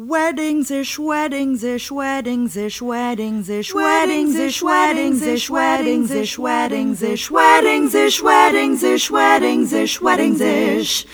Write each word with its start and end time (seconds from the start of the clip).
Weddings 0.00 0.70
ish, 0.70 0.96
weddings 0.96 1.64
ish, 1.64 1.90
weddings 1.90 2.56
ish, 2.56 2.80
weddings 2.80 3.50
ish, 3.50 3.74
weddings 3.74 4.36
ish, 4.36 4.62
weddings 4.62 5.22
ish, 5.22 5.50
weddings 5.50 6.12
ish, 6.12 6.38
weddings 6.38 7.02
ish, 7.02 7.28
weddings 7.32 7.94
ish, 7.96 8.22
weddings 8.22 8.84
ish, 8.84 9.10
weddings 9.10 9.72
ish, 9.72 10.00
weddings 10.00 10.40
ish, 10.40 11.04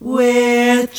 with 0.00 0.94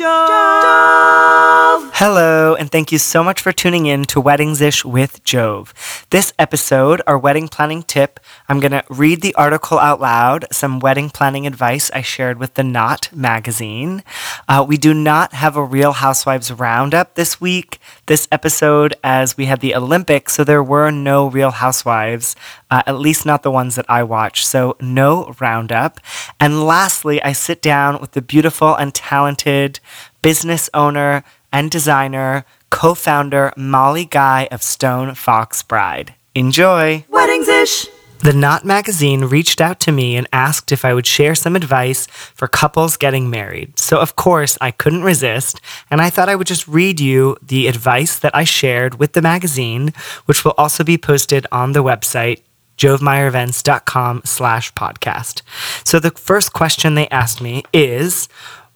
Jove. 1.73 1.91
Hello, 1.96 2.55
and 2.55 2.71
thank 2.71 2.91
you 2.91 3.00
so 3.00 3.23
much 3.23 3.41
for 3.41 3.52
tuning 3.52 3.86
in 3.86 4.04
to 4.05 4.21
Weddings 4.21 4.61
Ish 4.61 4.86
with 4.86 5.23
Jove. 5.23 5.73
This 6.11 6.32
episode, 6.38 7.02
our 7.07 7.18
wedding 7.18 7.47
planning 7.47 7.82
tip, 7.82 8.20
I'm 8.47 8.59
going 8.59 8.73
to 8.73 8.84
read 8.89 9.21
the 9.21 9.34
article 9.36 9.79
out 9.79 10.00
loud, 10.00 10.46
some 10.51 10.79
wedding 10.79 11.09
planning 11.09 11.47
advice 11.47 11.89
I 11.91 12.01
shared 12.01 12.38
with 12.38 12.54
the 12.54 12.64
Knot 12.64 13.09
magazine. 13.11 14.04
Uh, 14.47 14.64
we 14.68 14.78
do 14.78 14.93
not 14.93 15.33
have 15.33 15.55
a 15.55 15.64
Real 15.64 15.93
Housewives 15.93 16.51
roundup 16.51 17.15
this 17.15 17.41
week, 17.41 17.79
this 18.05 18.28
episode, 18.32 18.93
as 19.04 19.36
we 19.36 19.46
had 19.46 19.60
the 19.60 19.74
Olympics, 19.74 20.33
so 20.33 20.43
there 20.43 20.64
were 20.64 20.92
no 20.92 21.28
Real 21.28 21.51
Housewives, 21.51 22.36
uh, 22.69 22.83
at 22.86 23.00
least 23.00 23.25
not 23.25 23.42
the 23.42 23.51
ones 23.51 23.75
that 23.75 23.89
I 23.89 24.04
watched, 24.04 24.46
so 24.46 24.75
no 24.79 25.33
roundup. 25.39 26.00
And 26.39 26.65
lastly, 26.65 27.21
I 27.24 27.32
sit 27.32 27.61
down 27.61 28.00
with 28.00 28.11
the 28.11 28.21
beautiful 28.21 28.75
and 28.75 28.93
talented 28.93 29.79
business 30.21 30.69
owner 30.74 31.24
and 31.54 31.71
designer, 31.71 32.44
co 32.70 32.94
founder 32.95 33.53
Molly 33.56 34.03
Guy 34.03 34.50
of 34.52 34.62
Stone 34.62 35.16
Fox 35.16 35.64
Bride. 35.64 36.16
Enjoy! 36.36 37.06
Weddings 37.09 37.48
ish. 37.48 37.88
The 38.23 38.31
Knot 38.31 38.64
magazine 38.64 39.26
reached 39.26 39.59
out 39.59 39.81
to 39.81 39.92
me 39.92 40.16
and 40.16 40.30
asked 40.31 40.72
if 40.72 40.86
I 40.86 40.94
would 40.94 41.06
share 41.06 41.36
some 41.36 41.58
advice 41.58 42.08
for 42.08 42.48
couples 42.48 42.95
getting 42.95 43.30
married. 43.30 43.78
So, 43.78 44.00
of 44.00 44.16
course, 44.16 44.58
I 44.62 44.72
couldn't 44.72 45.03
resist, 45.03 45.59
and 45.92 46.02
I 46.02 46.09
thought 46.09 46.30
I 46.30 46.36
would 46.36 46.48
just 46.48 46.66
read 46.66 47.02
you 47.02 47.36
the 47.42 47.67
advice 47.67 48.17
that 48.17 48.34
I 48.34 48.45
shared 48.45 48.98
with 48.98 49.12
the 49.12 49.22
magazine, 49.22 49.94
which 50.26 50.45
will 50.45 50.54
also 50.58 50.86
be 50.86 50.98
posted 50.98 51.45
on 51.52 51.73
the 51.73 51.84
website 51.84 52.42
jovemeyerevents.com 52.78 54.22
slash 54.26 54.73
podcast. 54.73 55.42
So 55.84 56.00
the 56.00 56.12
first 56.12 56.54
question 56.54 56.95
they 56.95 57.10
asked 57.10 57.42
me 57.42 57.64
is, 57.73 58.30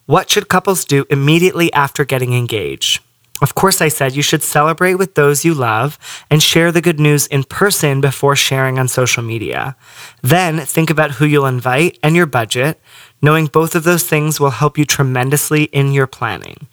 what 0.08 0.30
should 0.30 0.48
couples 0.48 0.86
do 0.86 1.04
immediately 1.10 1.70
after 1.74 2.02
getting 2.02 2.32
engaged? 2.32 3.02
Of 3.42 3.54
course, 3.54 3.82
I 3.82 3.88
said 3.88 4.16
you 4.16 4.22
should 4.22 4.42
celebrate 4.42 4.94
with 4.94 5.16
those 5.16 5.44
you 5.44 5.52
love 5.52 5.98
and 6.30 6.42
share 6.42 6.72
the 6.72 6.80
good 6.80 6.98
news 6.98 7.26
in 7.26 7.44
person 7.44 8.00
before 8.00 8.34
sharing 8.34 8.78
on 8.78 8.88
social 8.88 9.22
media. 9.22 9.76
Then 10.22 10.60
think 10.60 10.88
about 10.88 11.10
who 11.10 11.26
you'll 11.26 11.44
invite 11.44 11.98
and 12.02 12.16
your 12.16 12.24
budget. 12.24 12.80
Knowing 13.20 13.48
both 13.48 13.74
of 13.74 13.84
those 13.84 14.02
things 14.02 14.40
will 14.40 14.52
help 14.62 14.78
you 14.78 14.86
tremendously 14.86 15.64
in 15.64 15.92
your 15.92 16.06
planning. 16.06 16.68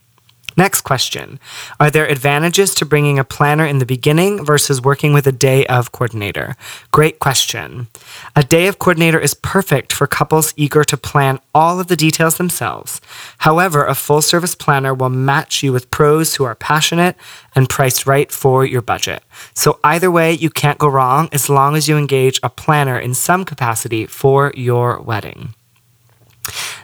Next 0.57 0.81
question 0.81 1.39
Are 1.79 1.91
there 1.91 2.05
advantages 2.05 2.73
to 2.75 2.85
bringing 2.85 3.19
a 3.19 3.25
planner 3.25 3.65
in 3.65 3.79
the 3.79 3.85
beginning 3.85 4.45
versus 4.45 4.81
working 4.81 5.13
with 5.13 5.27
a 5.27 5.31
day 5.31 5.65
of 5.65 5.91
coordinator? 5.91 6.55
Great 6.91 7.19
question. 7.19 7.87
A 8.35 8.43
day 8.43 8.67
of 8.67 8.79
coordinator 8.79 9.19
is 9.19 9.33
perfect 9.33 9.91
for 9.91 10.07
couples 10.07 10.53
eager 10.55 10.83
to 10.85 10.97
plan 10.97 11.39
all 11.53 11.79
of 11.79 11.87
the 11.87 11.95
details 11.95 12.37
themselves. 12.37 13.01
However, 13.39 13.85
a 13.85 13.95
full 13.95 14.21
service 14.21 14.55
planner 14.55 14.93
will 14.93 15.09
match 15.09 15.61
you 15.61 15.73
with 15.73 15.91
pros 15.91 16.35
who 16.35 16.45
are 16.45 16.55
passionate 16.55 17.17
and 17.53 17.69
priced 17.69 18.05
right 18.05 18.31
for 18.31 18.65
your 18.65 18.81
budget. 18.81 19.23
So, 19.53 19.79
either 19.83 20.09
way, 20.09 20.31
you 20.31 20.49
can't 20.49 20.77
go 20.77 20.87
wrong 20.87 21.27
as 21.31 21.49
long 21.49 21.75
as 21.75 21.89
you 21.89 21.97
engage 21.97 22.39
a 22.41 22.49
planner 22.49 22.97
in 22.97 23.13
some 23.13 23.43
capacity 23.43 24.05
for 24.05 24.53
your 24.55 25.01
wedding. 25.01 25.53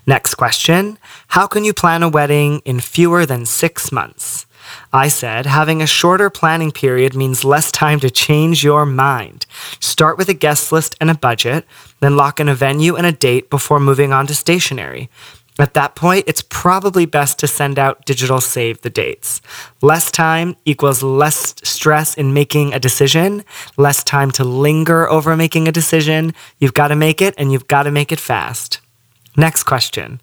Next 0.06 0.36
question 0.36 0.98
How 1.28 1.48
can 1.48 1.64
you 1.64 1.74
plan 1.74 2.04
a 2.04 2.10
wedding 2.10 2.62
in 2.66 2.80
fewer 2.80 3.26
than 3.26 3.46
six 3.46 3.92
months? 3.92 4.46
I 4.94 5.08
said, 5.08 5.46
having 5.46 5.82
a 5.82 5.88
shorter 5.88 6.30
planning 6.30 6.72
period 6.72 7.16
means 7.16 7.44
less 7.44 7.72
time 7.72 8.00
to 8.02 8.10
change 8.10 8.64
your 8.64 8.86
mind. 8.86 9.46
Start 9.80 10.18
with 10.18 10.30
a 10.30 10.34
guest 10.34 10.72
list 10.72 10.96
and 11.02 11.10
a 11.10 11.16
budget, 11.16 11.66
then 12.00 12.18
lock 12.18 12.40
in 12.40 12.50
a 12.50 12.56
venue 12.56 12.96
and 12.96 13.06
a 13.06 13.12
date 13.12 13.50
before 13.50 13.80
moving 13.80 14.14
on 14.14 14.28
to 14.28 14.36
stationery. 14.36 15.10
At 15.60 15.74
that 15.76 15.96
point, 15.96 16.26
it's 16.28 16.42
probably 16.42 17.06
best 17.06 17.38
to 17.40 17.48
send 17.48 17.78
out 17.78 18.06
digital 18.06 18.42
save 18.42 18.82
the 18.82 18.90
dates. 18.90 19.42
Less 19.82 20.10
time 20.10 20.56
equals 20.66 21.04
less 21.04 21.54
stress 21.64 22.16
in 22.16 22.34
making 22.34 22.74
a 22.74 22.80
decision, 22.80 23.44
less 23.78 24.04
time 24.04 24.32
to 24.32 24.44
linger 24.44 25.10
over 25.10 25.38
making 25.38 25.68
a 25.68 25.72
decision. 25.72 26.34
You've 26.58 26.74
got 26.74 26.88
to 26.88 26.96
make 26.96 27.22
it 27.22 27.36
and 27.38 27.52
you've 27.52 27.68
got 27.68 27.84
to 27.84 27.92
make 27.92 28.12
it 28.12 28.20
fast. 28.20 28.81
Next 29.38 29.64
question. 29.64 30.22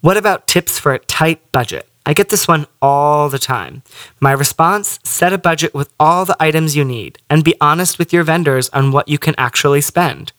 What 0.00 0.16
about 0.16 0.46
tips 0.46 0.78
for 0.78 0.92
a 0.92 0.98
tight 1.00 1.50
budget? 1.52 1.88
I 2.06 2.12
get 2.12 2.28
this 2.28 2.46
one 2.46 2.66
all 2.82 3.28
the 3.28 3.38
time. 3.38 3.82
My 4.20 4.32
response 4.32 5.00
set 5.02 5.32
a 5.32 5.38
budget 5.38 5.74
with 5.74 5.92
all 5.98 6.24
the 6.24 6.36
items 6.38 6.76
you 6.76 6.84
need 6.84 7.18
and 7.30 7.42
be 7.42 7.54
honest 7.60 7.98
with 7.98 8.12
your 8.12 8.24
vendors 8.24 8.68
on 8.70 8.92
what 8.92 9.08
you 9.08 9.18
can 9.18 9.34
actually 9.38 9.80
spend. 9.80 10.32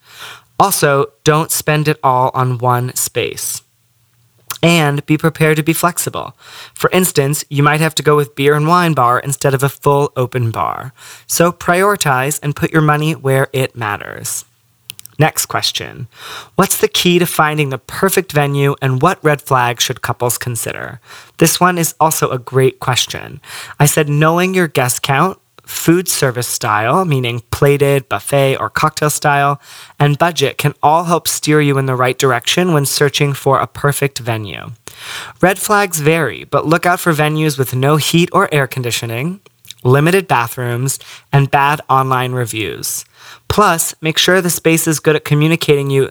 Also, 0.58 1.12
don't 1.24 1.50
spend 1.50 1.88
it 1.88 1.98
all 2.02 2.30
on 2.32 2.58
one 2.58 2.94
space. 2.94 3.62
And 4.62 5.04
be 5.04 5.18
prepared 5.18 5.58
to 5.58 5.62
be 5.62 5.74
flexible. 5.74 6.34
For 6.72 6.88
instance, 6.90 7.44
you 7.50 7.62
might 7.62 7.80
have 7.80 7.94
to 7.96 8.02
go 8.02 8.16
with 8.16 8.34
beer 8.34 8.54
and 8.54 8.66
wine 8.66 8.94
bar 8.94 9.18
instead 9.18 9.52
of 9.52 9.62
a 9.62 9.68
full 9.68 10.12
open 10.16 10.50
bar. 10.50 10.94
So 11.26 11.52
prioritize 11.52 12.40
and 12.42 12.56
put 12.56 12.72
your 12.72 12.80
money 12.80 13.12
where 13.12 13.48
it 13.52 13.76
matters. 13.76 14.45
Next 15.18 15.46
question 15.46 16.08
What's 16.56 16.78
the 16.78 16.88
key 16.88 17.18
to 17.18 17.26
finding 17.26 17.70
the 17.70 17.78
perfect 17.78 18.32
venue 18.32 18.76
and 18.82 19.02
what 19.02 19.22
red 19.24 19.40
flags 19.40 19.82
should 19.82 20.02
couples 20.02 20.38
consider? 20.38 21.00
This 21.38 21.60
one 21.60 21.78
is 21.78 21.94
also 22.00 22.30
a 22.30 22.38
great 22.38 22.80
question. 22.80 23.40
I 23.80 23.86
said 23.86 24.08
knowing 24.08 24.54
your 24.54 24.68
guest 24.68 25.02
count, 25.02 25.38
food 25.66 26.08
service 26.08 26.46
style, 26.46 27.04
meaning 27.04 27.42
plated, 27.50 28.08
buffet, 28.08 28.56
or 28.56 28.70
cocktail 28.70 29.10
style, 29.10 29.60
and 29.98 30.18
budget 30.18 30.58
can 30.58 30.74
all 30.82 31.04
help 31.04 31.26
steer 31.26 31.60
you 31.60 31.76
in 31.76 31.86
the 31.86 31.96
right 31.96 32.18
direction 32.18 32.72
when 32.72 32.86
searching 32.86 33.32
for 33.32 33.58
a 33.58 33.66
perfect 33.66 34.18
venue. 34.20 34.70
Red 35.42 35.58
flags 35.58 36.00
vary, 36.00 36.44
but 36.44 36.66
look 36.66 36.86
out 36.86 37.00
for 37.00 37.12
venues 37.12 37.58
with 37.58 37.74
no 37.74 37.96
heat 37.96 38.30
or 38.32 38.52
air 38.54 38.66
conditioning, 38.66 39.40
limited 39.86 40.28
bathrooms, 40.28 40.98
and 41.32 41.50
bad 41.50 41.80
online 41.88 42.32
reviews. 42.32 43.04
Plus, 43.48 43.94
make 44.02 44.18
sure 44.18 44.40
the 44.40 44.50
space 44.50 44.86
is 44.86 45.00
good 45.00 45.16
at 45.16 45.24
communicating 45.24 45.90
you 45.90 46.10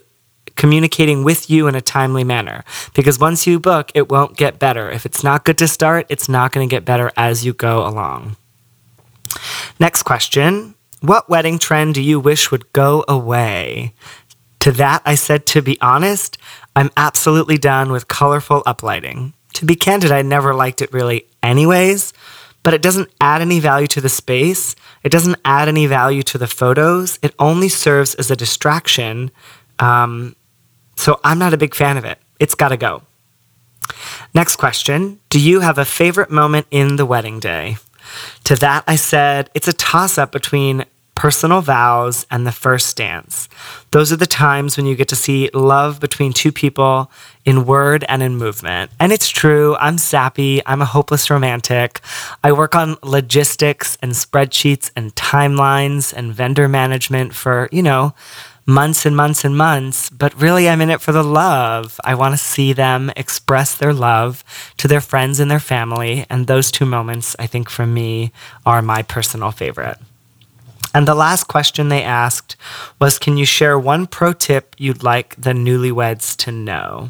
communicating 0.55 1.25
with 1.25 1.49
you 1.49 1.67
in 1.67 1.75
a 1.75 1.81
timely 1.81 2.23
manner 2.23 2.63
because 2.93 3.19
once 3.19 3.45
you 3.45 3.59
book, 3.59 3.91
it 3.93 4.09
won't 4.09 4.37
get 4.37 4.57
better. 4.57 4.89
If 4.89 5.05
it's 5.05 5.21
not 5.21 5.43
good 5.43 5.57
to 5.57 5.67
start, 5.67 6.05
it's 6.07 6.29
not 6.29 6.53
going 6.53 6.69
to 6.69 6.73
get 6.73 6.85
better 6.85 7.11
as 7.17 7.45
you 7.45 7.51
go 7.51 7.85
along. 7.85 8.37
Next 9.81 10.03
question. 10.03 10.75
What 11.01 11.29
wedding 11.29 11.59
trend 11.59 11.95
do 11.95 12.01
you 12.01 12.21
wish 12.21 12.51
would 12.51 12.71
go 12.71 13.03
away? 13.09 13.93
To 14.61 14.71
that, 14.71 15.01
I 15.05 15.15
said, 15.15 15.45
to 15.47 15.61
be 15.61 15.79
honest, 15.81 16.37
I'm 16.73 16.89
absolutely 16.95 17.57
done 17.57 17.91
with 17.91 18.07
colorful 18.07 18.63
uplighting. 18.63 19.33
To 19.55 19.65
be 19.65 19.75
candid, 19.75 20.11
I 20.11 20.21
never 20.21 20.53
liked 20.55 20.81
it 20.81 20.93
really, 20.93 21.27
anyways 21.43 22.13
but 22.65 22.73
it 22.73 22.81
doesn't 22.81 23.11
add 23.21 23.43
any 23.43 23.59
value 23.59 23.85
to 23.85 24.01
the 24.01 24.09
space. 24.09 24.75
It 25.03 25.11
doesn't 25.11 25.39
add 25.45 25.67
any 25.67 25.85
value 25.85 26.23
to 26.23 26.39
the 26.39 26.47
photos. 26.47 27.19
It 27.21 27.35
only 27.37 27.69
serves 27.69 28.15
as 28.15 28.31
a 28.31 28.35
distraction. 28.35 29.29
Um, 29.77 30.35
so 30.95 31.19
I'm 31.23 31.37
not 31.37 31.53
a 31.53 31.57
big 31.57 31.75
fan 31.75 31.95
of 31.95 32.05
it. 32.05 32.17
It's 32.39 32.55
got 32.55 32.69
to 32.69 32.77
go. 32.77 33.03
Next 34.33 34.55
question 34.55 35.19
Do 35.29 35.39
you 35.39 35.59
have 35.59 35.77
a 35.77 35.85
favorite 35.85 36.31
moment 36.31 36.65
in 36.71 36.95
the 36.95 37.05
wedding 37.05 37.39
day? 37.39 37.77
To 38.45 38.55
that, 38.55 38.83
I 38.87 38.95
said 38.95 39.51
it's 39.53 39.67
a 39.67 39.73
toss 39.73 40.17
up 40.17 40.31
between 40.31 40.85
personal 41.15 41.61
vows, 41.61 42.25
and 42.29 42.45
the 42.45 42.51
first 42.51 42.97
dance. 42.97 43.49
Those 43.91 44.11
are 44.11 44.17
the 44.17 44.25
times 44.25 44.77
when 44.77 44.85
you 44.85 44.95
get 44.95 45.07
to 45.07 45.15
see 45.15 45.49
love 45.53 45.99
between 45.99 46.33
two 46.33 46.51
people 46.51 47.09
in 47.45 47.65
word 47.65 48.03
and 48.09 48.21
in 48.21 48.35
movement. 48.35 48.91
And 48.99 49.11
it's 49.11 49.29
true, 49.29 49.75
I'm 49.77 49.97
sappy, 49.97 50.61
I'm 50.65 50.81
a 50.81 50.85
hopeless 50.85 51.29
romantic. 51.29 52.01
I 52.43 52.51
work 52.51 52.75
on 52.75 52.97
logistics 53.01 53.97
and 54.01 54.11
spreadsheets 54.11 54.91
and 54.95 55.15
timelines 55.15 56.13
and 56.13 56.33
vendor 56.33 56.67
management 56.67 57.33
for, 57.33 57.69
you 57.71 57.81
know, 57.81 58.13
months 58.65 59.05
and 59.05 59.15
months 59.15 59.45
and 59.45 59.55
months, 59.55 60.09
but 60.09 60.39
really 60.41 60.67
I'm 60.67 60.81
in 60.81 60.89
it 60.89 61.01
for 61.01 61.11
the 61.11 61.23
love. 61.23 61.99
I 62.03 62.15
want 62.15 62.33
to 62.33 62.37
see 62.37 62.73
them 62.73 63.11
express 63.15 63.75
their 63.75 63.93
love 63.93 64.43
to 64.77 64.87
their 64.87 65.01
friends 65.01 65.39
and 65.39 65.49
their 65.49 65.59
family. 65.59 66.25
And 66.29 66.47
those 66.47 66.71
two 66.71 66.85
moments, 66.85 67.35
I 67.37 67.47
think, 67.47 67.69
for 67.69 67.85
me, 67.85 68.31
are 68.65 68.81
my 68.81 69.03
personal 69.03 69.51
favorite. 69.51 69.97
And 70.95 71.05
the 71.05 71.13
last 71.13 71.49
question 71.49 71.89
they 71.89 72.03
asked 72.03 72.55
was 73.01 73.19
Can 73.19 73.35
you 73.35 73.45
share 73.45 73.77
one 73.77 74.07
pro 74.07 74.31
tip 74.31 74.75
you'd 74.77 75.03
like 75.03 75.35
the 75.35 75.51
newlyweds 75.51 76.37
to 76.37 76.53
know? 76.53 77.09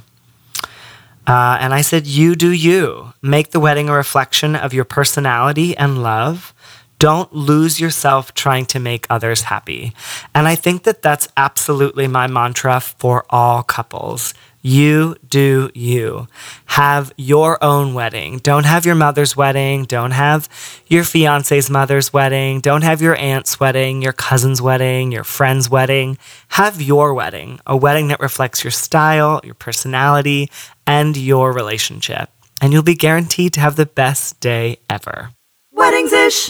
Uh, 1.27 1.57
and 1.59 1.71
I 1.71 1.81
said, 1.81 2.07
You 2.07 2.35
do 2.35 2.49
you. 2.51 3.13
Make 3.21 3.51
the 3.51 3.59
wedding 3.59 3.87
a 3.87 3.93
reflection 3.93 4.55
of 4.55 4.73
your 4.73 4.85
personality 4.85 5.77
and 5.77 6.01
love. 6.01 6.51
Don't 6.97 7.31
lose 7.31 7.79
yourself 7.79 8.33
trying 8.33 8.65
to 8.67 8.79
make 8.79 9.05
others 9.07 9.43
happy. 9.43 9.93
And 10.33 10.47
I 10.47 10.55
think 10.55 10.81
that 10.83 11.03
that's 11.03 11.27
absolutely 11.37 12.07
my 12.07 12.25
mantra 12.25 12.79
for 12.79 13.23
all 13.29 13.61
couples. 13.61 14.33
You 14.65 15.15
do 15.29 15.69
you. 15.75 16.27
Have 16.65 17.13
your 17.17 17.63
own 17.63 17.93
wedding. 17.93 18.39
Don't 18.39 18.65
have 18.65 18.83
your 18.83 18.95
mother's 18.95 19.37
wedding. 19.37 19.83
Don't 19.83 20.09
have 20.09 20.49
your 20.87 21.03
fiance's 21.03 21.69
mother's 21.69 22.11
wedding. 22.11 22.61
Don't 22.61 22.81
have 22.81 22.99
your 22.99 23.15
aunt's 23.15 23.59
wedding, 23.59 24.01
your 24.01 24.11
cousin's 24.11 24.63
wedding, 24.63 25.11
your 25.11 25.23
friend's 25.23 25.69
wedding. 25.69 26.17
Have 26.47 26.81
your 26.81 27.13
wedding, 27.13 27.59
a 27.67 27.77
wedding 27.77 28.07
that 28.07 28.19
reflects 28.19 28.63
your 28.63 28.71
style, 28.71 29.39
your 29.43 29.53
personality, 29.53 30.49
and 30.87 31.15
your 31.15 31.53
relationship. 31.53 32.31
And 32.59 32.73
you'll 32.73 32.81
be 32.81 32.95
guaranteed 32.95 33.53
to 33.53 33.59
have 33.59 33.75
the 33.75 33.85
best 33.85 34.39
day 34.39 34.79
ever. 34.89 35.29
Weddings 35.73 36.11
ish. 36.11 36.49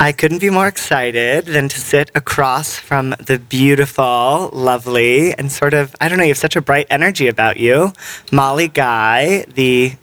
I 0.00 0.12
couldn't 0.12 0.38
be 0.38 0.48
more 0.48 0.68
excited 0.68 1.46
than 1.46 1.68
to 1.68 1.80
sit 1.80 2.12
across 2.14 2.76
from 2.76 3.16
the 3.18 3.40
beautiful, 3.40 4.48
lovely, 4.52 5.34
and 5.34 5.50
sort 5.50 5.74
of, 5.74 5.96
I 6.00 6.08
don't 6.08 6.18
know, 6.18 6.24
you 6.24 6.30
have 6.30 6.38
such 6.38 6.54
a 6.54 6.60
bright 6.60 6.86
energy 6.88 7.26
about 7.26 7.56
you. 7.56 7.92
Molly 8.30 8.68
Guy, 8.68 9.44
the 9.52 9.96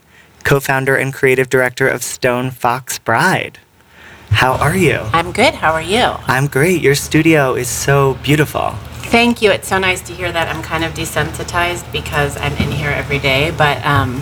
co 0.44 0.60
founder 0.60 0.98
and 0.98 1.14
creative 1.14 1.50
director 1.50 1.88
of 1.88 2.04
Stone 2.04 2.52
Fox 2.52 3.00
Bride. 3.00 3.58
How 4.32 4.56
are 4.56 4.76
you? 4.76 5.00
I'm 5.14 5.32
good. 5.32 5.54
How 5.54 5.72
are 5.72 5.82
you? 5.82 6.04
I'm 6.28 6.48
great. 6.48 6.82
Your 6.82 6.96
studio 6.96 7.56
is 7.56 7.70
so 7.70 8.16
beautiful. 8.22 8.72
Thank 9.12 9.42
you. 9.42 9.50
It's 9.50 9.70
so 9.70 9.78
nice 9.78 10.02
to 10.02 10.14
hear 10.14 10.30
that. 10.30 10.54
I'm 10.54 10.62
kind 10.62 10.84
of 10.84 10.94
desensitized 10.94 11.90
because 11.94 12.36
I'm 12.36 12.54
in 12.58 12.70
here 12.70 12.90
every 12.90 13.20
day, 13.20 13.54
but 13.58 13.84
um, 13.86 14.22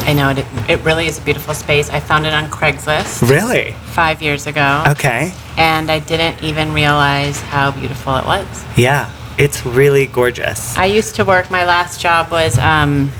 I 0.00 0.12
know 0.12 0.30
it, 0.30 0.44
it 0.68 0.80
really 0.84 1.06
is 1.06 1.18
a 1.18 1.22
beautiful 1.22 1.54
space. 1.54 1.88
I 1.90 2.00
found 2.00 2.26
it 2.26 2.32
on 2.32 2.50
Craigslist 2.50 3.28
Really? 3.28 3.72
five 3.92 4.20
years 4.22 4.46
ago, 4.46 4.84
Okay. 4.88 5.32
and 5.56 5.90
I 5.90 5.98
didn't 6.00 6.42
even 6.42 6.72
realize 6.72 7.40
how 7.40 7.70
beautiful 7.70 8.16
it 8.16 8.24
was. 8.26 8.64
Yeah, 8.76 9.10
it's 9.38 9.64
really 9.64 10.06
gorgeous. 10.06 10.76
I 10.76 10.86
used 10.86 11.14
to 11.16 11.24
work, 11.24 11.50
my 11.50 11.64
last 11.64 12.00
job 12.00 12.30
was 12.30 12.58
um, 12.58 13.10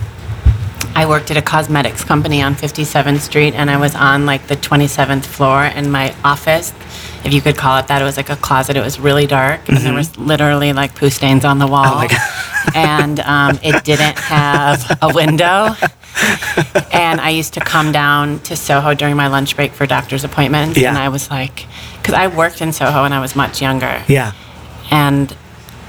I 0.96 1.06
worked 1.06 1.30
at 1.30 1.36
a 1.36 1.42
cosmetics 1.42 2.04
company 2.04 2.40
on 2.40 2.54
57th 2.54 3.20
Street, 3.20 3.54
and 3.54 3.70
I 3.70 3.76
was 3.78 3.94
on 3.94 4.26
like 4.26 4.46
the 4.46 4.56
27th 4.56 5.24
floor, 5.24 5.62
and 5.64 5.90
my 5.90 6.14
office, 6.24 6.72
if 7.24 7.32
you 7.34 7.40
could 7.40 7.56
call 7.56 7.78
it 7.78 7.88
that, 7.88 8.00
it 8.00 8.04
was 8.04 8.16
like 8.16 8.30
a 8.30 8.36
closet. 8.36 8.76
It 8.76 8.80
was 8.84 9.00
really 9.00 9.26
dark, 9.26 9.68
and 9.68 9.78
there 9.78 9.92
was 9.94 10.16
literally 10.16 10.72
like 10.72 10.94
poo 10.94 11.10
stains 11.10 11.44
on 11.44 11.58
the 11.58 11.66
wall. 11.66 11.84
Mm-hmm. 11.84 12.14
Oh 12.14 12.70
my 12.74 12.74
and 12.74 13.20
um, 13.20 13.58
it 13.62 13.84
didn't 13.84 14.18
have 14.18 14.98
a 15.02 15.12
window. 15.12 15.74
and 16.92 17.20
I 17.20 17.30
used 17.30 17.54
to 17.54 17.60
come 17.60 17.90
down 17.92 18.38
to 18.40 18.56
Soho 18.56 18.94
during 18.94 19.16
my 19.16 19.26
lunch 19.26 19.56
break 19.56 19.72
for 19.72 19.86
doctor's 19.86 20.22
appointments, 20.24 20.78
Yeah. 20.78 20.90
and 20.90 20.98
I 20.98 21.08
was 21.08 21.28
like, 21.30 21.66
because 21.98 22.14
I 22.14 22.28
worked 22.28 22.60
in 22.62 22.72
Soho 22.72 23.02
when 23.02 23.12
I 23.12 23.20
was 23.20 23.34
much 23.34 23.60
younger 23.60 24.02
Yeah. 24.08 24.32
and 24.90 25.36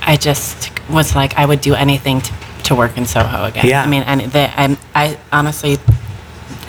I 0.01 0.17
just 0.17 0.71
was 0.89 1.15
like, 1.15 1.37
I 1.37 1.45
would 1.45 1.61
do 1.61 1.75
anything 1.75 2.21
to, 2.21 2.33
to 2.65 2.75
work 2.75 2.97
in 2.97 3.05
Soho 3.05 3.45
again. 3.45 3.65
Yeah. 3.67 3.83
I 3.83 3.87
mean, 3.87 4.03
and 4.03 4.21
the, 4.31 4.59
I'm, 4.59 4.77
I 4.93 5.17
honestly, 5.31 5.77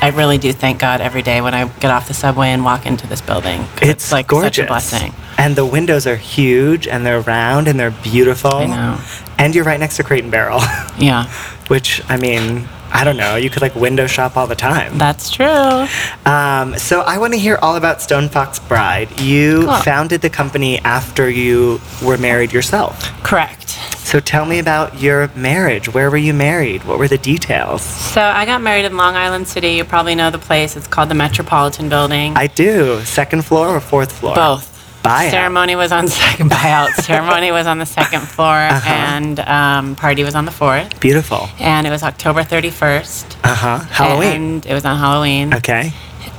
I 0.00 0.10
really 0.10 0.38
do 0.38 0.52
thank 0.52 0.78
God 0.78 1.00
every 1.00 1.22
day 1.22 1.40
when 1.40 1.54
I 1.54 1.66
get 1.68 1.90
off 1.90 2.06
the 2.08 2.14
subway 2.14 2.48
and 2.48 2.64
walk 2.64 2.86
into 2.86 3.06
this 3.06 3.20
building. 3.20 3.64
'cause 3.76 3.88
It's, 3.88 4.12
like 4.12 4.26
gorgeous. 4.28 4.56
such 4.56 4.64
a 4.64 4.66
blessing. 4.66 5.14
And 5.38 5.56
the 5.56 5.64
windows 5.66 6.06
are 6.06 6.16
huge 6.16 6.86
and 6.86 7.04
they're 7.04 7.20
round 7.20 7.66
and 7.68 7.78
they're 7.80 7.90
beautiful. 7.90 8.54
I 8.54 8.66
know. 8.66 8.98
And 9.38 9.54
you're 9.54 9.64
right 9.64 9.80
next 9.80 9.96
to 9.96 10.02
Crate 10.04 10.22
and 10.22 10.30
Barrel, 10.32 10.60
Yeah, 10.98 11.24
which 11.68 12.02
I 12.08 12.16
mean, 12.16 12.68
I 12.96 13.04
don't 13.04 13.16
know. 13.16 13.36
You 13.36 13.50
could 13.50 13.62
like 13.62 13.74
window 13.74 14.06
shop 14.06 14.36
all 14.36 14.46
the 14.46 14.54
time. 14.56 14.96
that's 14.98 15.30
true. 15.30 15.86
Um, 16.24 16.76
so 16.78 17.00
I 17.02 17.18
want 17.18 17.34
to 17.34 17.38
hear 17.38 17.58
all 17.62 17.76
about 17.76 18.00
Stone 18.02 18.28
Fox 18.30 18.58
Bride. 18.58 19.20
You 19.20 19.64
Cool. 19.66 19.74
founded 19.76 20.20
the 20.22 20.30
company 20.30 20.78
after 20.80 21.28
you 21.28 21.80
were 22.02 22.16
married 22.18 22.52
yourself. 22.52 22.94
Correct. 23.22 23.70
So 23.98 24.20
tell 24.20 24.46
me 24.46 24.58
about 24.60 25.00
your 25.00 25.28
marriage. 25.34 25.92
Where 25.92 26.10
were 26.10 26.16
you 26.16 26.32
married? 26.32 26.84
What 26.84 26.98
were 26.98 27.08
the 27.08 27.18
details? 27.18 27.82
So 27.82 28.22
I 28.22 28.44
got 28.46 28.62
married 28.62 28.84
in 28.84 28.96
Long 28.96 29.14
Island 29.16 29.48
City. 29.48 29.70
You 29.70 29.84
probably 29.84 30.14
know 30.14 30.30
the 30.30 30.38
place. 30.38 30.76
It's 30.76 30.86
called 30.86 31.08
the 31.08 31.14
Metropolitan 31.14 31.88
Building. 31.88 32.36
I 32.36 32.46
do. 32.46 33.00
Second 33.02 33.44
floor 33.44 33.68
or 33.68 33.80
fourth 33.80 34.12
floor? 34.12 34.34
Both. 34.36 34.75
Buyout. 35.06 35.30
Ceremony 35.30 35.76
was 35.76 35.92
on 35.92 36.08
second 36.08 36.50
buyout. 36.56 36.88
Ceremony 37.02 37.50
was 37.52 37.66
on 37.66 37.78
the 37.78 37.86
second 37.86 38.22
floor, 38.22 38.54
Uh-huh. 38.56 38.88
and 38.90 39.40
um, 39.40 39.96
party 39.96 40.24
was 40.24 40.34
on 40.34 40.44
the 40.44 40.50
fourth. 40.52 40.98
Beautiful. 41.00 41.48
And 41.58 41.86
it 41.86 41.90
was 41.90 42.02
October 42.02 42.42
31st. 42.42 43.36
Uh 43.44 43.54
huh. 43.54 43.78
Halloween. 43.90 44.42
And 44.42 44.66
it 44.66 44.74
was 44.74 44.84
on 44.84 44.96
Halloween. 44.98 45.54
okay. 45.54 45.92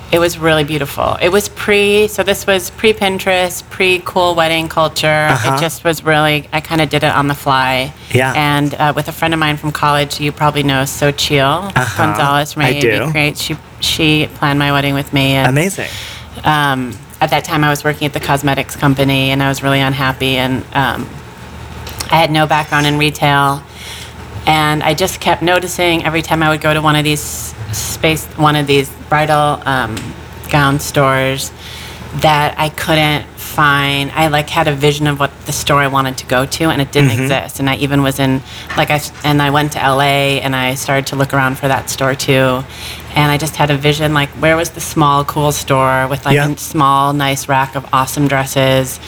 It 0.09 0.19
was 0.19 0.37
really 0.37 0.63
beautiful. 0.63 1.17
It 1.21 1.27
was 1.33 1.49
pre, 1.49 2.07
so 2.07 2.23
this 2.23 2.47
was 2.47 2.69
pre 2.69 2.93
Pinterest, 2.93 3.69
pre 3.69 3.99
cool 4.05 4.35
wedding 4.35 4.69
culture. 4.69 5.27
Uh-huh. 5.29 5.55
It 5.55 5.59
just 5.59 5.83
was 5.83 6.01
really, 6.05 6.47
I 6.53 6.61
kind 6.61 6.79
of 6.79 6.87
did 6.89 7.03
it 7.03 7.11
on 7.11 7.27
the 7.27 7.33
fly. 7.35 7.93
Yeah. 8.13 8.31
And 8.33 8.73
uh, 8.75 8.93
with 8.95 9.09
a 9.09 9.11
friend 9.11 9.33
of 9.33 9.39
mine 9.41 9.57
from 9.57 9.73
college, 9.73 10.21
you 10.21 10.31
probably 10.31 10.63
know 10.63 10.83
Xochitl 10.83 11.73
Uh-huh. 11.75 11.97
Gonzalez 12.05 12.53
from 12.53 12.61
I 12.63 12.73
AAB 12.75 12.81
do. 12.81 13.11
Create. 13.11 13.37
She, 13.37 13.57
she 13.81 14.27
planned 14.35 14.59
my 14.59 14.71
wedding 14.71 14.93
with 14.93 15.11
me. 15.11 15.33
And, 15.33 15.49
Amazing. 15.49 15.89
um, 16.45 16.97
at 17.19 17.31
that 17.31 17.43
time, 17.43 17.63
I 17.63 17.69
was 17.69 17.83
working 17.83 18.05
at 18.05 18.13
the 18.13 18.19
cosmetics 18.19 18.75
company 18.75 19.31
and 19.31 19.41
I 19.41 19.49
was 19.49 19.63
really 19.63 19.79
unhappy. 19.79 20.37
And 20.37 20.63
um, 20.73 21.09
I 22.11 22.15
had 22.15 22.31
no 22.31 22.45
background 22.45 22.85
in 22.85 22.97
retail. 22.97 23.63
And 24.45 24.81
I 24.83 24.93
just 24.93 25.19
kept 25.19 25.41
noticing 25.41 26.05
every 26.05 26.21
time 26.21 26.41
I 26.41 26.49
would 26.49 26.61
go 26.61 26.73
to 26.73 26.81
one 26.81 26.95
of 26.95 27.03
these 27.03 27.21
space, 27.75 28.25
one 28.37 28.55
of 28.55 28.67
these 28.67 28.89
bridal 29.09 29.61
um, 29.67 29.95
gown 30.49 30.79
stores, 30.79 31.51
that 32.21 32.57
I 32.57 32.69
couldn't 32.69 33.25
find. 33.57 34.11
I 34.11 34.27
like 34.27 34.49
had 34.49 34.67
a 34.67 34.75
vision 34.75 35.07
of 35.07 35.19
what 35.19 35.31
the 35.47 35.51
store 35.51 35.81
I 35.87 35.87
wanted 35.87 36.15
to 36.19 36.25
go 36.27 36.45
to, 36.57 36.63
and 36.65 36.79
it 36.79 36.91
didn't 36.91 37.09
mm-hmm. 37.09 37.23
exist. 37.23 37.59
And 37.59 37.67
I 37.67 37.75
even 37.77 38.03
was 38.03 38.19
in, 38.19 38.41
like 38.77 38.91
I 38.91 38.99
and 39.23 39.41
I 39.41 39.49
went 39.49 39.71
to 39.71 39.79
LA, 39.79 40.37
and 40.45 40.55
I 40.55 40.75
started 40.75 41.07
to 41.07 41.15
look 41.15 41.33
around 41.33 41.57
for 41.57 41.67
that 41.67 41.89
store 41.89 42.13
too. 42.13 42.63
And 43.15 43.31
I 43.31 43.37
just 43.45 43.55
had 43.55 43.71
a 43.71 43.77
vision, 43.89 44.13
like 44.13 44.29
where 44.43 44.55
was 44.55 44.69
the 44.69 44.79
small, 44.79 45.25
cool 45.25 45.51
store 45.51 46.07
with 46.07 46.23
like 46.23 46.35
Yeah. 46.35 46.49
a 46.51 46.57
small, 46.57 47.13
nice 47.13 47.49
rack 47.49 47.75
of 47.75 47.83
awesome 47.91 48.27
dresses, 48.27 48.99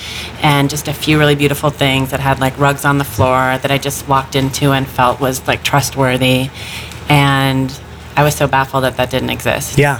and 0.42 0.68
just 0.68 0.88
a 0.88 0.94
few 0.94 1.20
really 1.20 1.36
beautiful 1.36 1.70
things 1.70 2.10
that 2.10 2.20
had 2.20 2.40
like 2.40 2.58
rugs 2.58 2.86
on 2.86 2.98
the 2.98 3.10
floor 3.16 3.60
that 3.62 3.72
I 3.72 3.78
just 3.78 4.08
walked 4.08 4.36
into 4.36 4.72
and 4.72 4.88
felt 4.88 5.20
was 5.20 5.48
like 5.48 5.62
trustworthy. 5.64 6.50
And 7.08 7.68
I 8.18 8.24
was 8.24 8.34
so 8.36 8.48
baffled 8.48 8.84
that 8.84 8.98
that 8.98 9.10
didn't 9.12 9.30
exist 9.30 9.78
Yeah. 9.78 10.00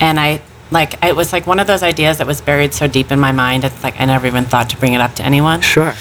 and 0.00 0.18
I 0.18 0.40
like 0.70 1.02
it 1.04 1.14
was 1.16 1.32
like 1.32 1.46
one 1.46 1.58
of 1.60 1.66
those 1.66 1.82
ideas 1.82 2.18
that 2.18 2.26
was 2.26 2.40
buried 2.40 2.74
so 2.74 2.86
deep 2.86 3.10
in 3.10 3.18
my 3.18 3.32
mind. 3.32 3.64
It's 3.64 3.82
like 3.82 4.00
I 4.00 4.04
never 4.04 4.26
even 4.26 4.44
thought 4.44 4.70
to 4.70 4.76
bring 4.76 4.92
it 4.92 5.00
up 5.00 5.14
to 5.16 5.24
anyone 5.24 5.60
Sure. 5.60 5.94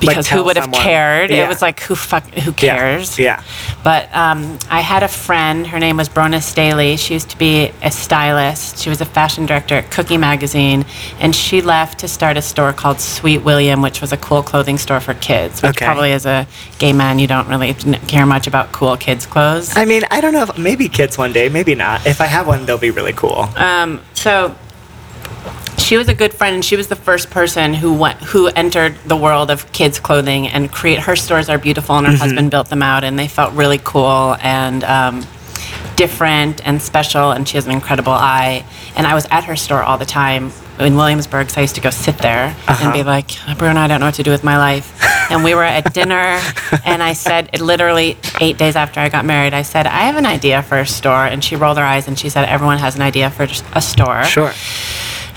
Because 0.00 0.28
who 0.28 0.36
tell 0.36 0.44
would 0.44 0.56
have 0.56 0.70
cared? 0.72 1.30
Yeah. 1.30 1.44
It 1.44 1.48
was 1.48 1.60
like 1.62 1.80
who 1.80 1.94
fuck 1.94 2.24
who 2.34 2.52
cares? 2.52 3.18
Yeah. 3.18 3.42
yeah. 3.42 3.42
But 3.82 4.14
um, 4.14 4.58
I 4.70 4.80
had 4.80 5.02
a 5.02 5.08
friend. 5.08 5.66
Her 5.66 5.78
name 5.78 5.96
was 5.96 6.08
Bronagh 6.08 6.42
Staley. 6.42 6.96
She 6.96 7.14
used 7.14 7.30
to 7.30 7.38
be 7.38 7.72
a 7.82 7.90
stylist. 7.90 8.78
She 8.78 8.90
was 8.90 9.00
a 9.00 9.04
fashion 9.04 9.46
director 9.46 9.74
at 9.74 9.90
Cookie 9.90 10.16
Magazine, 10.16 10.84
and 11.20 11.34
she 11.34 11.60
left 11.62 11.98
to 12.00 12.08
start 12.08 12.36
a 12.36 12.42
store 12.42 12.72
called 12.72 13.00
Sweet 13.00 13.38
William, 13.38 13.82
which 13.82 14.00
was 14.00 14.12
a 14.12 14.16
cool 14.16 14.42
clothing 14.42 14.78
store 14.78 15.00
for 15.00 15.14
kids. 15.14 15.62
Which 15.62 15.70
Okay. 15.76 15.84
probably, 15.86 16.12
as 16.12 16.26
a 16.26 16.46
gay 16.78 16.92
man, 16.92 17.18
you 17.18 17.26
don't 17.26 17.48
really 17.48 17.74
care 17.74 18.26
much 18.26 18.46
about 18.46 18.72
cool 18.72 18.96
kids' 18.96 19.26
clothes. 19.26 19.76
I 19.76 19.84
mean, 19.84 20.02
I 20.10 20.20
don't 20.20 20.32
know 20.32 20.42
if 20.42 20.58
maybe 20.58 20.88
kids 20.88 21.18
one 21.18 21.32
day, 21.32 21.48
maybe 21.48 21.74
not. 21.74 22.06
If 22.06 22.20
I 22.20 22.26
have 22.26 22.46
one, 22.46 22.66
they'll 22.66 22.78
be 22.78 22.90
really 22.90 23.12
cool. 23.12 23.48
Um, 23.56 24.00
so 24.14 24.54
she 25.88 25.96
was 25.96 26.06
a 26.06 26.14
good 26.14 26.34
friend, 26.34 26.54
and 26.54 26.62
she 26.62 26.76
was 26.76 26.88
the 26.88 26.96
first 26.96 27.30
person 27.30 27.72
who 27.72 27.94
went 27.94 28.18
who 28.20 28.48
entered 28.48 28.94
the 29.06 29.16
world 29.16 29.50
of 29.50 29.72
kids' 29.72 29.98
clothing 29.98 30.46
and 30.46 30.70
create. 30.70 30.98
Her 30.98 31.16
stores 31.16 31.48
are 31.48 31.56
beautiful, 31.56 31.96
and 31.96 32.06
her 32.06 32.12
husband 32.14 32.50
built 32.50 32.68
them 32.68 32.82
out, 32.82 33.04
and 33.04 33.18
they 33.18 33.26
felt 33.26 33.54
really 33.54 33.80
cool 33.82 34.36
and 34.42 34.84
um, 34.84 35.26
different 35.96 36.66
and 36.66 36.82
special. 36.82 37.30
And 37.30 37.48
she 37.48 37.56
has 37.56 37.64
an 37.64 37.72
incredible 37.72 38.12
eye. 38.12 38.66
And 38.96 39.06
I 39.06 39.14
was 39.14 39.26
at 39.30 39.44
her 39.44 39.56
store 39.56 39.82
all 39.82 39.96
the 39.96 40.04
time 40.04 40.52
in 40.78 40.94
Williamsburg, 40.94 41.48
so 41.48 41.58
I 41.58 41.62
used 41.62 41.76
to 41.76 41.80
go 41.80 41.88
sit 41.88 42.18
there 42.18 42.54
and 42.68 42.92
be 42.92 43.02
like, 43.02 43.30
Bruno, 43.56 43.80
I 43.80 43.88
don't 43.88 44.00
know 44.00 44.06
what 44.06 44.16
to 44.16 44.22
do 44.22 44.30
with 44.30 44.44
my 44.44 44.58
life. 44.58 44.94
And 45.30 45.42
we 45.42 45.54
were 45.54 45.64
at 45.64 45.94
dinner, 45.94 46.38
and 46.84 47.02
I 47.02 47.14
said, 47.14 47.48
it 47.54 47.62
literally 47.62 48.18
eight 48.40 48.58
days 48.58 48.76
after 48.76 49.00
I 49.00 49.08
got 49.08 49.24
married, 49.24 49.54
I 49.54 49.62
said, 49.62 49.86
I 49.86 50.02
have 50.02 50.16
an 50.16 50.26
idea 50.26 50.62
for 50.62 50.78
a 50.78 50.86
store. 50.86 51.24
And 51.24 51.42
she 51.42 51.56
rolled 51.56 51.78
her 51.78 51.84
eyes 51.84 52.08
and 52.08 52.18
she 52.18 52.28
said, 52.28 52.44
Everyone 52.44 52.76
has 52.78 52.94
an 52.94 53.02
idea 53.02 53.30
for 53.30 53.46
a 53.72 53.80
store. 53.80 54.24
Sure. 54.24 54.52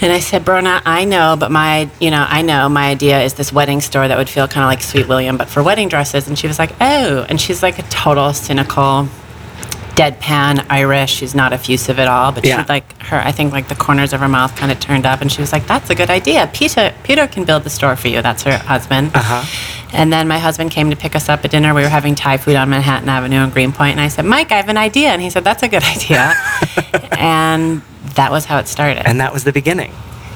And 0.01 0.11
I 0.11 0.19
said, 0.19 0.43
Bronagh, 0.43 0.81
I 0.85 1.05
know, 1.05 1.35
but 1.39 1.51
my, 1.51 1.87
you 1.99 2.09
know, 2.09 2.25
I 2.27 2.41
know 2.41 2.67
my 2.69 2.89
idea 2.89 3.21
is 3.21 3.35
this 3.35 3.53
wedding 3.53 3.81
store 3.81 4.07
that 4.07 4.17
would 4.17 4.29
feel 4.29 4.47
kind 4.47 4.63
of 4.63 4.67
like 4.67 4.81
Sweet 4.81 5.07
William, 5.07 5.37
but 5.37 5.47
for 5.47 5.61
wedding 5.61 5.89
dresses. 5.89 6.27
And 6.27 6.37
she 6.39 6.47
was 6.47 6.57
like, 6.57 6.71
oh. 6.81 7.25
And 7.29 7.39
she's 7.39 7.61
like 7.61 7.77
a 7.77 7.83
total 7.83 8.33
cynical, 8.33 9.07
deadpan 9.93 10.65
Irish. 10.71 11.11
She's 11.13 11.35
not 11.35 11.53
effusive 11.53 11.99
at 11.99 12.07
all, 12.07 12.31
but 12.31 12.43
Yeah. 12.45 12.63
she 12.63 12.67
like 12.69 12.99
her, 13.03 13.17
I 13.17 13.31
think 13.31 13.51
like 13.53 13.67
the 13.67 13.75
corners 13.75 14.11
of 14.13 14.21
her 14.21 14.27
mouth 14.27 14.55
kind 14.55 14.71
of 14.71 14.79
turned 14.79 15.05
up. 15.05 15.21
And 15.21 15.31
she 15.31 15.39
was 15.41 15.51
like, 15.51 15.67
that's 15.67 15.91
a 15.91 15.95
good 15.95 16.09
idea. 16.09 16.49
Peter, 16.51 16.93
Peter 17.03 17.27
can 17.27 17.43
build 17.45 17.63
the 17.63 17.69
store 17.69 17.95
for 17.95 18.07
you. 18.07 18.23
That's 18.23 18.41
her 18.43 18.57
husband. 18.57 19.11
Uh-huh. 19.13 19.45
And 19.93 20.11
then 20.11 20.27
my 20.27 20.39
husband 20.39 20.71
came 20.71 20.89
to 20.89 20.95
pick 20.95 21.15
us 21.15 21.29
up 21.29 21.45
at 21.45 21.51
dinner. 21.51 21.75
We 21.75 21.83
were 21.83 21.89
having 21.89 22.15
Thai 22.15 22.37
food 22.37 22.55
on 22.55 22.69
Manhattan 22.71 23.07
Avenue 23.09 23.43
in 23.43 23.49
Greenpoint. 23.51 23.91
And 23.91 24.01
I 24.01 24.07
said, 24.07 24.25
Mike, 24.25 24.51
I 24.51 24.55
have 24.55 24.69
an 24.69 24.77
idea. 24.77 25.09
And 25.09 25.21
he 25.21 25.29
said, 25.29 25.43
that's 25.43 25.61
a 25.61 25.67
good 25.67 25.83
idea. 25.95 26.33
and 27.19 27.83
that 28.15 28.31
was 28.31 28.45
how 28.45 28.57
it 28.57 28.67
started. 28.67 29.07
And 29.07 29.19
that 29.19 29.33
was 29.33 29.43
the 29.43 29.53
beginning. 29.53 29.93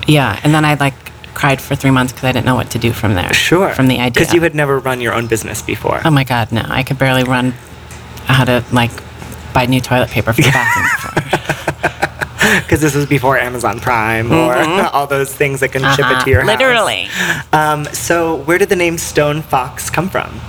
Yeah, 0.07 0.39
and 0.43 0.53
then 0.53 0.65
I 0.65 0.75
like 0.75 0.93
cried 1.33 1.61
for 1.61 1.75
three 1.75 1.91
months 1.91 2.13
because 2.13 2.25
I 2.25 2.31
didn't 2.31 2.45
know 2.45 2.55
what 2.55 2.71
to 2.71 2.79
do 2.79 2.93
from 2.93 3.13
there. 3.13 3.33
Sure. 3.33 3.73
From 3.73 3.87
the 3.87 3.99
idea. 3.99 4.11
Because 4.11 4.33
you 4.33 4.41
had 4.41 4.55
never 4.55 4.79
run 4.79 5.01
your 5.01 5.13
own 5.13 5.27
business 5.27 5.61
before. 5.61 6.01
Oh 6.05 6.11
my 6.11 6.23
God, 6.23 6.51
no! 6.51 6.63
I 6.65 6.83
could 6.83 6.97
barely 6.97 7.23
run 7.23 7.51
how 8.25 8.45
to 8.45 8.63
like 8.71 8.91
buy 9.53 9.65
new 9.65 9.81
toilet 9.81 10.09
paper 10.09 10.33
for 10.33 10.41
the 10.41 10.49
bathroom 10.53 10.85
before. 10.95 12.61
Because 12.61 12.81
this 12.81 12.95
was 12.95 13.05
before 13.05 13.37
Amazon 13.37 13.79
Prime 13.79 14.31
or 14.31 14.55
all 14.93 15.07
those 15.07 15.33
things 15.33 15.59
that 15.59 15.71
can 15.71 15.81
ship 15.95 16.05
it 16.07 16.23
to 16.23 16.29
your 16.29 16.41
house. 16.41 16.49
Mm-hmm. 16.49 16.61
Literally. 16.61 17.07
Um, 17.51 17.85
so, 17.93 18.35
where 18.43 18.57
did 18.57 18.69
the 18.69 18.75
name 18.75 18.97
Stone 18.97 19.41
Fox 19.41 19.89
come 19.89 20.09
from? 20.09 20.39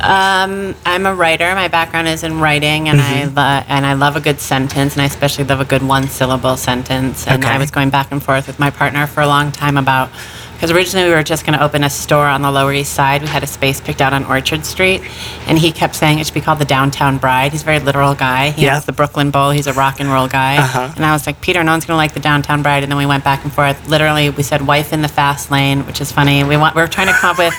Um, 0.00 0.74
I'm 0.84 1.06
a 1.06 1.14
writer. 1.14 1.54
My 1.54 1.68
background 1.68 2.08
is 2.08 2.22
in 2.24 2.40
writing, 2.40 2.88
and 2.88 3.00
I 3.00 3.22
Mm-hmm. 3.22 3.34
lo- 3.36 3.62
and 3.68 3.86
I 3.86 3.92
love 3.94 4.16
a 4.16 4.20
good 4.20 4.40
sentence, 4.40 4.94
and 4.94 5.02
I 5.02 5.06
especially 5.06 5.44
love 5.44 5.60
a 5.60 5.64
good 5.64 5.82
one 5.82 6.08
syllable 6.08 6.56
sentence. 6.56 7.26
And 7.26 7.42
Okay. 7.44 7.52
I 7.52 7.58
was 7.58 7.70
going 7.70 7.90
back 7.90 8.10
and 8.12 8.22
forth 8.22 8.46
with 8.46 8.58
my 8.58 8.70
partner 8.70 9.06
for 9.06 9.20
a 9.22 9.26
long 9.26 9.52
time 9.52 9.76
about 9.76 10.10
because 10.54 10.70
originally 10.70 11.08
we 11.08 11.14
were 11.14 11.22
just 11.22 11.44
going 11.44 11.58
to 11.58 11.64
open 11.64 11.84
a 11.84 11.90
store 11.90 12.26
on 12.26 12.40
the 12.42 12.50
Lower 12.50 12.72
East 12.72 12.94
Side. 12.94 13.20
We 13.22 13.28
had 13.28 13.42
a 13.42 13.46
space 13.46 13.80
picked 13.80 14.00
out 14.00 14.12
on 14.12 14.24
Orchard 14.24 14.64
Street, 14.64 15.02
and 15.46 15.58
he 15.58 15.70
kept 15.72 15.94
saying 15.94 16.18
it 16.18 16.24
should 16.26 16.34
be 16.34 16.40
called 16.40 16.58
the 16.58 16.64
Downtown 16.64 17.18
Bride. 17.18 17.52
He's 17.52 17.62
a 17.62 17.64
very 17.64 17.80
literal 17.80 18.14
guy. 18.14 18.50
He 18.50 18.64
Yeah. 18.64 18.74
has 18.74 18.84
the 18.86 18.92
Brooklyn 18.92 19.30
Bowl. 19.30 19.50
He's 19.50 19.66
a 19.66 19.72
rock 19.74 20.00
and 20.00 20.10
roll 20.10 20.26
guy. 20.28 20.56
Uh-huh. 20.58 20.92
And 20.96 21.04
I 21.04 21.12
was 21.12 21.26
like, 21.26 21.40
Peter, 21.40 21.62
no 21.62 21.72
one's 21.72 21.84
going 21.84 21.94
to 21.94 21.98
like 21.98 22.14
the 22.14 22.20
Downtown 22.20 22.62
Bride. 22.62 22.82
And 22.82 22.90
then 22.90 22.96
we 22.98 23.06
went 23.06 23.24
back 23.24 23.44
and 23.44 23.52
forth. 23.52 23.88
Literally, 23.88 24.30
we 24.30 24.42
said 24.42 24.66
wife 24.66 24.92
in 24.92 25.02
the 25.02 25.08
fast 25.08 25.50
lane, 25.50 25.84
which 25.86 26.00
is 26.00 26.10
funny. 26.12 26.44
We 26.44 26.56
want 26.56 26.74
we 26.74 26.80
were 26.82 26.88
trying 26.88 27.08
to 27.08 27.12
come 27.14 27.30
up 27.30 27.38
with 27.38 27.54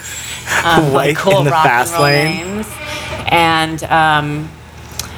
um, 0.65 0.91
Wife 0.93 1.17
cool 1.17 1.39
in 1.39 1.45
the 1.45 1.51
rock 1.51 1.65
fast 1.65 1.93
and 1.93 2.01
roll 2.01 2.11
lane. 2.11 2.55
names. 2.55 2.67
And 3.27 3.83
um, 3.85 4.49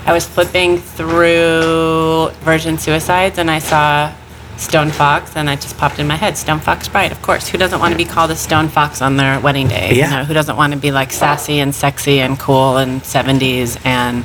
I 0.05 0.13
was 0.13 0.25
flipping 0.25 0.77
through 0.77 2.29
Virgin 2.41 2.77
Suicides 2.77 3.37
and 3.37 3.49
I 3.51 3.59
saw 3.59 4.11
Stone 4.57 4.91
Fox 4.91 5.35
and 5.35 5.49
it 5.49 5.61
just 5.61 5.77
popped 5.77 5.99
in 5.99 6.07
my 6.07 6.15
head. 6.15 6.37
Stone 6.37 6.59
Fox 6.59 6.87
Bride, 6.87 7.11
of 7.11 7.21
course. 7.21 7.47
Who 7.47 7.57
doesn't 7.57 7.79
want 7.79 7.91
to 7.93 7.97
be 7.97 8.05
called 8.05 8.31
a 8.31 8.35
Stone 8.35 8.69
Fox 8.69 9.01
on 9.01 9.17
their 9.17 9.39
wedding 9.39 9.67
day? 9.67 9.93
Yeah. 9.93 10.09
You 10.09 10.17
know, 10.17 10.23
who 10.25 10.33
doesn't 10.33 10.57
want 10.57 10.73
to 10.73 10.79
be 10.79 10.91
like 10.91 11.11
sassy 11.11 11.59
and 11.59 11.73
sexy 11.73 12.19
and 12.19 12.39
cool 12.39 12.77
and 12.77 13.01
70s 13.01 13.79
and 13.85 14.23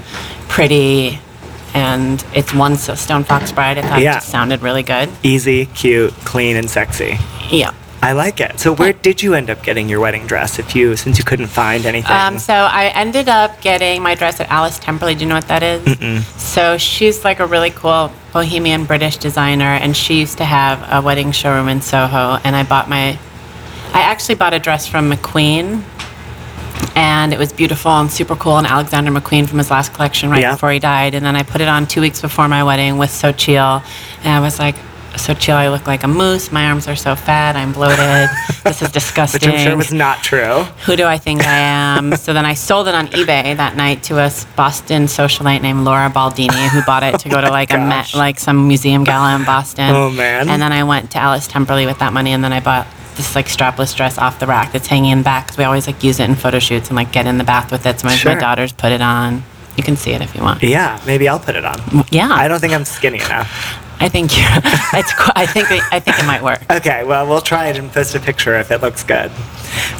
pretty? 0.48 1.18
And 1.74 2.22
it's 2.34 2.52
one 2.52 2.76
so 2.76 2.94
Stone 2.94 3.24
Fox 3.24 3.50
Bride. 3.52 3.78
I 3.78 3.82
thought 3.82 4.00
Yeah. 4.02 4.12
it 4.12 4.14
just 4.16 4.28
sounded 4.28 4.60
really 4.62 4.82
good. 4.82 5.08
Easy, 5.22 5.66
cute, 5.66 6.12
clean, 6.24 6.56
and 6.56 6.68
sexy. 6.70 7.18
Yeah. 7.50 7.72
I 8.04 8.12
like 8.12 8.40
it. 8.40 8.59
So, 8.59 8.75
where 8.75 8.92
did 8.92 9.23
you 9.23 9.35
end 9.35 9.49
up 9.49 9.62
getting 9.62 9.88
your 9.88 10.00
wedding 10.00 10.26
dress? 10.26 10.59
If 10.59 10.75
you, 10.75 10.97
since 10.97 11.18
you 11.18 11.25
couldn't 11.25 11.47
find 11.47 11.87
anything. 11.87 12.11
Um, 12.11 12.37
so 12.40 12.52
I 12.52 12.87
ended 12.88 13.28
up 13.28 13.61
getting 13.61 14.02
my 14.02 14.16
dress 14.16 14.40
at 14.40 14.50
Alice 14.50 14.80
Temperley. 14.80 15.14
Do 15.16 15.21
you 15.25 15.28
know 15.28 15.37
what 15.37 15.47
that 15.47 15.62
is? 15.62 16.26
So 16.37 16.76
she's 16.78 17.25
like 17.25 17.38
a 17.38 17.47
really 17.47 17.71
cool 17.71 18.12
bohemian 18.32 18.85
British 18.87 19.18
designer, 19.18 19.64
and 19.66 19.97
she 19.97 20.18
used 20.18 20.38
to 20.38 20.44
have 20.44 20.85
a 20.90 21.00
wedding 21.00 21.30
showroom 21.30 21.68
in 21.68 21.80
Soho. 21.80 22.38
And 22.42 22.56
I 22.56 22.64
bought 22.64 22.88
my, 22.88 23.11
I 23.92 24.00
actually 24.02 24.35
bought 24.35 24.52
a 24.52 24.59
dress 24.59 24.85
from 24.88 25.09
McQueen, 25.09 25.85
and 26.97 27.32
it 27.32 27.38
was 27.38 27.52
beautiful 27.52 27.92
and 27.92 28.11
super 28.11 28.35
cool. 28.35 28.59
And 28.59 28.66
Alexander 28.66 29.12
McQueen 29.12 29.49
from 29.49 29.59
his 29.59 29.71
last 29.71 29.94
collection 29.94 30.28
right 30.28 30.40
Yeah. 30.40 30.54
before 30.54 30.73
he 30.73 30.80
died. 30.80 31.14
And 31.14 31.25
then 31.25 31.37
I 31.37 31.44
put 31.44 31.61
it 31.61 31.68
on 31.68 31.87
two 31.87 32.00
weeks 32.00 32.21
before 32.21 32.49
my 32.49 32.64
wedding 32.64 32.99
with 32.99 33.11
Xochitl, 33.11 33.85
and 34.25 34.28
I 34.28 34.40
was 34.40 34.59
like. 34.59 34.75
Xochitl, 35.12 35.52
I 35.54 35.69
look 35.69 35.87
like 35.87 36.02
a 36.04 36.09
moose. 36.09 36.50
My 36.52 36.66
arms 36.66 36.88
are 36.88 36.97
so 36.97 37.14
fat. 37.14 37.54
I'm 37.57 37.73
bloated. 37.73 38.28
this 38.64 38.83
is 38.83 38.90
disgusting 38.92 39.50
which 39.50 39.59
I'm 39.61 39.66
sure 39.66 39.76
was 39.76 39.92
not 39.92 40.23
true. 40.23 40.62
who 40.87 40.97
do 40.97 41.04
I 41.04 41.19
think 41.19 41.47
I 41.47 41.59
am? 41.59 42.16
so 42.16 42.33
then 42.33 42.45
I 42.45 42.54
sold 42.54 42.88
it 42.88 42.95
on 42.95 43.09
eBay 43.09 43.57
that 43.57 43.76
night 43.76 44.02
to 44.04 44.19
a 44.19 44.31
Boston 44.57 45.04
socialite 45.04 45.62
named 45.62 45.85
Laura 45.85 46.11
Baldini, 46.11 46.69
who 46.69 46.83
bought 46.85 47.02
it 47.02 47.19
to 47.21 47.28
go 47.28 47.40
to 47.40 47.50
like 47.50 47.73
a 47.73 47.78
Met, 47.92 48.14
like 48.14 48.38
some 48.38 48.69
museum 48.69 49.04
gala 49.04 49.37
in 49.37 49.45
Boston. 49.45 49.90
Oh, 49.95 50.11
man. 50.11 50.49
And 50.49 50.61
then 50.62 50.73
I 50.73 50.85
went 50.85 51.11
to 51.12 51.19
Alice 51.19 51.47
Temperley 51.49 51.87
with 51.87 51.99
that 51.99 52.12
money, 52.12 52.33
and 52.33 52.42
then 52.42 52.52
I 52.52 52.61
bought 52.61 52.87
this 53.16 53.35
like 53.35 53.47
strapless 53.47 53.95
dress 53.95 54.16
off 54.16 54.38
the 54.40 54.47
rack 54.47 54.73
that's 54.73 54.87
hanging 54.87 55.11
in 55.11 55.19
the 55.19 55.25
back 55.25 55.45
because 55.47 55.59
we 55.59 55.64
always 55.64 55.87
like 55.87 56.02
use 56.02 56.19
it 56.19 56.31
in 56.31 56.35
photo 56.35 56.59
shoots 56.59 56.88
and 56.88 56.97
like 56.97 57.12
get 57.12 57.26
in 57.26 57.37
the 57.37 57.45
bath 57.45 57.71
with 57.71 57.85
it. 57.85 58.00
Sometimes 58.00 58.21
Sure. 58.21 58.35
my 58.35 58.40
daughters 58.40 58.73
put 58.73 58.90
it 58.92 59.02
on. 59.02 59.42
You 59.76 59.83
can 59.83 59.97
see 59.97 60.12
it 60.12 60.21
if 60.23 60.35
you 60.35 60.42
want. 60.42 60.62
Yeah, 60.62 60.99
maybe 61.07 61.28
I'll 61.28 61.38
put 61.40 61.54
it 61.57 61.64
on. 61.64 61.76
Yeah, 62.11 62.28
I 62.31 62.49
don't 62.49 62.61
think 62.61 62.73
I'm 62.73 62.85
skinny 62.87 63.19
enough. 63.19 63.91
I 64.02 64.09
think 64.09 64.37
you. 64.37 64.44
It's. 64.99 65.12
I 65.35 65.47
think. 65.47 65.71
It, 65.71 65.82
I 65.90 66.00
think 66.00 66.18
it 66.18 66.26
might 66.26 66.42
work. 66.42 66.61
Okay, 66.71 67.02
well, 67.04 67.26
we'll 67.26 67.40
try 67.40 67.68
it 67.68 67.76
and 67.78 67.90
post 67.90 68.14
a 68.14 68.21
picture 68.21 68.59
if 68.59 68.71
it 68.71 68.82
looks 68.82 69.02
good. 69.04 69.30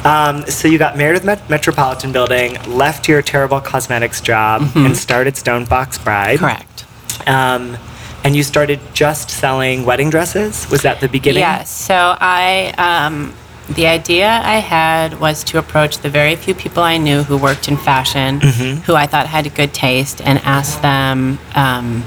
Um, 0.05 0.45
so 0.45 0.67
you 0.67 0.77
got 0.77 0.97
married 0.97 1.13
with 1.13 1.23
Met- 1.25 1.49
Metropolitan 1.49 2.11
Building, 2.11 2.61
left 2.67 3.07
your 3.07 3.21
terrible 3.21 3.59
cosmetics 3.59 4.21
job, 4.21 4.61
and 4.75 4.95
started 4.95 5.35
Stone 5.37 5.65
Fox 5.65 5.97
Bride. 5.97 6.37
Mm-hmm. 6.39 6.45
Correct. 6.45 7.27
Um, 7.27 7.77
and 8.23 8.35
you 8.35 8.43
started 8.43 8.79
just 8.93 9.29
selling 9.29 9.83
wedding 9.85 10.09
dresses? 10.09 10.69
Was 10.69 10.81
that 10.83 10.99
the 11.01 11.09
beginning? 11.09 11.41
Yes. 11.41 11.69
So 11.69 11.95
I, 12.19 12.73
um, 12.77 13.33
the 13.75 13.87
idea 13.87 14.27
I 14.29 14.57
had 14.59 15.19
was 15.19 15.43
to 15.45 15.57
approach 15.57 15.97
the 15.99 16.09
very 16.09 16.35
few 16.35 16.53
people 16.53 16.83
I 16.83 16.97
knew 16.97 17.23
who 17.23 17.37
worked 17.37 17.67
in 17.67 17.77
fashion, 17.77 18.39
Mm-hmm. 18.41 18.81
who 18.81 18.93
I 18.95 19.07
thought 19.07 19.25
had 19.27 19.45
a 19.47 19.49
good 19.49 19.73
taste, 19.73 20.21
and 20.21 20.39
ask 20.43 20.79
them. 20.81 21.39
Um, 21.55 22.03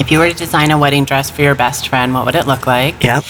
if 0.00 0.10
you 0.10 0.18
were 0.18 0.28
to 0.28 0.34
design 0.34 0.70
a 0.72 0.78
wedding 0.78 1.04
dress 1.04 1.30
for 1.30 1.42
your 1.42 1.54
best 1.54 1.88
friend, 1.88 2.12
what 2.14 2.24
would 2.26 2.34
it 2.34 2.46
look 2.46 2.66
like? 2.66 3.04
Yep. 3.04 3.22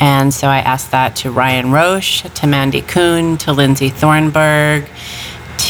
And 0.00 0.34
so 0.34 0.48
I 0.48 0.58
asked 0.58 0.90
that 0.90 1.16
to 1.16 1.30
Ryan 1.30 1.70
Roche, 1.72 2.22
to 2.22 2.46
Mandy 2.46 2.82
Coon, 2.82 3.38
to 3.38 3.52
Lindsay 3.52 3.88
Thornburg, 3.88 4.86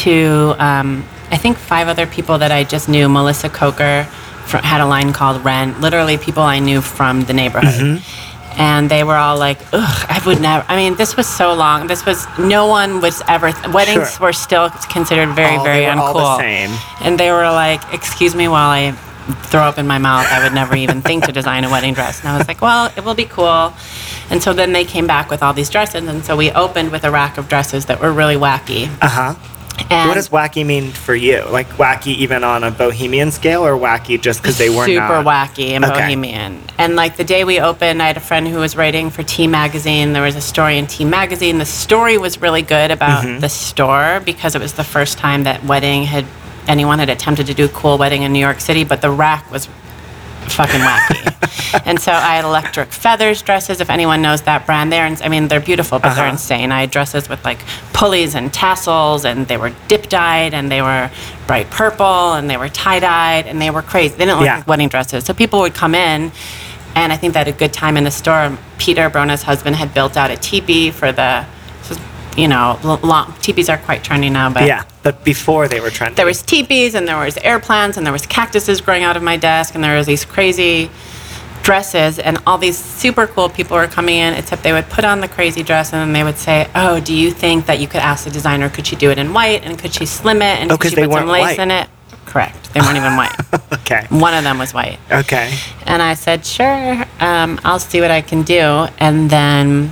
to 0.03 0.55
um, 0.59 1.05
I 1.31 1.37
think 1.37 1.57
five 1.59 1.89
other 1.89 2.07
people 2.07 2.39
that 2.39 2.51
I 2.51 2.65
just 2.65 2.89
knew. 2.89 3.09
Melissa 3.09 3.49
Coker 3.49 4.05
fr- 4.47 4.59
had 4.59 4.81
a 4.81 4.87
line 4.87 5.13
called 5.13 5.45
Rent. 5.45 5.81
Literally, 5.81 6.19
people 6.19 6.43
I 6.43 6.59
knew 6.59 6.81
from 6.81 7.23
the 7.23 7.33
neighborhood. 7.33 8.03
And 8.59 8.91
they 8.91 9.05
were 9.05 9.17
all 9.17 9.37
like, 9.39 9.59
"Ugh, 9.75 10.07
I 10.09 10.23
would 10.25 10.41
never." 10.41 10.65
I 10.67 10.77
mean, 10.77 10.95
this 10.97 11.15
was 11.15 11.27
so 11.27 11.53
long. 11.53 11.89
This 11.89 12.07
was 12.07 12.27
no 12.39 12.67
one 12.67 13.03
was 13.03 13.23
ever. 13.29 13.53
Weddings 13.71 14.17
Sure. 14.17 14.29
were 14.29 14.33
still 14.33 14.71
considered 14.89 15.29
very, 15.35 15.57
All- 15.57 15.65
very 15.65 15.81
they 15.81 15.87
were 15.87 15.93
uncool. 15.93 16.15
all 16.15 16.39
the 16.39 16.43
same. 16.43 16.71
And 17.03 17.21
they 17.21 17.31
were 17.33 17.45
like, 17.51 17.83
"Excuse 17.93 18.35
me, 18.35 18.49
while 18.49 18.71
I 18.71 18.95
throw 19.45 19.63
up 19.63 19.79
in 19.79 19.87
my 19.87 19.99
mouth, 19.99 20.27
I 20.31 20.43
would 20.43 20.55
never 20.55 20.75
even 20.77 21.03
think 21.03 21.25
to 21.27 21.33
design 21.33 21.65
a 21.65 21.71
wedding 21.71 21.95
dress." 21.95 22.21
And 22.21 22.29
I 22.29 22.39
was 22.39 22.49
like, 22.49 22.61
"Well, 22.63 22.91
it 22.97 23.05
will 23.05 23.15
be 23.15 23.25
cool." 23.27 23.73
And 24.31 24.43
so 24.43 24.53
then 24.53 24.73
they 24.73 24.85
came 24.85 25.07
back 25.07 25.31
with 25.31 25.43
all 25.43 25.53
these 25.53 25.71
dresses, 25.71 26.07
and 26.09 26.25
so 26.25 26.37
we 26.37 26.51
opened 26.53 26.91
with 26.91 27.05
a 27.05 27.11
rack 27.11 27.39
of 27.39 27.49
dresses 27.49 27.87
that 27.87 28.01
were 28.01 28.13
really 28.13 28.37
wacky. 28.37 28.89
Uh 29.01 29.09
huh. 29.09 29.35
And 29.91 30.09
What 30.09 30.15
does 30.15 30.31
wacky 30.31 30.65
mean 30.65 30.91
for 30.91 31.15
you? 31.15 31.45
Like 31.51 31.69
wacky 31.77 32.15
even 32.17 32.43
on 32.45 32.65
a 32.65 32.71
bohemian 32.71 33.31
scale, 33.31 33.63
or 33.65 33.73
wacky 33.73 34.19
just 34.19 34.41
because 34.41 34.57
they 34.57 34.71
were 34.71 34.87
super 34.87 35.23
not? 35.23 35.27
wacky 35.27 35.73
and 35.73 35.85
Okay. 35.85 36.01
bohemian. 36.01 36.63
And 36.79 36.97
like 36.97 37.17
the 37.19 37.25
day 37.25 37.45
we 37.45 37.61
opened, 37.61 38.03
I 38.03 38.07
had 38.07 38.17
a 38.17 38.21
friend 38.21 38.49
who 38.49 38.59
was 38.59 38.75
writing 38.75 39.11
for 39.11 39.23
T 39.23 39.47
Magazine. 39.47 40.15
There 40.15 40.23
was 40.23 40.35
a 40.35 40.41
story 40.41 40.79
in 40.79 40.87
T 40.87 41.05
Magazine. 41.05 41.59
The 41.59 41.67
story 41.67 42.17
was 42.17 42.41
really 42.41 42.63
good 42.63 42.91
about 42.91 43.25
Mm-hmm. 43.25 43.41
the 43.41 43.51
store 43.51 44.23
because 44.25 44.55
it 44.55 44.63
was 44.63 44.73
the 44.73 44.85
first 44.85 45.19
time 45.19 45.45
that 45.45 45.63
wedding 45.65 46.05
had 46.05 46.25
anyone 46.69 46.99
had 46.99 47.09
attempted 47.11 47.47
to 47.47 47.55
do 47.55 47.65
a 47.67 47.69
cool 47.69 47.99
wedding 47.99 48.23
in 48.23 48.33
New 48.33 48.39
York 48.41 48.61
City, 48.61 48.85
but 48.85 49.01
the 49.01 49.11
rack 49.11 49.51
was 49.51 49.69
fucking 50.49 50.81
wacky. 50.81 51.83
and 51.87 51.99
so 52.01 52.13
I 52.13 52.37
had 52.37 52.45
electric 52.45 52.93
feathers 52.93 53.43
dresses. 53.43 53.81
If 53.81 53.91
anyone 53.91 54.23
knows 54.23 54.43
that 54.43 54.65
brand, 54.65 54.93
they're 54.93 55.07
ins- 55.07 55.21
I 55.23 55.29
mean 55.29 55.49
they're 55.49 55.61
beautiful, 55.61 55.99
but 55.99 56.15
they're 56.15 56.25
Uh-huh. 56.25 56.33
insane. 56.33 56.71
I 56.73 56.81
had 56.83 56.91
dresses 56.91 57.29
with 57.29 57.45
like 57.45 57.59
pulleys 57.93 58.35
and 58.35 58.53
tassels, 58.53 59.25
and 59.25 59.47
they 59.49 59.57
were 59.57 59.73
dip 59.89 60.09
dyed, 60.09 60.55
and 60.55 60.71
they 60.71 60.83
were 60.83 61.11
bright 61.47 61.69
purple, 61.71 62.35
and 62.35 62.49
they 62.49 62.57
were 62.57 62.69
tie 62.69 63.01
dyed, 63.01 63.47
and 63.47 63.61
they 63.61 63.71
were 63.71 63.83
crazy. 63.83 64.15
They 64.17 64.25
didn't 64.27 64.39
look 64.39 64.47
Yeah. 64.47 64.57
like 64.59 64.67
wedding 64.69 64.89
dresses. 64.89 65.25
So 65.25 65.35
people 65.35 65.61
would 65.61 65.75
come 65.75 65.95
in. 65.95 66.31
And 66.95 67.13
I 67.13 67.17
think 67.19 67.35
they 67.35 67.41
had 67.41 67.49
a 67.49 67.53
good 67.53 67.75
time 67.75 67.99
in 67.99 68.05
the 68.05 68.11
store. 68.11 68.57
Peter 68.79 69.11
Bronagh's 69.11 69.43
husband 69.43 69.77
had 69.77 69.93
built 69.93 70.17
out 70.17 70.31
a 70.31 70.37
teepee 70.37 70.91
for 70.91 71.13
the, 71.13 71.45
you 72.37 72.49
know, 72.49 72.79
l- 72.85 73.01
long, 73.03 73.35
teepees 73.41 73.69
are 73.69 73.79
quite 73.79 74.03
trendy 74.05 74.31
now, 74.31 74.51
but 74.53 74.67
Yeah, 74.67 74.85
but 75.03 75.25
before 75.25 75.69
they 75.69 75.81
were 75.81 75.91
trendy. 75.91 76.17
there 76.17 76.27
was 76.27 76.43
teepees 76.43 76.95
and 76.95 77.07
there 77.09 77.19
was 77.19 77.37
air 77.39 77.59
plants 77.61 77.97
and 77.97 78.05
there 78.07 78.13
was 78.13 78.27
cactuses 78.27 78.81
growing 78.81 79.03
out 79.05 79.17
of 79.17 79.23
my 79.23 79.37
desk 79.37 79.75
and 79.75 79.83
there 79.83 79.97
was 79.97 80.07
these 80.07 80.25
crazy 80.25 80.91
dresses 81.63 82.19
and 82.21 82.39
all 82.47 82.59
these 82.59 82.79
super 82.79 83.27
cool 83.27 83.49
people 83.49 83.77
were 83.77 83.89
coming 83.89 84.17
in 84.17 84.35
except 84.35 84.63
they 84.63 84.73
would 84.73 84.89
put 84.89 85.05
on 85.05 85.21
the 85.21 85.27
crazy 85.27 85.63
dress 85.65 85.93
and 85.93 86.01
then 86.01 86.13
they 86.13 86.23
would 86.23 86.37
say 86.39 86.69
oh 86.77 87.01
do 87.01 87.13
you 87.13 87.29
think 87.33 87.67
that 87.67 87.81
you 87.81 87.89
could 87.89 88.01
ask 88.01 88.25
the 88.25 88.31
designer 88.31 88.69
could 88.69 88.87
she 88.87 88.95
do 88.95 89.11
it 89.11 89.19
in 89.19 89.33
white 89.33 89.65
and 89.65 89.77
could 89.77 89.93
she 89.93 90.07
slim 90.07 90.43
it 90.43 90.61
and 90.61 90.71
Oh, 90.71 90.77
could 90.79 90.93
she 90.93 90.97
put 90.97 91.13
some 91.13 91.27
lace 91.29 91.43
white. 91.43 91.59
in 91.59 91.73
it 91.73 91.89
correct 92.25 92.73
they 92.73 92.81
weren't 92.81 92.97
even 92.99 93.17
white 93.17 93.35
okay. 93.73 94.07
one 94.11 94.33
of 94.35 94.45
them 94.45 94.59
was 94.59 94.73
white 94.73 95.01
Okay. 95.11 95.53
and 95.87 96.01
I 96.03 96.15
said, 96.15 96.47
sure, 96.47 97.05
um, 97.19 97.59
I'll 97.65 97.81
see 97.81 98.01
what 98.01 98.11
I 98.13 98.21
can 98.21 98.43
do. 98.43 98.87
And 98.99 99.29
then 99.31 99.91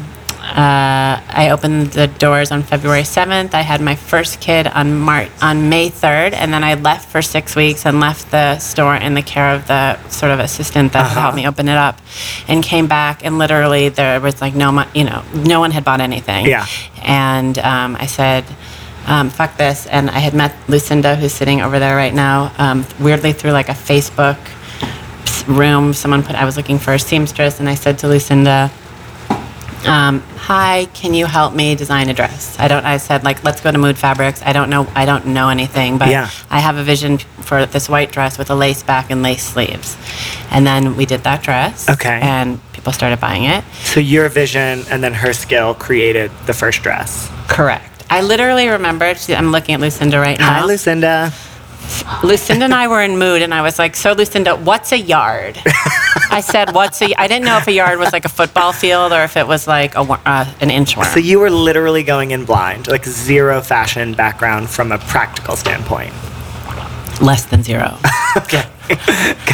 uh, 0.54 1.20
I 1.28 1.48
opened 1.50 1.88
the 1.94 2.06
doors 2.06 2.52
on 2.52 2.62
February 2.62 3.02
7th. 3.02 3.54
I 3.54 3.62
had 3.62 3.80
my 3.80 3.96
first 3.96 4.40
kid 4.40 4.68
on 4.68 4.96
Mar- 5.00 5.28
on 5.42 5.68
May 5.68 5.90
3rd, 5.90 6.32
and 6.32 6.52
then 6.54 6.62
I 6.62 6.74
left 6.74 7.08
for 7.08 7.22
six 7.22 7.56
weeks 7.56 7.84
and 7.84 7.98
left 7.98 8.30
the 8.30 8.58
store 8.60 8.94
in 8.94 9.14
the 9.14 9.22
care 9.22 9.52
of 9.52 9.66
the 9.66 9.98
sort 10.10 10.30
of 10.30 10.38
assistant 10.38 10.92
that 10.92 11.06
Uh-huh. 11.06 11.20
helped 11.22 11.36
me 11.36 11.46
open 11.48 11.68
it 11.68 11.76
up, 11.76 12.00
and 12.46 12.62
came 12.62 12.86
back. 12.86 13.24
And 13.24 13.36
literally, 13.36 13.88
there 13.88 14.20
was 14.20 14.40
like 14.40 14.54
no, 14.54 14.70
mo- 14.70 14.86
you 14.94 15.02
know, 15.04 15.24
no 15.34 15.58
one 15.58 15.72
had 15.72 15.84
bought 15.84 16.00
anything. 16.00 16.46
Yeah. 16.46 16.66
And 17.02 17.58
um, 17.58 17.96
I 17.98 18.06
said. 18.06 18.44
Um, 19.06 19.28
fuck 19.28 19.58
this. 19.58 19.86
And 19.86 20.08
I 20.08 20.18
had 20.18 20.32
met 20.32 20.54
Lucinda, 20.66 21.14
who's 21.14 21.34
sitting 21.34 21.60
over 21.60 21.78
there 21.78 21.94
right 21.94 22.14
now, 22.14 22.50
um, 22.56 22.86
weirdly 22.98 23.34
through 23.34 23.50
like 23.50 23.68
a 23.68 23.72
Facebook 23.74 24.38
room. 25.46 25.92
Someone 25.92 26.22
put, 26.22 26.36
I 26.36 26.46
was 26.46 26.56
looking 26.56 26.78
for 26.78 26.94
a 26.94 26.98
seamstress, 26.98 27.60
and 27.60 27.68
I 27.68 27.74
said 27.74 27.98
to 27.98 28.08
Lucinda, 28.08 28.70
um, 29.86 30.20
hi, 30.36 30.86
can 30.94 31.14
you 31.14 31.26
help 31.26 31.54
me 31.54 31.74
design 31.74 32.08
a 32.08 32.14
dress? 32.14 32.58
I 32.58 32.68
don't. 32.68 32.84
I 32.84 32.96
said 32.98 33.24
like, 33.24 33.42
let's 33.44 33.60
go 33.60 33.70
to 33.70 33.78
Mood 33.78 33.98
Fabrics. 33.98 34.42
I 34.42 34.52
don't 34.52 34.70
know. 34.70 34.86
I 34.94 35.04
don't 35.04 35.26
know 35.26 35.48
anything, 35.48 35.98
but 35.98 36.08
Yeah. 36.08 36.30
I 36.50 36.60
have 36.60 36.76
a 36.76 36.82
vision 36.82 37.18
for 37.18 37.66
this 37.66 37.88
white 37.88 38.12
dress 38.12 38.38
with 38.38 38.50
a 38.50 38.54
lace 38.54 38.82
back 38.82 39.10
and 39.10 39.22
lace 39.22 39.42
sleeves. 39.42 39.96
And 40.50 40.66
then 40.66 40.96
we 40.96 41.06
did 41.06 41.22
that 41.24 41.42
dress. 41.42 41.88
Okay. 41.88 42.20
And 42.22 42.60
people 42.72 42.92
started 42.92 43.20
buying 43.20 43.44
it. 43.44 43.64
So 43.82 44.00
your 44.00 44.28
vision 44.28 44.84
and 44.90 45.02
then 45.02 45.14
her 45.14 45.32
skill 45.32 45.74
created 45.74 46.30
the 46.46 46.52
first 46.54 46.82
dress. 46.82 47.30
Correct. 47.48 48.04
I 48.10 48.20
literally 48.20 48.68
remember. 48.68 49.14
I'm 49.28 49.50
looking 49.50 49.74
at 49.74 49.80
Lucinda 49.80 50.18
right 50.18 50.38
now. 50.38 50.60
Hi, 50.60 50.64
Lucinda. 50.64 51.32
Lucinda 52.22 52.64
and 52.64 52.74
I 52.74 52.88
were 52.88 53.02
in 53.02 53.18
mood, 53.18 53.42
and 53.42 53.52
I 53.54 53.62
was 53.62 53.78
like, 53.78 53.96
"So, 53.96 54.12
Lucinda, 54.12 54.56
what's 54.56 54.92
a 54.92 54.98
yard?" 54.98 55.58
I 56.30 56.40
said, 56.40 56.74
"What's 56.74 57.00
a?" 57.02 57.14
I 57.18 57.28
didn't 57.28 57.44
know 57.44 57.58
if 57.58 57.66
a 57.66 57.72
yard 57.72 57.98
was 57.98 58.12
like 58.12 58.24
a 58.24 58.28
football 58.28 58.72
field 58.72 59.12
or 59.12 59.22
if 59.24 59.36
it 59.36 59.46
was 59.46 59.66
like 59.66 59.94
a 59.94 60.00
uh, 60.00 60.52
an 60.60 60.70
inchworm. 60.70 61.12
So 61.12 61.20
you 61.20 61.38
were 61.38 61.50
literally 61.50 62.02
going 62.02 62.30
in 62.30 62.44
blind, 62.44 62.88
like 62.88 63.04
zero 63.04 63.60
fashion 63.60 64.14
background 64.14 64.70
from 64.70 64.92
a 64.92 64.98
practical 64.98 65.56
standpoint. 65.56 66.12
Less 67.20 67.44
than 67.46 67.62
zero, 67.62 67.96
Okay, 68.36 68.64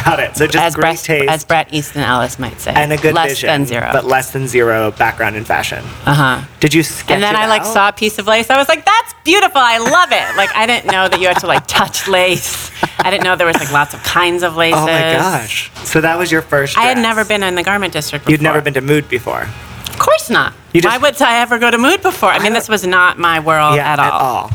got 0.03 0.19
it. 0.19 0.35
So 0.35 0.47
just 0.47 0.57
as 0.57 0.75
great 0.75 0.81
Bret, 0.83 0.99
taste 1.03 1.29
as 1.29 1.45
Bret 1.45 1.73
Easton 1.73 2.01
Ellis 2.01 2.39
might 2.39 2.59
say, 2.59 2.73
and 2.73 2.91
a 2.91 2.97
good 2.97 3.13
less 3.13 3.29
vision, 3.31 3.47
than 3.47 3.65
zero. 3.65 3.89
but 3.93 4.03
less 4.05 4.31
than 4.31 4.47
zero 4.47 4.91
background 4.91 5.35
in 5.35 5.45
fashion. 5.45 5.83
uh 6.05 6.13
huh. 6.13 6.41
Did 6.59 6.73
you 6.73 6.81
sketch 6.83 7.11
And 7.11 7.23
then 7.23 7.35
I 7.35 7.45
like 7.47 7.63
saw 7.63 7.89
a 7.89 7.93
piece 7.93 8.17
of 8.17 8.25
lace. 8.27 8.49
I 8.49 8.57
was 8.57 8.67
like, 8.67 8.83
"That's 8.83 9.13
beautiful. 9.23 9.61
I 9.63 9.77
love 9.77 10.11
it." 10.11 10.37
Like 10.37 10.53
I 10.55 10.65
didn't 10.65 10.91
know 10.91 11.07
that 11.07 11.19
you 11.21 11.27
had 11.27 11.39
to 11.41 11.47
like 11.47 11.67
touch 11.67 12.07
lace. 12.07 12.71
I 12.99 13.11
didn't 13.11 13.23
know 13.23 13.35
there 13.35 13.47
was 13.47 13.59
like 13.59 13.71
lots 13.71 13.93
of 13.93 14.01
kinds 14.03 14.41
of 14.43 14.55
laces. 14.55 14.79
Oh 14.81 14.85
my 14.87 15.13
gosh! 15.13 15.71
So 15.85 16.01
that 16.01 16.17
was 16.17 16.31
your 16.31 16.41
first. 16.41 16.77
I 16.77 16.83
had 16.83 16.97
never 16.97 17.23
been 17.23 17.43
in 17.43 17.55
the 17.55 17.63
garment 17.63 17.93
district. 17.93 18.25
Before. 18.25 18.31
You'd 18.31 18.41
never 18.41 18.59
been 18.61 18.73
to 18.73 18.81
Mood 18.81 19.07
before. 19.07 19.43
Of 19.43 19.99
course 19.99 20.29
not. 20.31 20.53
You 20.73 20.81
just- 20.81 20.91
Why 20.91 20.97
would 21.09 21.21
I 21.21 21.41
ever 21.41 21.59
go 21.59 21.69
to 21.69 21.77
Mood 21.77 22.01
before? 22.01 22.29
I 22.29 22.39
mean, 22.39 22.53
this 22.53 22.67
was 22.67 22.87
not 22.87 23.19
my 23.19 23.39
world 23.39 23.75
yeah, 23.75 23.93
at 23.93 23.99
all. 23.99 24.49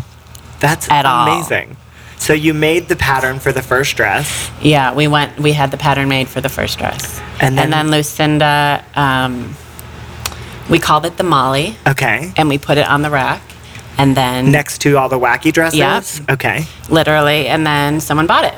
That's 0.58 0.90
At 0.90 1.06
all. 1.06 1.26
So 2.18 2.32
you 2.32 2.54
made 2.54 2.88
the 2.88 2.96
pattern 2.96 3.38
for 3.38 3.52
the 3.52 3.62
first 3.62 3.96
dress. 3.96 4.50
Yeah, 4.60 4.92
we 4.94 5.06
went. 5.06 5.38
We 5.38 5.52
had 5.52 5.70
the 5.70 5.76
pattern 5.76 6.08
made 6.08 6.28
for 6.28 6.40
the 6.40 6.48
first 6.48 6.78
dress, 6.78 7.20
And 7.40 7.56
then- 7.58 7.90
Lucinda, 7.90 8.82
um, 8.96 9.54
we 10.68 10.78
called 10.78 11.06
it 11.06 11.16
the 11.18 11.24
Molly, 11.24 11.76
Okay. 11.86 12.32
and 12.36 12.48
we 12.48 12.58
put 12.58 12.78
it 12.78 12.88
on 12.88 13.02
the 13.02 13.10
rack, 13.10 13.42
and 13.98 14.16
then 14.16 14.50
Next 14.50 14.78
to 14.82 14.96
all 14.96 15.08
the 15.08 15.18
wacky 15.20 15.52
dresses. 15.52 15.78
Yep. 15.78 16.30
Okay. 16.32 16.66
literally, 16.88 17.46
and 17.46 17.64
then 17.66 18.00
someone 18.00 18.26
bought 18.26 18.44
it, 18.44 18.54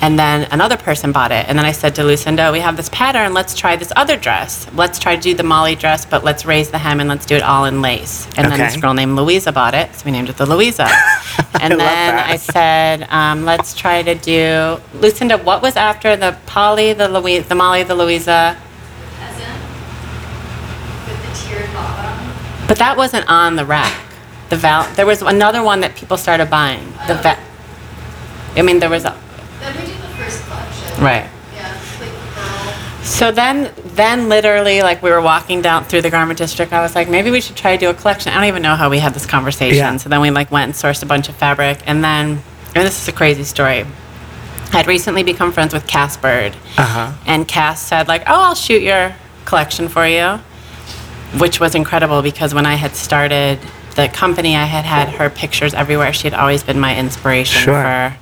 and 0.00 0.18
then 0.18 0.46
another 0.50 0.76
person 0.78 1.12
bought 1.12 1.32
it, 1.32 1.44
and 1.48 1.58
then 1.58 1.66
I 1.66 1.72
said 1.72 1.94
to 1.96 2.04
Lucinda, 2.04 2.50
"We 2.52 2.60
have 2.60 2.76
this 2.78 2.88
pattern. 2.88 3.34
Let's 3.34 3.54
try 3.54 3.76
this 3.76 3.92
other 3.96 4.16
dress. 4.16 4.66
Let's 4.74 4.98
try 4.98 5.16
to 5.16 5.20
do 5.20 5.34
the 5.34 5.42
Molly 5.42 5.74
dress, 5.74 6.06
but 6.06 6.24
let's 6.24 6.46
raise 6.46 6.70
the 6.70 6.78
hem 6.78 7.00
and 7.00 7.08
let's 7.10 7.26
do 7.26 7.34
it 7.36 7.42
all 7.42 7.64
in 7.66 7.82
lace." 7.82 8.26
And 8.38 8.50
then 8.50 8.58
this 8.58 8.76
girl 8.76 8.94
named 8.94 9.16
Louisa 9.16 9.52
bought 9.52 9.74
it, 9.74 9.94
so 9.94 10.02
we 10.06 10.12
named 10.12 10.28
it 10.30 10.36
the 10.38 10.46
Louisa. 10.46 10.88
and 11.60 11.72
I 11.74 11.76
love 11.76 11.78
then 11.78 12.16
that. 12.16 12.26
I 12.30 12.36
said, 12.36 13.06
um, 13.10 13.44
"Let's 13.44 13.74
try 13.74 14.02
to 14.02 14.14
do 14.14 14.78
Lucinda. 14.94 15.38
What 15.38 15.62
was 15.62 15.76
after 15.76 16.16
the 16.16 16.36
Polly, 16.46 16.92
the 16.92 17.08
Louise, 17.08 17.46
the 17.48 17.54
Molly, 17.54 17.82
the 17.82 17.94
Louisa?" 17.94 18.56
As 19.20 19.36
in, 19.40 19.54
with 21.06 21.20
the 21.22 21.48
tiered 21.48 21.72
bottom. 21.72 22.66
But 22.68 22.78
that 22.78 22.96
wasn't 22.96 23.28
on 23.28 23.56
the 23.56 23.64
rack. 23.64 24.00
The 24.50 24.56
val. 24.56 24.86
There 24.94 25.06
was 25.06 25.22
another 25.22 25.62
one 25.62 25.80
that 25.80 25.94
people 25.96 26.16
started 26.16 26.50
buying. 26.50 26.84
The 27.06 27.14
va- 27.14 27.38
I 28.56 28.62
mean, 28.62 28.78
there 28.78 28.90
was 28.90 29.04
a 29.04 29.16
Then 29.60 29.74
we 29.76 29.86
did 29.86 29.96
the 29.98 30.08
first 30.16 30.44
collection. 30.44 31.02
right. 31.04 31.28
Yeah, 31.54 31.76
like 32.00 32.10
pearl. 32.34 33.04
So 33.04 33.32
then, 33.32 33.72
then 33.96 34.28
literally, 34.28 34.82
like 34.82 35.02
we 35.02 35.10
were 35.10 35.20
walking 35.20 35.62
down 35.62 35.84
through 35.84 36.02
the 36.02 36.10
garment 36.10 36.38
district, 36.38 36.72
I 36.72 36.80
was 36.82 36.94
like, 36.94 37.08
maybe 37.08 37.30
we 37.30 37.40
should 37.40 37.56
try 37.56 37.76
to 37.76 37.80
do 37.80 37.90
a 37.90 37.94
collection. 37.94 38.32
I 38.32 38.36
don't 38.36 38.44
even 38.48 38.62
know 38.62 38.74
how 38.76 38.90
we 38.90 38.98
had 38.98 39.14
this 39.14 39.26
conversation. 39.26 39.76
Yeah. 39.78 39.96
So 39.96 40.08
then 40.08 40.20
we 40.20 40.30
like 40.30 40.50
went 40.50 40.64
and 40.64 40.74
sourced 40.74 41.02
a 41.02 41.06
bunch 41.06 41.28
of 41.28 41.36
fabric, 41.36 41.78
and 41.86 42.02
then, 42.02 42.42
and 42.74 42.86
this 42.86 43.00
is 43.00 43.08
a 43.08 43.12
crazy 43.12 43.44
story. 43.44 43.84
I'd 44.72 44.86
recently 44.86 45.22
become 45.22 45.52
friends 45.52 45.72
with 45.72 45.86
Cass 45.86 46.16
Bird, 46.16 46.56
Uh 46.76 46.84
huh. 46.84 47.12
and 47.26 47.46
Cass 47.46 47.80
said 47.80 48.08
like, 48.08 48.22
"Oh, 48.26 48.42
I'll 48.42 48.54
shoot 48.56 48.82
your 48.82 49.14
collection 49.44 49.88
for 49.88 50.06
you," 50.06 50.40
which 51.38 51.60
was 51.60 51.74
incredible 51.74 52.22
because 52.22 52.54
when 52.54 52.66
I 52.66 52.74
had 52.74 52.96
started 52.96 53.58
the 53.94 54.08
company, 54.08 54.56
I 54.56 54.64
had 54.64 54.84
had 54.84 55.08
her 55.10 55.30
pictures 55.30 55.74
everywhere. 55.74 56.12
She 56.12 56.24
had 56.28 56.34
always 56.34 56.62
been 56.64 56.80
my 56.80 56.96
inspiration 56.96 57.62
Sure. 57.62 57.82
for 57.82 58.16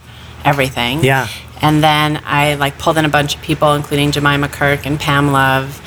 everything. 0.44 1.02
Yeah. 1.02 1.26
And 1.62 1.82
then 1.82 2.20
I 2.24 2.54
like 2.54 2.76
pulled 2.78 2.98
in 2.98 3.04
a 3.04 3.08
bunch 3.08 3.36
of 3.36 3.42
people, 3.42 3.74
including 3.74 4.10
Jemima 4.10 4.48
Kirk 4.48 4.84
and 4.84 4.98
Pam 4.98 5.30
Love, 5.32 5.80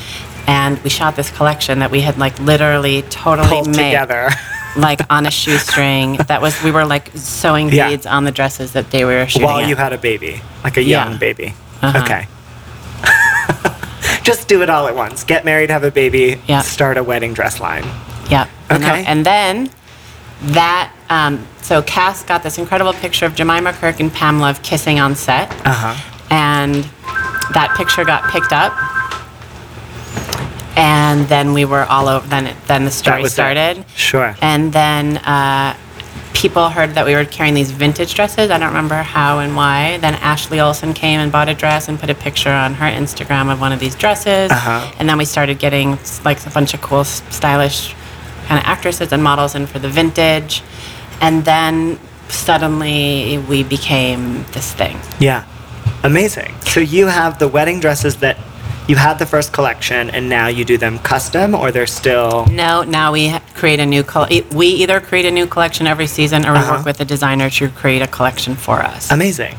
and 0.47 0.79
we 0.83 0.89
shot 0.89 1.15
this 1.15 1.29
collection 1.29 1.79
that 1.79 1.91
we 1.91 2.01
had 2.01 2.17
like 2.17 2.39
literally 2.39 3.01
totally 3.03 3.47
Pulled 3.49 3.67
made 3.67 3.87
together. 3.91 4.29
like 4.77 5.01
on 5.11 5.25
a 5.25 5.31
shoestring. 5.31 6.17
That 6.27 6.41
was 6.41 6.61
we 6.63 6.71
were 6.71 6.85
like 6.85 7.11
sewing 7.15 7.69
Yeah. 7.69 7.89
beads 7.89 8.05
on 8.05 8.23
the 8.23 8.31
dresses 8.31 8.71
that 8.73 8.89
they 8.91 9.03
were 9.05 9.27
shooting. 9.27 9.47
While 9.47 9.59
at. 9.59 9.69
you 9.69 9.75
had 9.75 9.91
a 9.93 9.97
baby, 9.97 10.41
like 10.63 10.77
a 10.77 10.81
Yeah. 10.83 11.09
young 11.09 11.17
baby. 11.19 11.53
Uh-huh. 11.81 12.03
Okay. 12.03 12.27
Just 14.23 14.47
do 14.47 14.61
it 14.63 14.69
all 14.69 14.87
at 14.87 14.95
once. 14.95 15.23
Get 15.23 15.45
married, 15.45 15.69
have 15.69 15.83
a 15.83 15.91
baby, 15.91 16.41
Yeah. 16.47 16.61
start 16.61 16.97
a 16.97 17.03
wedding 17.03 17.33
dress 17.33 17.59
line. 17.59 17.85
Yeah. 18.29 18.47
Okay. 18.71 19.03
And 19.05 19.25
then 19.25 19.69
that, 20.41 20.91
um, 21.09 21.45
so 21.65 21.81
Cass 21.81 22.23
got 22.23 22.43
this 22.43 22.59
incredible 22.59 22.93
picture 22.93 23.25
of 23.25 23.33
Jemima 23.33 23.73
Kirk 23.73 23.99
and 23.99 24.13
Pam 24.13 24.39
Love 24.39 24.61
kissing 24.61 24.99
on 24.99 25.15
set. 25.15 25.49
Uh 25.65 25.73
huh. 25.73 26.11
And 26.29 26.75
that 27.53 27.73
picture 27.75 28.03
got 28.05 28.29
picked 28.31 28.53
up. 28.53 28.71
And 30.77 31.27
then 31.27 31.53
we 31.53 31.65
were 31.65 31.85
all 31.85 32.07
over, 32.07 32.27
then, 32.27 32.47
it- 32.47 32.55
then 32.67 32.85
the 32.85 32.91
story 32.91 33.21
was 33.21 33.31
it. 33.31 33.35
started. 33.35 33.85
Sure. 33.95 34.35
And 34.41 34.71
then 34.73 35.17
uh, 35.17 35.75
people 36.33 36.69
heard 36.69 36.91
that 36.95 37.05
we 37.05 37.15
were 37.15 37.25
carrying 37.25 37.55
these 37.55 37.71
vintage 37.71 38.13
dresses. 38.13 38.51
I 38.51 38.57
don't 38.59 38.67
remember 38.67 38.95
how 38.95 39.39
and 39.39 39.55
why. 39.55 39.97
Then 39.97 40.15
Ashley 40.15 40.59
Olsen 40.59 40.93
came 40.93 41.19
and 41.19 41.31
bought 41.31 41.49
a 41.49 41.53
dress 41.55 41.87
and 41.87 41.97
put 41.99 42.09
a 42.09 42.15
picture 42.15 42.51
on 42.51 42.73
her 42.75 42.85
Instagram 42.85 43.51
of 43.51 43.59
one 43.59 43.71
of 43.71 43.79
these 43.79 43.95
dresses. 43.95 44.51
Uh-huh. 44.51 44.93
And 44.99 45.07
then 45.09 45.17
we 45.17 45.25
started 45.25 45.57
getting 45.59 45.97
like 46.25 46.45
a 46.45 46.49
bunch 46.51 46.73
of 46.75 46.81
cool, 46.81 47.05
stylish 47.05 47.95
kind 48.47 48.59
of 48.59 48.65
actresses 48.67 49.11
and 49.13 49.23
models 49.23 49.55
in 49.55 49.65
for 49.65 49.79
the 49.79 49.89
vintage. 49.89 50.61
And 51.21 51.43
then 51.45 51.99
suddenly 52.29 53.37
we 53.49 53.63
became 53.63 54.43
this 54.53 54.73
thing. 54.73 54.97
Yeah. 55.19 55.43
Amazing. 56.03 56.53
So 56.61 56.79
you 56.79 57.07
have 57.07 57.39
the 57.39 57.47
wedding 57.47 57.79
dresses 57.79 58.17
that 58.17 58.37
you 58.87 58.95
had 58.95 59.17
the 59.17 59.25
first 59.25 59.51
collection 59.51 60.11
and 60.11 60.29
now 60.29 60.47
you 60.47 60.63
do 60.63 60.77
them 60.77 60.99
custom 60.99 61.55
or 61.55 61.71
they're 61.71 61.87
still 61.87 62.45
No, 62.47 62.83
now 62.83 63.11
we 63.11 63.29
ha- 63.29 63.41
create 63.55 63.79
a 63.79 63.85
new 63.85 64.03
col- 64.03 64.27
we 64.53 64.67
either 64.67 64.99
create 64.99 65.25
a 65.25 65.31
new 65.31 65.47
collection 65.47 65.87
every 65.87 66.05
season 66.05 66.45
or 66.45 66.51
we 66.53 66.59
Uh-huh. 66.59 66.75
work 66.77 66.85
with 66.85 66.99
a 67.01 67.05
designer 67.05 67.49
to 67.49 67.69
create 67.69 68.03
a 68.03 68.07
collection 68.07 68.55
for 68.55 68.81
us. 68.83 69.09
amazing. 69.11 69.55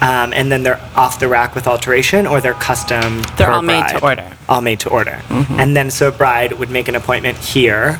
Um, 0.00 0.32
and 0.32 0.50
then 0.50 0.62
they're 0.62 0.80
off 0.96 1.18
the 1.20 1.28
rack 1.28 1.54
with 1.54 1.66
alteration 1.66 2.26
or 2.26 2.40
they're 2.40 2.54
custom 2.54 3.20
They're 3.36 3.48
per 3.48 3.52
all 3.52 3.60
made 3.62 3.86
to 3.88 4.00
order. 4.02 4.28
all 4.48 4.62
made 4.62 4.80
to 4.80 4.88
order 4.88 5.20
Mm-hmm. 5.28 5.60
and 5.60 5.76
then 5.76 5.90
so 5.90 6.08
a 6.08 6.12
bride 6.12 6.52
would 6.58 6.70
make 6.70 6.88
an 6.88 6.94
appointment 6.96 7.36
here 7.36 7.96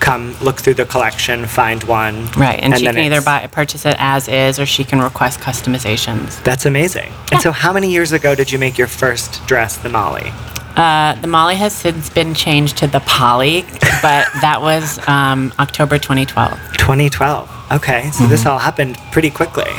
come 0.00 0.34
look 0.40 0.58
through 0.60 0.74
the 0.74 0.86
collection 0.86 1.46
find 1.46 1.84
one 1.84 2.26
Right, 2.32 2.58
and, 2.60 2.76
she 2.76 2.84
can 2.84 2.98
either 2.98 3.20
buy 3.22 3.46
purchase 3.46 3.84
it 3.86 3.96
as 3.98 4.28
is, 4.28 4.58
or 4.58 4.66
she 4.66 4.84
can 4.84 5.00
request 5.00 5.40
customizations. 5.40 6.42
that's 6.42 6.66
amazing. 6.66 7.12
And 7.32 7.40
so 7.40 7.52
how 7.52 7.72
many 7.72 7.90
years 7.90 8.12
ago 8.12 8.34
did 8.34 8.50
you 8.50 8.58
make 8.58 8.78
your 8.78 8.86
first 8.86 9.44
dress 9.46 9.76
the 9.76 9.88
molly 9.88 10.32
Uh, 10.80 11.12
the 11.20 11.26
Molly 11.28 11.56
has 11.56 11.74
since 11.74 12.08
been 12.08 12.32
changed 12.32 12.78
to 12.78 12.86
the 12.86 13.00
Polly, 13.00 13.66
but 14.00 14.24
that 14.40 14.60
was 14.62 14.98
um, 15.06 15.52
October 15.58 15.98
2012. 15.98 16.58
2012 16.78 17.56
okay 17.72 18.10
so 18.10 18.26
this 18.26 18.46
all 18.46 18.58
happened 18.58 18.96
pretty 19.12 19.30
quickly. 19.30 19.70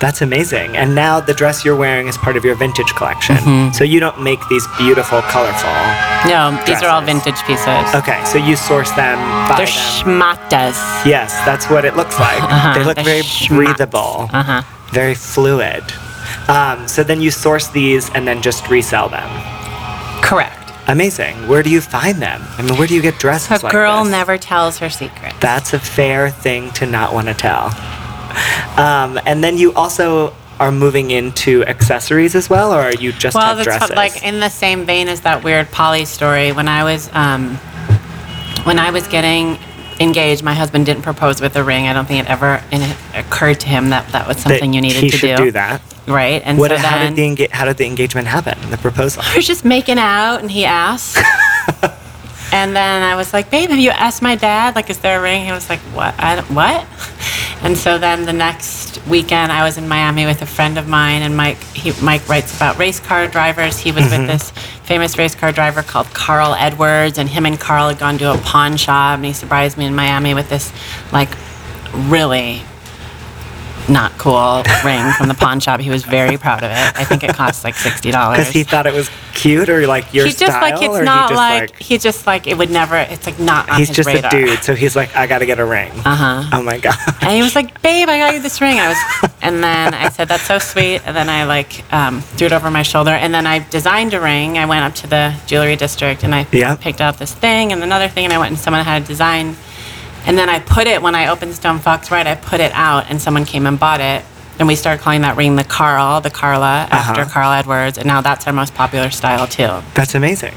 That's 0.00 0.22
amazing. 0.22 0.76
And 0.76 0.94
now 0.94 1.18
the 1.20 1.34
dress 1.34 1.64
you're 1.64 1.76
wearing 1.76 2.06
is 2.06 2.16
part 2.16 2.36
of 2.36 2.44
your 2.44 2.54
vintage 2.54 2.94
collection. 2.94 3.72
So 3.74 3.82
you 3.82 3.98
don't 3.98 4.22
make 4.22 4.38
these 4.48 4.66
beautiful 4.78 5.20
colorful 5.22 5.74
No, 6.30 6.56
these 6.66 6.82
are 6.82 6.88
all 6.88 7.02
vintage 7.02 7.42
pieces. 7.42 7.84
okay 8.00 8.24
so 8.24 8.38
you 8.38 8.54
source 8.54 8.90
them 8.92 9.18
buy 9.48 9.56
They're 9.58 9.66
schmatas. 9.66 10.78
yes 11.04 11.32
that's 11.44 11.68
what 11.68 11.84
it 11.84 11.96
looks 11.96 12.18
like. 12.18 12.40
They 12.78 12.84
look 12.84 12.94
they're 12.96 13.04
very 13.04 13.22
breathable. 13.48 14.30
Uh 14.32 14.42
huh. 14.42 14.62
very 14.92 15.14
fluid. 15.14 15.82
Um, 16.48 16.86
so 16.86 17.02
then 17.02 17.20
you 17.20 17.30
source 17.30 17.68
these 17.68 18.08
and 18.14 18.26
then 18.26 18.40
just 18.40 18.70
resell 18.70 19.08
them 19.08 19.57
Correct. 20.28 20.72
amazing 20.88 21.34
where 21.48 21.62
do 21.62 21.70
you 21.70 21.80
find 21.80 22.16
them 22.22 22.40
i 22.58 22.62
mean 22.62 22.76
where 22.78 22.86
do 22.86 22.94
you 22.94 23.02
get 23.02 23.18
dresses 23.18 23.60
A 23.62 23.64
like 23.64 23.72
girl 23.72 24.04
this? 24.04 24.10
never 24.12 24.36
tells 24.38 24.78
her 24.78 24.90
secret. 24.90 25.34
That's 25.40 25.72
a 25.74 25.78
fair 25.78 26.30
thing 26.30 26.70
to 26.72 26.86
not 26.86 27.12
want 27.12 27.28
to 27.28 27.34
tell. 27.34 27.66
Um, 28.76 29.18
and 29.26 29.42
then 29.42 29.56
you 29.58 29.72
also 29.74 30.34
are 30.60 30.70
moving 30.72 31.10
into 31.10 31.64
accessories 31.66 32.34
as 32.34 32.48
well, 32.50 32.72
or 32.72 32.80
are 32.80 32.94
you 32.94 33.12
just 33.12 33.34
well, 33.34 33.54
have 33.56 33.64
dresses? 33.64 33.88
what- 33.90 33.96
like 33.96 34.22
in 34.24 34.40
the 34.40 34.48
same 34.48 34.84
vein 34.84 35.08
as 35.08 35.20
that 35.22 35.42
weird 35.44 35.70
Polly 35.70 36.04
story. 36.04 36.52
When 36.52 36.68
I 36.68 36.84
was 36.84 37.08
um, 37.14 37.56
when 38.64 38.78
I 38.78 38.90
was 38.90 39.06
getting 39.08 39.58
engaged, 40.00 40.42
my 40.42 40.54
husband 40.54 40.86
didn't 40.86 41.02
propose 41.02 41.40
with 41.40 41.56
a 41.56 41.64
ring. 41.64 41.86
I 41.86 41.92
don't 41.92 42.06
think 42.06 42.24
it 42.24 42.30
ever 42.30 42.62
it 42.70 42.96
occurred 43.14 43.60
to 43.60 43.68
him 43.68 43.90
that 43.90 44.06
that 44.12 44.26
was 44.28 44.36
That 44.36 44.42
something 44.50 44.72
you 44.72 44.80
needed 44.80 45.02
he 45.02 45.10
to 45.10 45.16
should 45.16 45.36
do. 45.36 45.44
do 45.46 45.50
that. 45.52 45.80
Right, 46.08 46.42
and 46.44 46.58
What? 46.58 46.70
so 46.70 46.78
how 46.78 46.98
did 47.04 47.16
the 47.16 47.22
enga- 47.22 47.50
how 47.50 47.66
did 47.66 47.76
the 47.76 47.86
engagement 47.86 48.28
happen? 48.28 48.58
The 48.70 48.78
proposal. 48.78 49.22
we 49.32 49.38
were 49.38 49.42
just 49.42 49.64
making 49.64 49.98
out, 49.98 50.40
and 50.40 50.50
he 50.50 50.64
asked. 50.64 51.18
and 52.52 52.74
then 52.74 53.02
I 53.02 53.14
was 53.14 53.32
like, 53.32 53.50
babe, 53.50 53.68
have 53.70 53.78
you 53.78 53.90
asked 53.90 54.22
my 54.22 54.34
dad? 54.34 54.74
Like, 54.74 54.88
is 54.88 54.98
there 54.98 55.18
a 55.18 55.22
ring? 55.22 55.44
He 55.44 55.52
was 55.52 55.68
like, 55.68 55.80
what? 55.94 56.14
I 56.18 56.40
what? 56.42 56.86
And 57.60 57.76
so 57.76 57.98
then 57.98 58.24
the 58.24 58.32
next 58.32 59.04
weekend, 59.08 59.50
I 59.50 59.64
was 59.64 59.78
in 59.78 59.88
Miami 59.88 60.26
with 60.26 60.42
a 60.42 60.46
friend 60.46 60.78
of 60.78 60.86
mine, 60.86 61.22
and 61.22 61.36
Mike. 61.36 61.58
He, 61.74 61.92
Mike 62.00 62.28
writes 62.28 62.54
about 62.54 62.78
race 62.78 63.00
car 63.00 63.26
drivers. 63.26 63.78
He 63.78 63.90
was 63.90 64.04
with 64.04 64.12
mm-hmm. 64.12 64.26
this 64.28 64.50
famous 64.84 65.18
race 65.18 65.34
car 65.34 65.50
driver 65.50 65.82
called 65.82 66.06
Carl 66.14 66.54
Edwards, 66.54 67.18
and 67.18 67.28
him 67.28 67.46
and 67.46 67.58
Carl 67.58 67.88
had 67.88 67.98
gone 67.98 68.16
to 68.18 68.32
a 68.32 68.38
pawn 68.38 68.76
shop, 68.76 69.16
and 69.16 69.24
he 69.24 69.32
surprised 69.32 69.76
me 69.76 69.86
in 69.86 69.94
Miami 69.96 70.34
with 70.34 70.48
this, 70.48 70.72
like, 71.12 71.30
really 71.92 72.62
not 73.88 74.12
cool 74.18 74.62
ring 74.84 75.04
from 75.12 75.28
the 75.28 75.34
pawn 75.34 75.60
shop. 75.60 75.80
He 75.80 75.90
was 75.90 76.04
very 76.04 76.36
proud 76.36 76.62
of 76.62 76.70
it. 76.70 76.76
I 76.96 77.04
think 77.04 77.22
it 77.24 77.34
cost 77.34 77.64
like 77.64 77.74
sixty 77.74 78.10
dollars. 78.10 78.38
Because 78.38 78.52
he 78.52 78.62
thought 78.64 78.86
it 78.86 78.92
was 78.94 79.10
cute 79.34 79.68
or 79.68 79.86
like 79.86 80.12
your 80.12 80.26
He's 80.26 80.36
just 80.36 80.52
style? 80.52 80.62
like 80.70 80.82
it's 80.82 80.98
he 80.98 81.04
not 81.04 81.28
just, 81.30 81.36
like, 81.36 81.76
he's 81.78 82.02
just 82.02 82.26
like 82.26 82.46
it 82.46 82.58
would 82.58 82.70
never. 82.70 82.96
It's 82.96 83.26
like 83.26 83.38
not 83.38 83.68
on 83.70 83.78
he's 83.78 83.90
just 83.90 84.06
radar. 84.06 84.28
a 84.34 84.46
dude, 84.46 84.58
so 84.62 84.74
he's 84.74 84.94
like, 84.96 85.14
I 85.16 85.26
gotta 85.26 85.46
get 85.46 85.58
a 85.58 85.64
ring. 85.64 85.90
Uh 86.04 86.16
huh. 86.16 86.50
Oh 86.52 86.62
my 86.62 86.78
god. 86.78 86.96
And 87.22 87.32
he 87.32 87.42
was 87.42 87.54
like, 87.54 87.80
"Babe, 87.82 88.08
I 88.08 88.18
got 88.18 88.34
you 88.34 88.40
this 88.42 88.60
ring." 88.60 88.78
I 88.78 88.88
was, 88.88 89.30
and 89.42 89.62
then 89.62 89.94
I 89.94 90.08
said, 90.10 90.28
"That's 90.28 90.42
so 90.44 90.58
sweet." 90.58 91.00
And 91.06 91.14
then 91.16 91.28
I 91.28 91.44
like 91.44 91.90
um, 91.92 92.20
threw 92.20 92.46
it 92.46 92.52
over 92.52 92.70
my 92.70 92.82
shoulder, 92.82 93.10
and 93.10 93.32
then 93.32 93.46
I 93.46 93.66
designed 93.70 94.14
a 94.14 94.20
ring. 94.20 94.58
I 94.58 94.66
went 94.66 94.84
up 94.84 94.94
to 95.02 95.06
the 95.06 95.34
jewelry 95.46 95.76
district, 95.76 96.22
and 96.24 96.34
I 96.34 96.46
Yeah. 96.52 96.74
picked 96.76 97.00
out 97.00 97.18
this 97.18 97.32
thing 97.34 97.72
and 97.72 97.82
another 97.82 98.08
thing, 98.08 98.24
and 98.24 98.32
I 98.32 98.38
went 98.38 98.50
and 98.50 98.58
someone 98.58 98.84
had 98.84 99.02
a 99.02 99.06
design, 99.06 99.56
and 100.26 100.36
then 100.38 100.48
I 100.48 100.58
put 100.60 100.86
it 100.86 101.00
when 101.02 101.14
I 101.14 101.28
opened 101.28 101.54
Stone 101.54 101.78
Fox 101.80 102.10
Right. 102.10 102.26
I 102.26 102.34
put 102.34 102.60
it 102.60 102.72
out, 102.72 103.06
and 103.10 103.20
someone 103.20 103.44
came 103.44 103.66
and 103.66 103.78
bought 103.78 104.00
it. 104.00 104.24
And 104.58 104.66
we 104.66 104.74
started 104.74 105.00
calling 105.02 105.20
that 105.20 105.36
ring 105.36 105.54
the 105.54 105.62
Carl, 105.64 106.20
the 106.20 106.30
Carla, 106.30 106.88
after 106.90 107.20
Uh-huh. 107.22 107.30
Carl 107.32 107.52
Edwards, 107.52 107.96
and 107.96 108.06
now 108.06 108.20
that's 108.20 108.46
our 108.46 108.52
most 108.52 108.74
popular 108.74 109.10
style 109.10 109.46
too. 109.46 109.70
That's 109.94 110.14
amazing. 110.16 110.54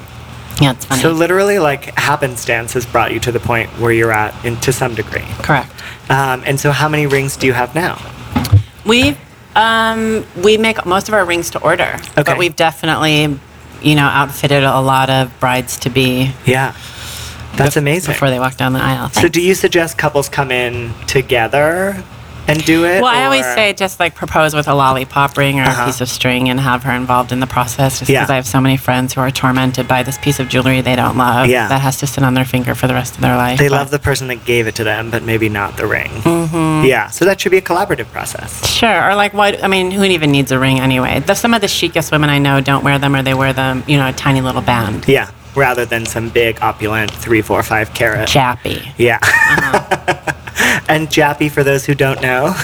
Yeah, 0.60 0.72
it's 0.72 0.86
funny. 0.86 1.02
So 1.02 1.12
literally, 1.12 1.60
like 1.60 1.96
happenstance 1.98 2.74
has 2.74 2.86
brought 2.86 3.14
you 3.14 3.20
to 3.22 3.32
the 3.32 3.40
point 3.40 3.70
where 3.80 3.92
you're 3.92 4.12
at, 4.12 4.34
in, 4.46 4.58
to 4.62 4.74
some 4.74 4.96
degree. 4.96 5.26
Correct. 5.44 5.72
Um, 6.10 6.44
and 6.46 6.60
so, 6.60 6.72
how 6.72 6.90
many 6.90 7.06
rings 7.08 7.38
do 7.38 7.46
you 7.48 7.54
have 7.54 7.74
now? 7.76 7.98
We 8.86 9.16
um, 9.56 10.26
we 10.44 10.58
make 10.58 10.84
most 10.86 11.08
of 11.08 11.14
our 11.14 11.26
rings 11.26 11.52
to 11.52 11.60
order, 11.62 11.96
Okay. 12.18 12.24
but 12.24 12.38
we've 12.38 12.56
definitely, 12.56 13.38
you 13.82 13.96
know, 13.96 14.06
outfitted 14.06 14.64
a 14.64 14.80
lot 14.82 15.10
of 15.10 15.32
brides 15.40 15.78
to 15.82 15.90
be 15.90 16.32
Yeah, 16.46 16.74
that's 17.56 17.78
amazing. 17.78 18.12
before 18.14 18.30
they 18.30 18.40
walk 18.40 18.58
down 18.58 18.74
the 18.74 18.82
aisle. 18.82 19.10
So, 19.10 19.28
do 19.28 19.42
you 19.42 19.54
suggest 19.56 19.98
couples 19.98 20.30
come 20.30 20.52
in 20.52 20.94
together 21.08 22.04
and 22.48 22.66
do 22.66 22.86
it? 22.86 23.02
well, 23.04 23.14
I 23.16 23.24
always 23.26 23.46
say 23.46 23.72
just 23.74 24.00
like 24.00 24.16
propose 24.16 24.54
with 24.56 24.68
a 24.68 24.74
lollipop 24.74 25.38
ring 25.38 25.60
or 25.60 25.64
Uh-huh. 25.64 25.84
a 25.84 25.86
piece 25.86 26.02
of 26.02 26.10
string 26.10 26.50
and 26.50 26.60
have 26.60 26.82
her 26.84 26.92
involved 26.92 27.32
in 27.32 27.40
the 27.40 27.46
process. 27.48 28.00
Just 28.00 28.10
Yeah. 28.10 28.22
because 28.22 28.32
I 28.32 28.36
have 28.36 28.48
so 28.48 28.60
many 28.60 28.78
friends 28.78 29.14
who 29.14 29.22
are 29.22 29.30
tormented 29.32 29.88
by 29.88 30.02
this 30.04 30.18
piece 30.18 30.40
of 30.40 30.50
jewelry 30.50 30.82
they 30.82 30.96
don't 30.96 31.18
love 31.18 31.48
Yeah. 31.48 31.68
that 31.68 31.82
has 31.82 31.98
to 31.98 32.08
sit 32.08 32.24
on 32.24 32.34
their 32.34 32.44
finger 32.46 32.74
for 32.74 32.88
the 32.88 32.94
rest 32.96 33.14
of 33.16 33.22
their 33.22 33.38
life. 33.38 33.60
they 33.60 33.70
But- 33.70 33.76
love 33.78 33.92
the 33.92 34.00
person 34.00 34.28
that 34.30 34.44
gave 34.44 34.66
it 34.68 34.74
to 34.76 34.84
them, 34.84 35.12
but 35.12 35.22
maybe 35.24 35.50
not 35.50 35.78
the 35.78 35.86
ring. 35.86 36.10
Mm-hmm. 36.24 36.86
Yeah, 36.86 37.10
so 37.12 37.26
that 37.26 37.40
should 37.40 37.52
be 37.52 37.58
a 37.60 37.62
collaborative 37.62 38.12
process. 38.12 38.68
Sure, 38.68 39.10
or 39.12 39.16
like 39.16 39.34
what? 39.36 39.64
I 39.64 39.68
mean, 39.68 39.92
who 39.92 40.04
even 40.04 40.32
needs 40.32 40.52
a 40.52 40.58
ring 40.58 40.80
anyway? 40.80 41.20
The, 41.26 41.36
some 41.36 41.54
of 41.54 41.62
the 41.62 41.68
chicest 41.68 42.12
women 42.12 42.30
I 42.32 42.40
know 42.40 42.60
don't 42.60 42.84
wear 42.84 42.98
them, 42.98 43.16
or 43.16 43.22
they 43.22 43.36
wear 43.36 43.54
them, 43.54 43.84
you 43.88 43.98
know, 43.98 44.08
a 44.08 44.14
tiny 44.14 44.42
little 44.42 44.62
band. 44.64 45.06
Yeah, 45.08 45.28
rather 45.56 45.86
than 45.86 46.06
some 46.06 46.30
big 46.30 46.62
opulent 46.62 47.12
three, 47.12 47.42
four, 47.42 47.62
five 47.64 47.94
carat. 47.94 48.28
Jappy. 48.30 48.94
Yeah. 48.98 49.20
Uh-huh. 49.22 50.82
and 50.90 51.08
Jappy, 51.08 51.50
for 51.52 51.64
those 51.64 51.86
who 51.86 51.96
don't 51.96 52.22
know, 52.22 52.56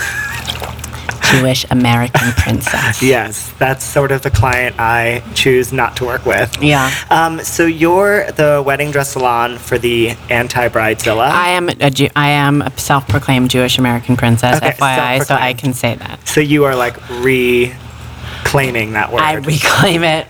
Jewish 1.31 1.65
American 1.71 2.31
princess. 2.37 3.03
yes, 3.03 3.51
that's 3.59 3.83
sort 3.83 4.13
of 4.13 4.21
the 4.21 4.31
client 4.31 4.75
I 4.79 5.21
choose 5.35 5.73
not 5.73 5.97
to 5.97 6.05
work 6.05 6.25
with. 6.25 6.63
Yeah. 6.63 6.89
Um, 7.09 7.39
so 7.43 7.65
you're 7.65 8.31
the 8.31 8.63
wedding 8.65 8.91
dress 8.91 9.11
salon 9.11 9.57
for 9.57 9.77
the 9.77 10.11
anti 10.29 10.69
bridezilla. 10.69 11.29
I 11.29 11.49
am 11.49 11.67
a 11.67 11.91
Jew, 11.91 12.07
I 12.15 12.29
am 12.29 12.61
a 12.61 12.71
self-proclaimed 12.79 13.49
Jewish 13.49 13.77
American 13.77 14.15
princess, 14.15 14.57
Okay, 14.57 14.71
FYI, 14.71 15.25
so 15.25 15.35
I 15.35 15.53
can 15.53 15.73
say 15.73 15.95
that. 15.95 16.25
so 16.25 16.39
you 16.39 16.63
are 16.63 16.75
like 16.77 16.95
reclaiming 17.19 18.93
that 18.93 19.11
word. 19.11 19.21
I 19.21 19.33
reclaim 19.33 20.03
it 20.03 20.27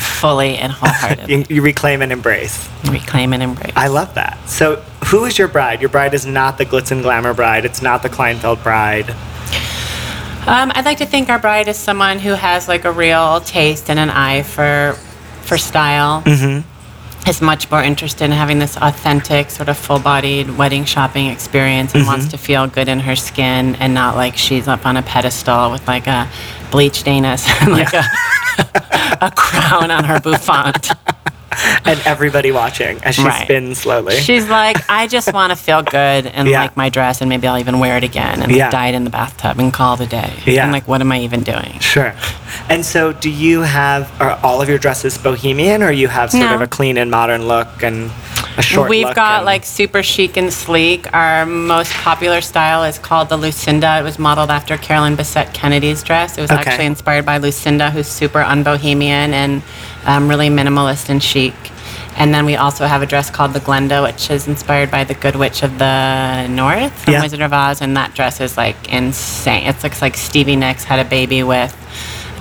fully 0.00 0.56
and 0.56 0.72
wholeheartedly. 0.72 1.34
you, 1.48 1.56
you 1.56 1.62
reclaim 1.62 2.02
and 2.02 2.12
embrace. 2.12 2.68
reclaim 2.90 3.32
and 3.32 3.42
embrace. 3.42 3.72
I 3.76 3.88
love 3.88 4.14
that. 4.14 4.38
So, 4.48 4.76
who 5.06 5.24
is 5.24 5.38
your 5.38 5.48
bride? 5.48 5.80
Your 5.80 5.90
bride 5.90 6.14
is 6.14 6.26
not 6.26 6.58
the 6.58 6.66
glitz 6.66 6.90
and 6.90 7.02
glamour 7.02 7.34
bride. 7.34 7.64
It's 7.64 7.82
not 7.82 8.02
the 8.02 8.08
Kleinfeld 8.08 8.62
bride. 8.62 9.10
Um, 10.46 10.72
I'd 10.74 10.84
like 10.84 10.98
to 10.98 11.06
think 11.06 11.28
our 11.28 11.38
bride 11.38 11.68
is 11.68 11.76
someone 11.76 12.18
who 12.18 12.30
has 12.30 12.68
like 12.68 12.84
a 12.84 12.92
real 12.92 13.40
taste 13.40 13.90
and 13.90 13.98
an 13.98 14.10
eye 14.10 14.42
for 14.42 14.96
for 15.42 15.58
style. 15.58 16.22
Mm-hmm. 16.22 16.67
Is 17.28 17.42
much 17.42 17.70
more 17.70 17.82
interested 17.82 18.24
in 18.24 18.30
having 18.30 18.58
this 18.58 18.78
authentic, 18.78 19.50
sort 19.50 19.68
of 19.68 19.76
full-bodied 19.76 20.56
wedding 20.56 20.86
shopping 20.86 21.26
experience, 21.26 21.94
and 21.94 22.06
wants 22.06 22.24
mm-hmm. 22.24 22.30
to 22.30 22.38
feel 22.38 22.66
good 22.66 22.88
in 22.88 23.00
her 23.00 23.16
skin, 23.16 23.74
and 23.76 23.92
not 23.92 24.16
like 24.16 24.38
she's 24.38 24.66
up 24.66 24.86
on 24.86 24.96
a 24.96 25.02
pedestal 25.02 25.70
with 25.70 25.86
like 25.86 26.06
a 26.06 26.26
bleached 26.70 27.06
anus 27.06 27.46
and 27.60 27.72
like 27.72 27.92
a, 27.92 28.02
a 29.26 29.30
crown 29.36 29.90
on 29.90 30.04
her 30.04 30.18
bouffant. 30.20 30.88
And 31.84 31.98
everybody 32.04 32.52
watching 32.52 32.98
as 33.02 33.14
she 33.14 33.22
Right. 33.24 33.44
spins 33.44 33.78
slowly. 33.78 34.16
She's 34.16 34.46
like, 34.48 34.76
I 34.90 35.06
just 35.06 35.32
want 35.32 35.50
to 35.50 35.56
feel 35.56 35.82
good 35.82 36.26
and 36.26 36.46
Yeah. 36.46 36.60
like 36.62 36.76
my 36.76 36.88
dress, 36.90 37.20
and 37.22 37.28
maybe 37.30 37.46
I'll 37.48 37.58
even 37.58 37.78
wear 37.78 37.96
it 37.96 38.04
again 38.04 38.42
and 38.42 38.52
Yeah. 38.52 38.68
dye 38.70 38.88
it 38.88 38.94
in 38.94 39.04
the 39.04 39.10
bathtub 39.10 39.58
and 39.58 39.72
call 39.72 39.94
it 39.94 40.00
a 40.00 40.06
day. 40.06 40.32
Yeah. 40.44 40.64
And 40.64 40.72
like, 40.72 40.86
what 40.86 41.00
am 41.00 41.10
I 41.10 41.20
even 41.20 41.42
doing? 41.42 41.78
Sure. 41.80 42.12
And 42.68 42.84
so, 42.84 43.12
do 43.12 43.30
you 43.30 43.62
have 43.62 44.10
are 44.20 44.38
all 44.42 44.60
of 44.60 44.68
your 44.68 44.78
dresses 44.78 45.16
bohemian, 45.16 45.82
or 45.82 45.90
you 45.90 46.08
have 46.08 46.30
sort 46.30 46.44
No. 46.44 46.54
of 46.56 46.60
a 46.60 46.66
clean 46.66 46.98
and 46.98 47.10
modern 47.10 47.48
look 47.48 47.82
and 47.82 48.10
a 48.58 48.62
short 48.62 48.90
We've 48.90 49.06
look 49.06 49.14
got 49.14 49.38
and- 49.38 49.46
like 49.46 49.64
super 49.64 50.02
chic 50.02 50.36
and 50.36 50.52
sleek. 50.52 51.06
Our 51.14 51.46
most 51.46 51.92
popular 51.94 52.40
style 52.42 52.84
is 52.84 52.98
called 52.98 53.28
the 53.30 53.36
Lucinda. 53.38 53.98
It 54.00 54.02
was 54.02 54.18
modeled 54.18 54.50
after 54.50 54.76
Carolyn 54.76 55.16
Bessette 55.16 55.52
Kennedy's 55.54 56.02
dress. 56.02 56.36
It 56.36 56.42
was 56.42 56.50
Okay. 56.50 56.60
actually 56.70 56.86
inspired 56.86 57.24
by 57.24 57.38
Lucinda, 57.38 57.90
who's 57.90 58.08
super 58.08 58.42
unbohemian 58.42 59.32
and 59.32 59.62
um, 60.06 60.28
really 60.28 60.48
minimalist 60.48 61.08
and 61.08 61.22
chic. 61.22 61.54
And 62.16 62.34
then 62.34 62.44
we 62.46 62.56
also 62.56 62.84
have 62.86 63.00
a 63.00 63.06
dress 63.06 63.30
called 63.30 63.52
the 63.52 63.60
Glenda, 63.60 64.02
which 64.02 64.28
is 64.30 64.48
inspired 64.48 64.90
by 64.90 65.04
the 65.04 65.14
Good 65.14 65.36
Witch 65.36 65.62
of 65.62 65.78
the 65.78 66.48
North 66.48 66.92
from 67.04 67.12
Yeah. 67.12 67.22
Wizard 67.22 67.40
of 67.42 67.52
Oz. 67.52 67.80
And 67.80 67.96
that 67.96 68.14
dress 68.14 68.40
is 68.40 68.56
like 68.56 68.92
insane. 68.92 69.66
It 69.68 69.80
looks 69.84 70.02
like 70.02 70.16
Stevie 70.16 70.56
Nicks 70.56 70.82
had 70.82 70.98
a 71.04 71.08
baby 71.08 71.44
with 71.44 71.72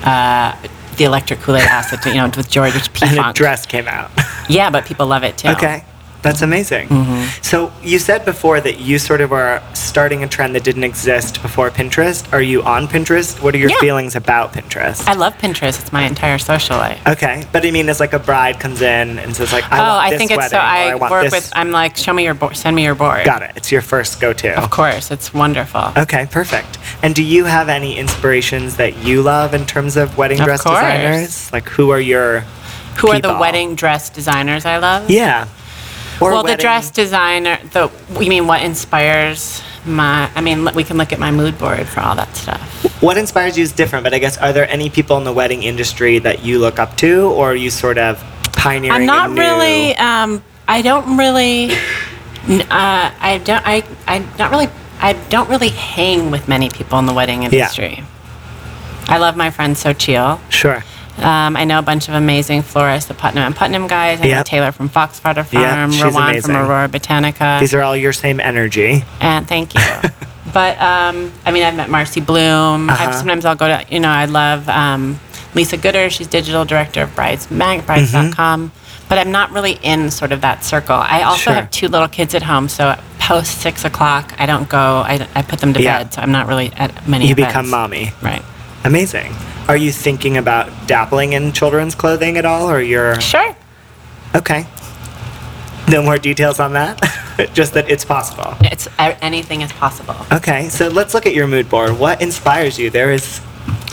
uh, 0.04 0.56
the 0.98 1.04
electric 1.04 1.42
Kool 1.42 1.58
Aid 1.58 1.64
acid, 1.66 2.00
you 2.08 2.16
know, 2.16 2.26
with 2.36 2.50
George 2.50 2.92
P. 2.94 3.02
and 3.06 3.20
a 3.20 3.34
dress 3.34 3.68
came 3.68 3.88
out. 3.88 4.10
Yeah, 4.50 4.72
but 4.72 4.86
people 4.86 5.06
love 5.06 5.24
it 5.24 5.38
too. 5.38 5.50
Okay. 5.50 5.84
That's 6.24 6.42
amazing. 6.42 6.90
Mm-hmm. 6.90 7.42
So 7.44 7.72
you 7.84 8.00
said 8.00 8.26
before 8.26 8.60
that 8.62 8.80
you 8.80 9.00
sort 9.00 9.22
of 9.22 9.32
are 9.32 9.62
starting 9.74 10.24
a 10.24 10.28
trend 10.28 10.56
that 10.56 10.64
didn't 10.64 10.84
exist 10.84 11.42
before 11.42 11.70
Pinterest. 11.70 12.32
Are 12.34 12.42
you 12.42 12.64
on 12.64 12.88
Pinterest? 12.88 13.42
What 13.42 13.54
are 13.56 13.58
your 13.60 13.70
Yeah. 13.70 13.80
feelings 13.80 14.16
about 14.16 14.52
Pinterest? 14.54 15.08
I 15.08 15.14
love 15.14 15.38
Pinterest. 15.38 15.80
It's 15.80 15.94
my 15.94 16.04
entire 16.04 16.38
social 16.38 16.76
life. 16.78 17.00
okay, 17.08 17.44
but 17.52 17.66
I 17.66 17.72
mean, 17.72 17.88
it's 17.88 18.00
like 18.00 18.14
a 18.14 18.20
bride 18.20 18.60
comes 18.60 18.82
in 18.82 19.20
and 19.20 19.36
says 19.36 19.54
like, 19.54 19.72
I 19.72 19.78
oh, 19.80 19.84
want 19.84 20.06
I 20.06 20.10
this 20.10 20.18
think 20.20 20.32
it's 20.32 20.38
wedding, 20.38 20.50
so. 20.50 20.58
or 20.58 20.62
I, 20.62 21.10
work 21.12 21.24
this. 21.24 21.34
with. 21.34 21.52
I'm 21.56 21.72
like, 21.72 21.96
show 21.96 22.14
me 22.14 22.24
your 22.26 22.34
board. 22.34 22.58
Send 22.58 22.76
me 22.76 22.84
your 22.84 22.96
board. 22.96 23.24
Got 23.24 23.44
it. 23.44 23.52
It's 23.56 23.72
your 23.72 23.82
first 23.82 24.20
go-to. 24.20 24.60
Of 24.62 24.70
course, 24.72 25.12
it's 25.12 25.34
wonderful. 25.34 25.92
Okay, 25.96 26.28
perfect. 26.30 26.78
And 27.04 27.14
do 27.16 27.24
you 27.24 27.46
have 27.46 27.70
any 27.70 27.98
inspirations 27.98 28.76
that 28.78 28.98
you 29.04 29.22
love 29.22 29.54
in 29.54 29.66
terms 29.66 29.96
of 29.98 30.18
wedding 30.18 30.40
Of 30.40 30.46
dress 30.46 30.64
course. 30.64 30.78
designers? 30.80 31.54
Like, 31.54 31.70
who 31.70 31.92
are 31.92 32.00
your 32.02 32.42
Who 33.00 33.10
are 33.12 33.20
the 33.22 33.38
wedding 33.38 33.76
dress 33.76 34.10
designers 34.10 34.66
I 34.66 34.78
love? 34.78 35.10
Yeah. 35.10 35.48
Or 36.20 36.32
well, 36.32 36.44
the 36.44 36.58
dress 36.58 36.90
designer. 36.90 37.60
The 37.74 37.92
you 38.20 38.30
mean 38.30 38.48
what 38.48 38.62
inspires 38.64 39.62
my? 39.86 40.32
I 40.36 40.42
mean, 40.42 40.68
we 40.74 40.84
can 40.84 40.98
look 40.98 41.14
at 41.14 41.20
my 41.20 41.32
mood 41.32 41.58
board 41.58 41.88
for 41.88 42.00
all 42.00 42.16
that 42.16 42.36
stuff. 42.36 42.62
What 43.02 43.18
inspires 43.18 43.58
you 43.58 43.64
is 43.64 43.72
different, 43.72 44.04
but 44.04 44.14
I 44.14 44.20
guess 44.20 44.38
are 44.38 44.52
there 44.52 44.68
any 44.70 44.90
people 44.90 45.18
in 45.18 45.24
the 45.24 45.34
wedding 45.34 45.64
industry 45.64 46.20
that 46.20 46.44
you 46.44 46.60
look 46.60 46.80
up 46.80 46.98
to, 46.98 47.30
or 47.32 47.52
are 47.52 47.56
you 47.56 47.70
sort 47.70 47.98
of 47.98 48.18
pioneering? 48.54 49.02
I'm 49.02 49.06
not 49.06 49.30
really. 49.38 49.96
Um, 49.98 50.44
I 50.68 50.82
don't 50.82 51.18
really. 51.18 51.72
Uh, 52.50 53.12
I 53.20 53.42
don't. 53.44 53.62
I. 53.68 53.84
I 54.08 54.20
not 54.40 54.52
really. 54.52 54.70
I 55.00 55.14
don't 55.30 55.50
really 55.50 55.70
hang 55.70 56.32
with 56.32 56.48
many 56.48 56.70
people 56.70 56.98
in 56.98 57.06
the 57.06 57.14
wedding 57.14 57.44
industry. 57.44 57.96
Yeah. 57.98 58.06
I 59.10 59.18
love 59.20 59.38
my 59.38 59.52
friend 59.52 59.76
Xochitl. 59.76 60.40
Sure. 60.50 60.84
Um, 61.18 61.58
I 61.58 61.64
know 61.66 61.80
a 61.80 61.82
bunch 61.82 62.08
of 62.10 62.14
amazing 62.14 62.62
florists, 62.62 63.08
the 63.08 63.14
Putnam 63.16 63.44
and 63.44 63.56
Putnam 63.56 63.88
guys. 63.88 64.22
I 64.22 64.28
know 64.28 64.44
Taylor 64.44 64.72
from 64.72 64.88
Foxfodder 64.90 65.46
Farm, 65.46 65.92
Yep, 65.92 66.04
Rowan 66.04 66.42
from 66.42 66.56
Aurora 66.56 66.88
Botanica. 66.88 67.60
These 67.60 67.74
are 67.74 67.82
all 67.82 67.98
your 67.98 68.14
same 68.14 68.40
energy. 68.40 69.04
and 69.20 69.48
thank 69.48 69.74
you. 69.74 69.82
but 70.54 70.80
um, 70.80 71.32
I 71.46 71.52
mean, 71.52 71.64
I've 71.64 71.76
met 71.76 71.90
Marcy 71.90 72.22
Blum. 72.22 72.90
Uh-huh. 72.90 73.12
Sometimes 73.14 73.46
I'll 73.46 73.56
go 73.56 73.68
to, 73.68 73.84
you 73.90 74.00
know, 74.00 74.10
I 74.10 74.26
love 74.26 74.70
um, 74.70 75.20
Lisa 75.56 75.78
Gooder. 75.78 76.10
She's 76.12 76.28
digital 76.28 76.66
director 76.66 77.02
of 77.02 77.16
Brides 77.16 77.50
Mag, 77.50 77.86
Brides.com. 77.86 78.72
But 79.10 79.18
I'm 79.18 79.32
not 79.32 79.52
really 79.52 79.80
in 79.84 80.12
sort 80.12 80.32
of 80.34 80.42
that 80.42 80.64
circle. 80.66 80.96
I 80.96 81.24
also 81.24 81.38
Sure. 81.44 81.54
have 81.54 81.72
two 81.72 81.88
little 81.88 82.10
kids 82.10 82.36
at 82.36 82.44
home, 82.44 82.68
so 82.68 82.94
post 83.20 83.62
six 83.62 83.86
o'clock, 83.86 84.34
I 84.38 84.46
don't 84.46 84.68
go. 84.68 84.78
I, 84.78 85.26
I 85.34 85.42
put 85.44 85.60
them 85.60 85.74
to 85.74 85.82
Yeah. 85.82 86.04
bed, 86.04 86.14
so 86.14 86.22
I'm 86.22 86.32
not 86.34 86.46
really 86.48 86.72
at 86.76 87.08
many. 87.08 87.26
You 87.26 87.32
events. 87.32 87.50
become 87.54 87.70
mommy. 87.70 88.12
Right. 88.22 88.44
Amazing. 88.84 89.34
Are 89.68 89.78
you 89.78 89.92
thinking 89.92 90.38
about 90.38 90.70
dabbling 90.88 91.34
in 91.34 91.52
children's 91.52 91.94
clothing 91.96 92.38
at 92.38 92.46
all, 92.46 92.70
or 92.70 92.80
you're 92.82 93.20
Sure. 93.20 93.56
okay? 94.34 94.66
No 95.90 96.02
more 96.02 96.18
details 96.18 96.60
on 96.60 96.74
that? 96.74 97.00
Just 97.54 97.74
that 97.74 97.90
it's 97.90 98.04
possible. 98.06 98.56
It's 98.62 98.88
anything 99.00 99.62
is 99.62 99.72
possible. 99.74 100.16
Okay, 100.32 100.70
so 100.70 100.88
let's 100.88 101.14
look 101.14 101.26
at 101.26 101.34
your 101.36 101.48
mood 101.48 101.70
board. 101.70 101.98
What 102.00 102.22
inspires 102.22 102.80
you? 102.80 102.90
There 102.90 103.12
is 103.12 103.42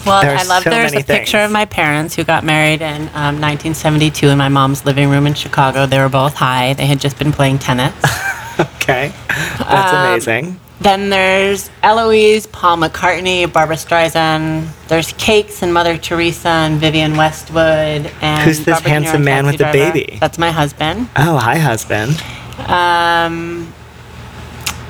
Well, 0.06 0.22
There 0.22 0.36
I 0.36 0.42
love 0.44 0.62
so 0.62 0.70
there's 0.70 0.92
a 0.92 0.96
many 0.96 1.04
picture 1.04 1.38
of 1.38 1.50
my 1.50 1.64
parents 1.64 2.14
who 2.14 2.24
got 2.24 2.44
married 2.44 2.80
in 2.82 3.02
um, 3.14 3.40
1972 3.40 4.28
in 4.28 4.38
my 4.38 4.48
mom's 4.48 4.84
living 4.84 5.08
room 5.08 5.26
in 5.26 5.34
Chicago. 5.34 5.86
They 5.86 5.98
were 5.98 6.08
both 6.08 6.34
high. 6.34 6.74
They 6.74 6.86
had 6.86 7.00
just 7.00 7.18
been 7.18 7.32
playing 7.32 7.58
tennis. 7.58 7.94
okay. 8.60 9.12
That's 9.58 9.92
Um, 9.92 10.06
amazing. 10.06 10.60
Then 10.84 11.08
there's 11.08 11.70
Eloise, 11.82 12.46
Paul 12.46 12.76
McCartney, 12.76 13.50
Barbra 13.50 13.76
Streisand. 13.76 14.68
There's 14.88 15.14
Cakes 15.14 15.62
and 15.62 15.72
Mother 15.72 15.96
Teresa 15.96 16.50
and 16.50 16.78
Vivienne 16.78 17.16
Westwood. 17.16 18.12
And 18.20 18.42
Who's 18.44 18.58
this 18.58 18.68
Robert 18.68 18.88
handsome 18.90 19.16
and 19.16 19.24
man 19.24 19.46
with 19.46 19.54
the 19.56 19.64
Driver. 19.64 19.92
baby? 19.94 20.18
That's 20.20 20.36
my 20.36 20.50
husband. 20.50 21.08
Oh, 21.16 21.38
hi, 21.38 21.56
husband. 21.56 22.22
Um, 22.68 23.72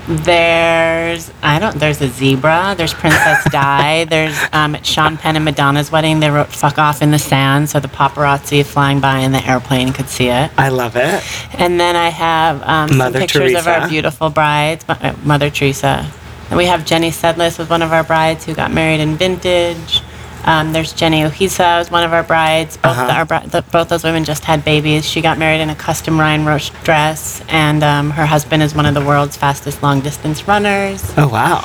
there's 0.06 1.30
I 1.42 1.58
don't 1.58 1.76
there's 1.76 2.00
a 2.00 2.08
zebra. 2.08 2.74
There's 2.76 2.92
Princess 2.92 3.44
Di. 3.50 4.04
There's 4.04 4.38
um, 4.52 4.74
at 4.74 4.84
Sean 4.84 5.16
Penn 5.16 5.36
and 5.36 5.44
Madonna's 5.44 5.90
wedding. 5.90 6.20
They 6.20 6.30
wrote 6.30 6.48
"fuck 6.48 6.78
off" 6.78 7.02
in 7.02 7.10
the 7.10 7.18
sand, 7.18 7.70
so 7.70 7.80
the 7.80 7.88
paparazzi 7.88 8.64
flying 8.64 9.00
by 9.00 9.20
in 9.20 9.32
the 9.32 9.44
airplane 9.46 9.92
could 9.92 10.08
see 10.08 10.28
it. 10.28 10.50
I 10.58 10.68
love 10.68 10.96
it. 10.96 11.22
And 11.58 11.80
then 11.80 11.96
I 11.96 12.08
have 12.10 12.62
um, 12.62 12.88
some 12.90 13.12
pictures 13.12 13.54
of 13.54 13.66
our 13.66 13.88
beautiful 13.88 14.30
brides, 14.30 14.84
uh, 14.88 15.14
Mother 15.24 15.50
Teresa. 15.50 16.10
And 16.50 16.58
we 16.58 16.66
have 16.66 16.84
Jenny 16.84 17.10
Sedlis 17.10 17.58
was 17.58 17.70
one 17.70 17.80
of 17.80 17.92
our 17.92 18.04
brides 18.04 18.44
who 18.44 18.54
got 18.54 18.70
married 18.70 19.00
in 19.00 19.16
vintage. 19.16 20.02
Um, 20.46 20.72
there's 20.72 20.92
Jenny 20.92 21.22
Ohisa 21.22 21.78
was 21.78 21.90
one 21.90 22.04
of 22.04 22.12
our 22.12 22.22
brides. 22.22 22.76
Both, 22.76 22.92
Uh-huh. 22.92 23.06
the, 23.06 23.12
our, 23.14 23.24
bri- 23.24 23.46
the, 23.48 23.62
both 23.62 23.88
those 23.88 24.04
women 24.04 24.24
just 24.24 24.44
had 24.44 24.64
babies. 24.64 25.04
She 25.08 25.20
got 25.22 25.38
married 25.38 25.60
in 25.60 25.70
a 25.70 25.74
custom 25.74 26.20
Ryan 26.20 26.44
Roche 26.44 26.70
dress, 26.84 27.42
and 27.48 27.82
um, 27.82 28.10
her 28.10 28.26
husband 28.26 28.62
is 28.62 28.74
one 28.74 28.84
of 28.86 28.94
the 28.94 29.00
world's 29.04 29.36
fastest 29.36 29.82
long 29.82 30.00
distance 30.00 30.46
runners. 30.46 31.02
Oh, 31.16 31.28
wow. 31.28 31.64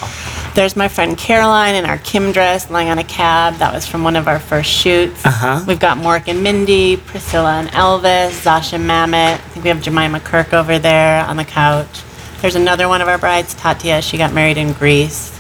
There's 0.56 0.76
my 0.76 0.88
friend 0.88 1.18
Caroline 1.18 1.76
in 1.76 1.86
our 1.86 1.98
Kim 2.00 2.32
dress 2.32 2.70
lying 2.72 2.90
on 2.90 2.98
a 3.00 3.04
cab. 3.04 3.56
That 3.56 3.74
was 3.74 3.86
from 3.86 4.04
one 4.04 4.16
of 4.16 4.28
our 4.28 4.40
first 4.40 4.70
shoots. 4.72 5.26
Uh-huh. 5.26 5.64
We've 5.68 5.80
got 5.80 5.98
Mork 5.98 6.28
and 6.28 6.42
Mindy, 6.42 6.98
Priscilla 6.98 7.60
and 7.60 7.70
Elvis, 7.70 8.32
Zosia 8.44 8.80
Mamet. 8.80 9.34
I 9.36 9.38
think 9.38 9.64
we 9.64 9.70
have 9.70 9.82
Jemima 9.82 10.20
Kirk 10.22 10.54
over 10.54 10.80
there 10.80 11.24
on 11.26 11.38
the 11.38 11.46
couch. 11.46 12.02
There's 12.42 12.56
another 12.56 12.88
one 12.88 13.02
of 13.02 13.08
our 13.08 13.18
brides, 13.18 13.54
Tatia. 13.56 14.02
She 14.02 14.18
got 14.18 14.34
married 14.34 14.58
in 14.58 14.72
Greece 14.74 15.39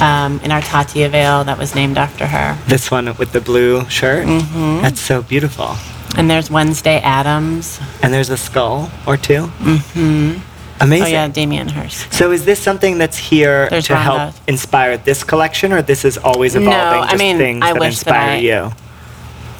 um, 0.00 0.40
in 0.40 0.50
our 0.52 0.60
Tatia 0.60 1.08
veil 1.10 1.44
that 1.44 1.58
was 1.58 1.74
named 1.74 1.98
after 1.98 2.26
her. 2.26 2.56
This 2.66 2.90
one 2.90 3.06
with 3.16 3.32
the 3.32 3.40
blue 3.40 3.88
shirt. 3.88 4.26
Mm-hmm. 4.26 4.82
That's 4.82 5.00
so 5.00 5.22
beautiful. 5.22 5.76
And 6.16 6.28
there's 6.30 6.50
Wednesday 6.50 6.98
Addams. 7.00 7.78
And 8.02 8.12
there's 8.12 8.30
a 8.30 8.36
skull 8.36 8.90
or 9.06 9.16
2 9.16 9.42
Mm-hmm. 9.42 10.38
Amazing. 10.80 11.06
Oh, 11.06 11.10
yeah, 11.10 11.28
Damien 11.28 11.68
Hirst. 11.68 12.12
So 12.12 12.30
is 12.30 12.44
this 12.44 12.60
something 12.60 12.98
that's 12.98 13.18
here 13.18 13.68
There's 13.68 13.88
to 13.88 13.96
help 13.96 14.34
inspire 14.46 14.96
this 14.96 15.24
collection, 15.24 15.72
or 15.72 15.82
this 15.82 16.04
is 16.04 16.16
always 16.18 16.54
evolving? 16.54 16.70
No? 17.00 17.06
I 17.06 17.16
mean, 17.16 17.36
things 17.36 17.64
I 17.64 17.72
that 17.72 17.80
wish 17.80 17.98
that 18.04 18.06
inspire 18.06 18.30
I- 18.30 18.36
you. 18.36 18.72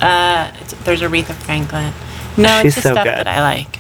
Uh, 0.00 0.52
there's 0.84 1.02
Aretha 1.02 1.34
Franklin. 1.34 1.92
No, 2.36 2.62
She's 2.62 2.76
it's 2.76 2.76
the 2.76 2.82
so 2.90 2.92
stuff 2.94 3.04
good. 3.04 3.14
that 3.14 3.26
I 3.26 3.40
like. 3.42 3.78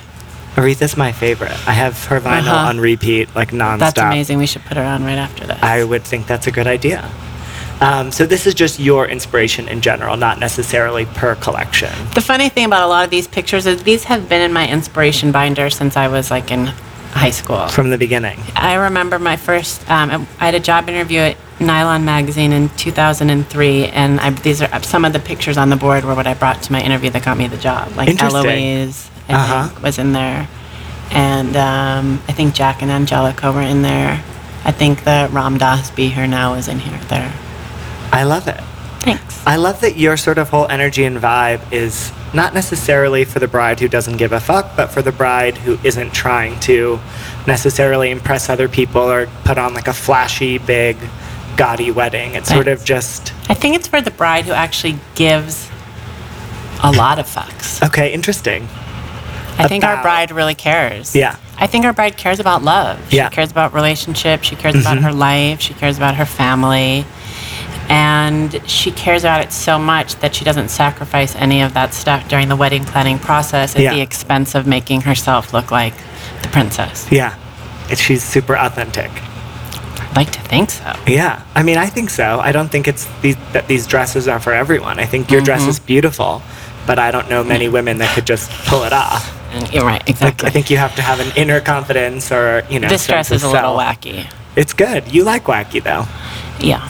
Aretha's 0.56 0.96
my 0.96 1.12
favorite. 1.12 1.52
I 1.68 1.72
have 1.72 2.04
her 2.06 2.20
vinyl 2.20 2.48
Uh-huh. 2.48 2.68
on 2.68 2.80
repeat, 2.80 3.34
like 3.34 3.50
nonstop. 3.52 3.78
That's 3.78 3.98
amazing. 4.00 4.38
We 4.38 4.46
should 4.46 4.64
put 4.64 4.76
her 4.76 4.82
on 4.82 5.04
right 5.04 5.18
after 5.18 5.46
this. 5.46 5.58
I 5.62 5.84
would 5.84 6.02
think 6.04 6.26
that's 6.26 6.46
a 6.46 6.50
good 6.50 6.66
idea. 6.66 7.08
Um, 7.80 8.10
so 8.10 8.26
this 8.26 8.44
is 8.46 8.54
just 8.54 8.80
your 8.80 9.06
inspiration 9.06 9.68
in 9.68 9.80
general, 9.80 10.16
not 10.16 10.40
necessarily 10.40 11.04
per 11.06 11.36
collection. 11.36 11.90
The 12.14 12.20
funny 12.20 12.48
thing 12.48 12.64
about 12.64 12.82
a 12.82 12.88
lot 12.88 13.04
of 13.04 13.10
these 13.10 13.28
pictures 13.28 13.66
is 13.66 13.84
these 13.84 14.02
have 14.04 14.28
been 14.28 14.42
in 14.42 14.52
my 14.52 14.66
inspiration 14.68 15.30
binder 15.30 15.70
since 15.70 15.96
I 15.96 16.08
was 16.08 16.28
like 16.28 16.50
in 16.50 16.66
high 17.12 17.30
school. 17.30 17.68
From 17.68 17.90
the 17.90 17.98
beginning. 17.98 18.40
I 18.56 18.74
remember 18.74 19.20
my 19.20 19.36
first. 19.36 19.88
Um, 19.88 20.26
I 20.40 20.46
had 20.46 20.56
a 20.56 20.60
job 20.60 20.88
interview 20.88 21.20
at 21.20 21.36
Nylon 21.60 22.04
magazine 22.04 22.52
in 22.52 22.68
2003, 22.70 23.86
and 23.86 24.18
I, 24.20 24.30
these 24.30 24.60
are 24.60 24.82
some 24.82 25.04
of 25.04 25.12
the 25.12 25.20
pictures 25.20 25.56
on 25.56 25.70
the 25.70 25.76
board 25.76 26.04
were 26.04 26.14
what 26.16 26.26
I 26.26 26.34
brought 26.34 26.60
to 26.64 26.72
my 26.72 26.80
interview 26.82 27.10
that 27.10 27.24
got 27.24 27.36
me 27.38 27.46
the 27.46 27.56
job. 27.56 27.92
Like. 27.96 28.20
Eloise, 28.20 29.08
I 29.28 29.34
Uh-huh. 29.34 29.68
think, 29.68 29.82
was 29.82 29.98
in 29.98 30.12
there, 30.12 30.48
and 31.10 31.56
um, 31.56 32.22
I 32.28 32.32
think 32.32 32.54
Jack 32.54 32.82
and 32.82 32.90
Angelica 32.90 33.52
were 33.52 33.62
in 33.62 33.82
there. 33.82 34.22
I 34.64 34.72
think 34.72 35.04
the 35.04 35.28
Ram 35.32 35.58
Dass 35.58 35.90
Be 35.90 36.08
Here 36.08 36.26
Now 36.26 36.54
is 36.54 36.68
in 36.68 36.78
here. 36.78 36.98
There. 37.08 37.32
I 38.12 38.24
love 38.24 38.48
it. 38.48 38.60
Thanks. 39.00 39.42
I 39.46 39.56
love 39.56 39.80
that 39.82 39.96
your 39.96 40.16
sort 40.16 40.38
of 40.38 40.48
whole 40.50 40.66
energy 40.68 41.04
and 41.04 41.16
vibe 41.18 41.60
is 41.72 42.12
not 42.34 42.52
necessarily 42.52 43.24
for 43.24 43.38
the 43.38 43.48
bride 43.48 43.80
who 43.80 43.88
doesn't 43.88 44.16
give 44.18 44.32
a 44.32 44.40
fuck, 44.40 44.76
but 44.76 44.88
for 44.88 45.00
the 45.02 45.12
bride 45.12 45.56
who 45.58 45.78
isn't 45.84 46.12
trying 46.12 46.58
to 46.60 46.98
necessarily 47.46 48.10
impress 48.10 48.48
other 48.50 48.68
people 48.68 49.00
or 49.02 49.26
put 49.44 49.56
on 49.56 49.72
like 49.72 49.88
a 49.88 49.92
flashy, 49.94 50.58
big, 50.58 50.96
gaudy 51.56 51.90
wedding. 51.90 52.34
It's 52.34 52.48
sort 52.50 52.68
of 52.68 52.84
just, 52.84 53.32
I 53.48 53.54
think 53.54 53.76
it's 53.76 53.86
for 53.88 54.00
the 54.02 54.10
bride 54.10 54.44
who 54.46 54.52
actually 54.52 54.98
gives 55.14 55.70
a 56.82 56.92
lot 56.92 57.18
of 57.18 57.26
fucks. 57.26 57.82
okay, 57.86 58.12
interesting. 58.12 58.68
I 59.58 59.68
think 59.68 59.84
our 59.84 60.00
bride 60.02 60.30
really 60.30 60.54
cares. 60.54 61.14
Yeah. 61.14 61.36
I 61.56 61.66
think 61.66 61.84
our 61.84 61.92
bride 61.92 62.16
cares 62.16 62.38
about 62.40 62.62
love. 62.62 62.98
Yeah. 63.12 63.24
Mm-hmm. 63.24 63.30
She 63.32 63.34
cares 63.34 63.50
about 63.50 63.74
relationships. 63.74 64.46
She 64.46 64.56
cares 64.56 64.74
about 64.76 64.98
her 64.98 65.12
life. 65.12 65.60
She 65.60 65.74
cares 65.74 65.96
about 65.96 66.14
her 66.16 66.26
family. 66.26 67.04
And 67.90 68.60
she 68.68 68.90
cares 68.90 69.24
about 69.24 69.42
it 69.42 69.50
so 69.52 69.78
much 69.78 70.16
that 70.16 70.34
she 70.34 70.44
doesn't 70.44 70.68
sacrifice 70.68 71.34
any 71.36 71.62
of 71.62 71.72
that 71.74 71.94
stuff 71.94 72.28
during 72.28 72.48
the 72.48 72.56
wedding 72.56 72.84
planning 72.84 73.18
process 73.18 73.74
at 73.74 73.80
Yeah. 73.82 73.94
the 73.94 74.00
expense 74.02 74.54
of 74.54 74.66
making 74.66 75.02
herself 75.02 75.52
look 75.54 75.70
like 75.70 75.94
the 76.42 76.48
princess. 76.48 77.06
Yeah. 77.10 77.34
She's 77.94 78.22
super 78.22 78.54
authentic. 78.56 79.10
I'd 80.00 80.16
like 80.16 80.30
to 80.32 80.40
think 80.40 80.70
so. 80.70 80.94
Yeah, 81.06 81.42
I 81.54 81.62
mean, 81.62 81.78
I 81.78 81.86
think 81.86 82.10
so. 82.10 82.40
I 82.40 82.52
don't 82.52 82.68
think 82.70 82.86
it's 82.88 83.06
these, 83.22 83.36
that 83.52 83.66
these 83.68 83.86
dresses 83.86 84.28
are 84.28 84.38
for 84.40 84.52
everyone. 84.52 84.98
I 84.98 85.06
think 85.06 85.30
your 85.30 85.40
dress 85.40 85.62
Mm-hmm. 85.62 85.70
is 85.70 85.78
beautiful, 85.80 86.42
but 86.86 86.98
I 86.98 87.10
don't 87.10 87.30
know 87.30 87.42
many 87.42 87.68
women 87.68 87.98
that 87.98 88.14
could 88.14 88.26
just 88.26 88.50
pull 88.66 88.84
it 88.84 88.92
off. 88.92 89.34
And 89.50 89.72
you're 89.72 89.84
right, 89.84 90.06
exactly. 90.08 90.46
I 90.48 90.50
think 90.50 90.70
you 90.70 90.76
have 90.76 90.94
to 90.96 91.02
have 91.02 91.20
an 91.20 91.32
inner 91.36 91.60
confidence 91.60 92.30
or, 92.30 92.64
you 92.70 92.78
know, 92.80 92.88
this 92.88 93.06
dress 93.06 93.30
is 93.30 93.42
a 93.42 93.50
little 93.50 93.76
wacky. 93.76 94.30
It's 94.56 94.72
good. 94.72 95.12
You 95.12 95.24
like 95.24 95.44
wacky, 95.44 95.82
though. 95.82 96.04
Yeah. 96.64 96.88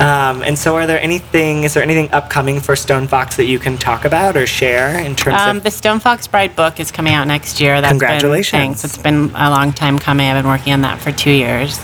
Um, 0.00 0.42
and 0.42 0.58
so, 0.58 0.74
are 0.76 0.86
there 0.86 1.00
anything? 1.00 1.62
Is 1.62 1.74
there 1.74 1.82
anything 1.82 2.10
upcoming 2.10 2.58
for 2.58 2.74
Stone 2.74 3.06
Fox 3.06 3.36
that 3.36 3.44
you 3.44 3.58
can 3.60 3.78
talk 3.78 4.04
about 4.04 4.36
or 4.36 4.46
share 4.46 4.98
in 4.98 5.14
terms 5.14 5.40
Um, 5.40 5.58
of? 5.58 5.62
the 5.62 5.70
Stone 5.70 6.00
Fox 6.00 6.26
Bride 6.26 6.56
book 6.56 6.80
is 6.80 6.90
coming 6.90 7.14
out 7.14 7.28
next 7.28 7.60
year. 7.60 7.80
That's 7.80 7.92
Congratulations. 7.92 8.50
Been, 8.50 8.60
thanks. 8.60 8.84
It's 8.84 8.98
been 8.98 9.30
a 9.36 9.48
long 9.50 9.72
time 9.72 9.98
coming. 9.98 10.26
I've 10.28 10.42
been 10.42 10.50
working 10.50 10.72
on 10.72 10.80
that 10.80 11.00
for 11.00 11.12
two 11.12 11.30
years. 11.30 11.78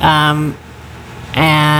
Um, 0.00 0.56
and 1.34 1.79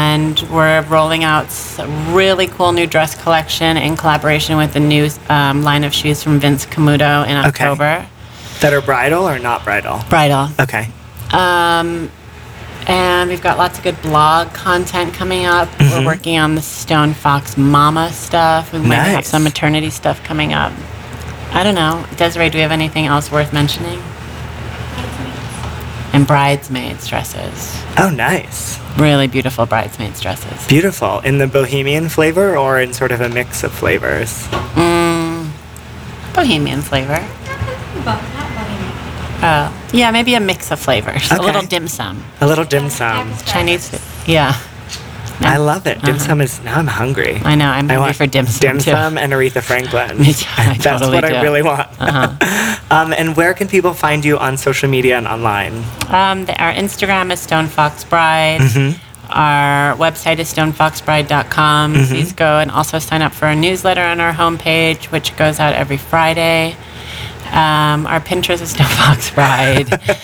we're 0.50 0.82
rolling 0.82 1.24
out 1.24 1.46
a 1.78 1.86
really 2.12 2.46
cool 2.46 2.72
new 2.72 2.86
dress 2.86 3.20
collection 3.22 3.76
in 3.76 3.96
collaboration 3.96 4.56
with 4.56 4.72
the 4.72 4.80
new 4.80 5.08
um, 5.28 5.62
line 5.62 5.84
of 5.84 5.92
shoes 5.92 6.22
from 6.22 6.40
Vince 6.40 6.66
Camuto 6.66 7.26
in 7.26 7.36
October. 7.36 7.84
Okay. 7.84 8.08
That 8.60 8.72
are 8.72 8.82
bridal 8.82 9.28
or 9.28 9.38
not 9.38 9.64
bridal? 9.64 10.00
Bridal. 10.08 10.48
Okay. 10.58 10.88
Um, 11.32 12.10
and 12.86 13.30
we've 13.30 13.42
got 13.42 13.56
lots 13.56 13.78
of 13.78 13.84
good 13.84 14.00
blog 14.02 14.52
content 14.52 15.14
coming 15.14 15.44
up. 15.46 15.68
Mm-hmm. 15.68 15.98
We're 15.98 16.06
working 16.06 16.38
on 16.38 16.54
the 16.56 16.62
Stone 16.62 17.14
Fox 17.14 17.56
Mama 17.56 18.10
stuff. 18.12 18.72
We 18.72 18.80
might 18.80 18.96
have 18.96 19.24
some 19.24 19.44
maternity 19.44 19.90
stuff 19.90 20.22
coming 20.24 20.52
up. 20.52 20.72
I 21.52 21.62
don't 21.62 21.74
know. 21.74 22.04
Desiree, 22.16 22.50
do 22.50 22.58
we 22.58 22.62
have 22.62 22.72
anything 22.72 23.06
else 23.06 23.30
worth 23.30 23.52
mentioning? 23.52 24.00
And 26.12 26.26
bridesmaids 26.26 27.06
dresses. 27.06 27.82
Oh, 27.96 28.10
nice. 28.10 28.78
Really 28.98 29.28
beautiful 29.28 29.64
bridesmaids 29.66 30.20
dresses. 30.20 30.66
Beautiful. 30.66 31.20
In 31.20 31.38
the 31.38 31.46
bohemian 31.46 32.08
flavor 32.08 32.56
or 32.56 32.80
in 32.80 32.92
sort 32.92 33.12
of 33.12 33.20
a 33.20 33.28
mix 33.28 33.62
of 33.62 33.72
flavors? 33.72 34.48
Bohemian 36.34 36.82
flavor. 36.82 37.24
Uh, 39.42 39.72
yeah, 39.92 40.10
maybe 40.10 40.34
a 40.34 40.40
mix 40.40 40.70
of 40.70 40.78
flavors. 40.80 41.30
A 41.30 41.40
little 41.40 41.62
dim 41.62 41.88
sum. 41.88 42.24
A 42.40 42.46
little 42.46 42.64
dim 42.64 42.90
sum. 42.90 43.32
Chinese 43.46 43.88
food. 43.88 44.00
Yeah. 44.28 44.54
I 45.42 45.56
love 45.56 45.86
it. 45.86 46.02
Dim 46.02 46.18
sum 46.18 46.40
is 46.40 46.62
now 46.62 46.78
I'm 46.78 46.86
hungry. 46.86 47.36
Uh-huh. 47.36 47.48
I 47.48 47.54
know. 47.54 47.68
I'm 47.68 47.90
I 47.90 47.94
hungry 47.94 48.12
for 48.12 48.26
dim 48.26 48.46
sum 48.46 48.60
dim 48.60 48.78
too. 48.78 48.90
sum 48.90 49.18
and 49.18 49.32
Aretha 49.32 49.62
Franklin. 49.62 50.20
I 50.20 50.76
That's 50.76 50.84
totally 50.84 51.14
what 51.14 51.24
I 51.24 51.42
really 51.42 51.62
want. 51.62 51.88
Uh-huh. 52.00 52.76
um, 52.90 53.12
and 53.12 53.36
where 53.36 53.54
can 53.54 53.68
people 53.68 53.94
find 53.94 54.24
you 54.24 54.38
on 54.38 54.56
social 54.56 54.88
media 54.88 55.16
and 55.16 55.26
online? 55.26 55.82
Um, 56.08 56.44
the, 56.44 56.60
our 56.62 56.72
Instagram 56.72 57.32
is 57.32 57.40
Stone 57.40 57.68
Fox 57.68 58.04
Bride. 58.04 58.60
Mm-hmm. 58.60 59.06
Our 59.32 59.96
website 59.96 60.40
is 60.40 60.52
stonefoxbride.com. 60.52 61.94
Please 62.06 62.32
go 62.32 62.58
and 62.58 62.70
also 62.70 62.98
sign 62.98 63.22
up 63.22 63.32
for 63.32 63.46
a 63.46 63.54
newsletter 63.54 64.02
on 64.02 64.20
our 64.20 64.32
homepage, 64.32 65.04
which 65.12 65.36
goes 65.36 65.60
out 65.60 65.74
every 65.74 65.98
Friday. 65.98 66.76
Um, 67.52 68.06
our 68.06 68.20
Pinterest 68.20 68.60
is 68.60 68.70
Stone 68.70 68.88
Fox 68.88 69.30
Bride. 69.30 69.88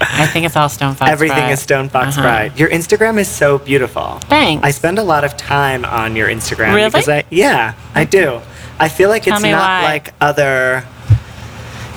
I 0.00 0.26
think 0.26 0.46
it's 0.46 0.56
all 0.56 0.68
Stone 0.68 0.94
Fox 0.94 1.00
Bride. 1.00 1.12
Everything 1.12 1.50
is 1.50 1.60
Stone 1.60 1.88
Fox 1.90 2.16
Uh-huh. 2.16 2.22
Bride. 2.22 2.58
Your 2.58 2.68
Instagram 2.70 3.18
is 3.18 3.28
so 3.28 3.58
beautiful. 3.58 4.18
Thanks. 4.28 4.64
I 4.64 4.70
spend 4.70 4.98
a 4.98 5.02
lot 5.02 5.24
of 5.24 5.36
time 5.36 5.84
on 5.84 6.16
your 6.16 6.28
Instagram 6.28 6.74
Really? 6.74 6.88
because 6.88 7.08
I 7.08 7.24
yeah, 7.30 7.74
I 7.94 8.04
do. 8.04 8.40
I 8.78 8.88
feel 8.88 9.10
like 9.10 9.24
Tell 9.24 9.34
it's 9.34 9.42
not 9.44 9.82
why. 9.82 9.82
like 9.84 10.14
other 10.20 10.84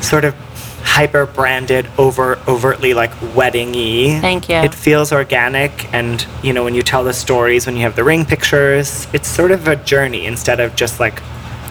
sort 0.01 0.25
of 0.25 0.35
hyper 0.83 1.25
branded, 1.25 1.87
over 1.97 2.37
overtly 2.47 2.93
like 2.93 3.11
wedding-y. 3.35 4.19
Thank 4.19 4.49
you. 4.49 4.55
It 4.57 4.75
feels 4.75 5.13
organic, 5.13 5.91
and 5.93 6.25
you 6.43 6.51
know 6.51 6.63
when 6.65 6.75
you 6.75 6.81
tell 6.83 7.03
the 7.05 7.13
stories, 7.13 7.65
when 7.65 7.75
you 7.77 7.83
have 7.83 7.95
the 7.95 8.03
ring 8.03 8.25
pictures, 8.25 9.07
it's 9.13 9.29
sort 9.29 9.51
of 9.51 9.67
a 9.67 9.77
journey 9.77 10.25
instead 10.25 10.59
of 10.59 10.75
just 10.75 10.99
like 10.99 11.15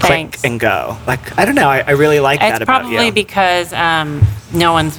click 0.01 0.09
Thanks. 0.33 0.45
and 0.45 0.59
go. 0.59 0.97
Like 1.07 1.39
I 1.39 1.45
don't 1.45 1.55
know, 1.55 1.69
I, 1.69 1.81
I 1.87 1.91
really 1.93 2.21
like 2.21 2.41
It's 2.41 2.51
that 2.53 2.63
about 2.63 2.83
probably 2.83 3.11
because 3.11 3.73
um, 3.75 4.23
no 4.55 4.73
one's. 4.73 4.99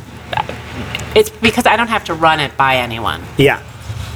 It's 1.16 1.30
because 1.30 1.66
I 1.66 1.76
don't 1.78 1.88
have 1.90 2.04
to 2.06 2.14
run 2.14 2.40
it 2.40 2.56
by 2.58 2.78
anyone, 2.78 3.22
yeah, 3.38 3.62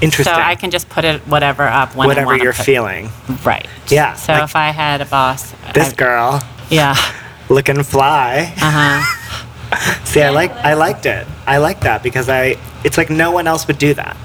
interesting. 0.02 0.34
so 0.34 0.40
I 0.42 0.56
can 0.56 0.72
just 0.72 0.90
put 0.90 1.06
it 1.06 1.22
whatever 1.28 1.64
up 1.64 1.96
when 1.96 2.08
Whatever 2.08 2.36
you're 2.38 2.54
feeling. 2.54 3.10
Right. 3.46 3.68
Yeah, 3.88 4.14
So 4.16 4.34
like- 4.34 4.44
if 4.44 4.56
I 4.56 4.70
had 4.72 5.02
a 5.02 5.06
boss, 5.06 5.54
This 5.74 5.92
I- 5.92 5.96
girl 5.96 6.44
yeah. 6.70 6.96
looking 7.50 7.82
fly. 7.84 8.54
Uh 8.62 8.72
huh. 8.72 10.04
See, 10.06 10.22
I 10.22 10.30
like 10.30 10.52
I 10.52 10.74
liked 10.74 11.06
it. 11.06 11.28
I 11.46 11.58
like 11.58 11.82
that 11.82 12.02
because 12.02 12.30
I 12.30 12.58
it's 12.84 12.98
like 12.98 13.10
no 13.10 13.32
one 13.32 13.48
else 13.48 13.68
would 13.68 13.78
do 13.78 13.94
that. 13.96 14.16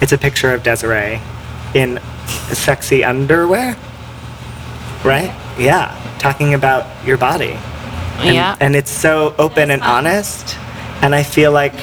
It's 0.00 0.12
a 0.12 0.18
picture 0.18 0.52
of 0.52 0.62
Desiree 0.62 1.20
in 1.74 1.98
sexy 2.52 3.02
underwear. 3.04 3.76
Right? 5.04 5.34
Yeah, 5.58 5.92
talking 6.18 6.54
about 6.54 6.86
your 7.06 7.18
body. 7.18 7.56
And, 8.18 8.34
yeah. 8.34 8.56
And 8.60 8.74
it's 8.76 8.90
so 8.90 9.34
open 9.38 9.70
and 9.70 9.82
honest. 9.82 10.56
And 11.02 11.14
I 11.14 11.22
feel 11.22 11.52
like 11.52 11.74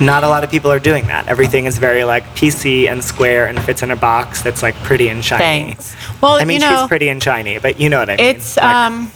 not 0.00 0.24
a 0.24 0.28
lot 0.28 0.44
of 0.44 0.50
people 0.50 0.70
are 0.70 0.78
doing 0.78 1.06
that. 1.06 1.26
Everything 1.28 1.64
is 1.66 1.78
very 1.78 2.04
like 2.04 2.24
PC 2.34 2.88
and 2.88 3.02
square 3.02 3.46
and 3.46 3.60
fits 3.62 3.82
in 3.82 3.90
a 3.90 3.96
box 3.96 4.42
that's 4.42 4.62
like 4.62 4.74
pretty 4.76 5.08
and 5.08 5.24
shiny. 5.24 5.42
Thanks. 5.42 5.96
Well, 6.20 6.34
I 6.34 6.44
mean, 6.44 6.60
you 6.60 6.66
know, 6.66 6.80
she's 6.82 6.88
pretty 6.88 7.08
and 7.08 7.22
shiny, 7.22 7.58
but 7.58 7.78
you 7.80 7.88
know 7.88 7.98
what 8.00 8.10
I 8.10 8.16
mean. 8.16 8.26
It's 8.26 8.56
Like, 8.56 8.64
um, 8.66 9.12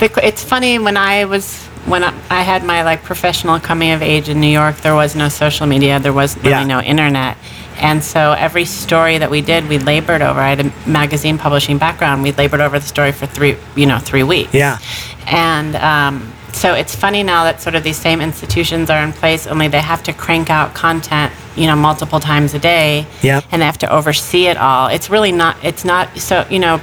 it's 0.00 0.42
funny 0.44 0.78
when 0.78 0.96
I 0.96 1.24
was 1.24 1.64
when 1.86 2.04
I, 2.04 2.12
I 2.30 2.42
had 2.42 2.64
my 2.64 2.82
like 2.82 3.02
professional 3.02 3.58
coming 3.60 3.92
of 3.92 4.02
age 4.02 4.28
in 4.28 4.40
New 4.40 4.48
York. 4.48 4.76
There 4.78 4.94
was 4.94 5.16
no 5.16 5.28
social 5.28 5.66
media. 5.66 5.98
There 6.00 6.12
was 6.12 6.36
really 6.38 6.50
Yeah. 6.50 6.64
no 6.64 6.80
internet. 6.80 7.36
And 7.80 8.02
so 8.02 8.32
every 8.32 8.64
story 8.64 9.18
that 9.18 9.30
we 9.30 9.40
did, 9.40 9.68
we 9.68 9.78
labored 9.78 10.20
over. 10.20 10.40
I 10.40 10.50
had 10.50 10.66
a 10.66 10.72
magazine 10.88 11.38
publishing 11.38 11.78
background. 11.78 12.22
We 12.24 12.32
labored 12.32 12.60
over 12.60 12.78
the 12.78 12.84
story 12.84 13.12
for 13.12 13.26
three, 13.26 13.56
you 13.76 13.86
know, 13.86 13.98
three 13.98 14.24
weeks. 14.24 14.52
Yeah. 14.52 14.78
And 15.26 15.76
um, 15.76 16.32
so 16.58 16.74
it's 16.74 16.94
funny 16.94 17.22
now 17.22 17.44
that 17.44 17.62
sort 17.62 17.74
of 17.74 17.84
these 17.84 17.96
same 17.96 18.20
institutions 18.20 18.90
are 18.90 19.02
in 19.02 19.12
place, 19.12 19.46
only 19.46 19.68
they 19.68 19.80
have 19.80 20.02
to 20.04 20.12
crank 20.12 20.50
out 20.50 20.74
content, 20.74 21.32
you 21.56 21.66
know, 21.66 21.76
multiple 21.76 22.20
times 22.20 22.52
a 22.54 22.58
day. 22.58 23.06
Yep. 23.22 23.44
And 23.52 23.62
they 23.62 23.66
have 23.66 23.78
to 23.78 23.92
oversee 23.92 24.46
it 24.46 24.56
all. 24.56 24.88
It's 24.88 25.08
really 25.08 25.32
not. 25.32 25.56
It's 25.64 25.84
not. 25.84 26.16
So 26.18 26.46
you 26.50 26.58
know, 26.58 26.78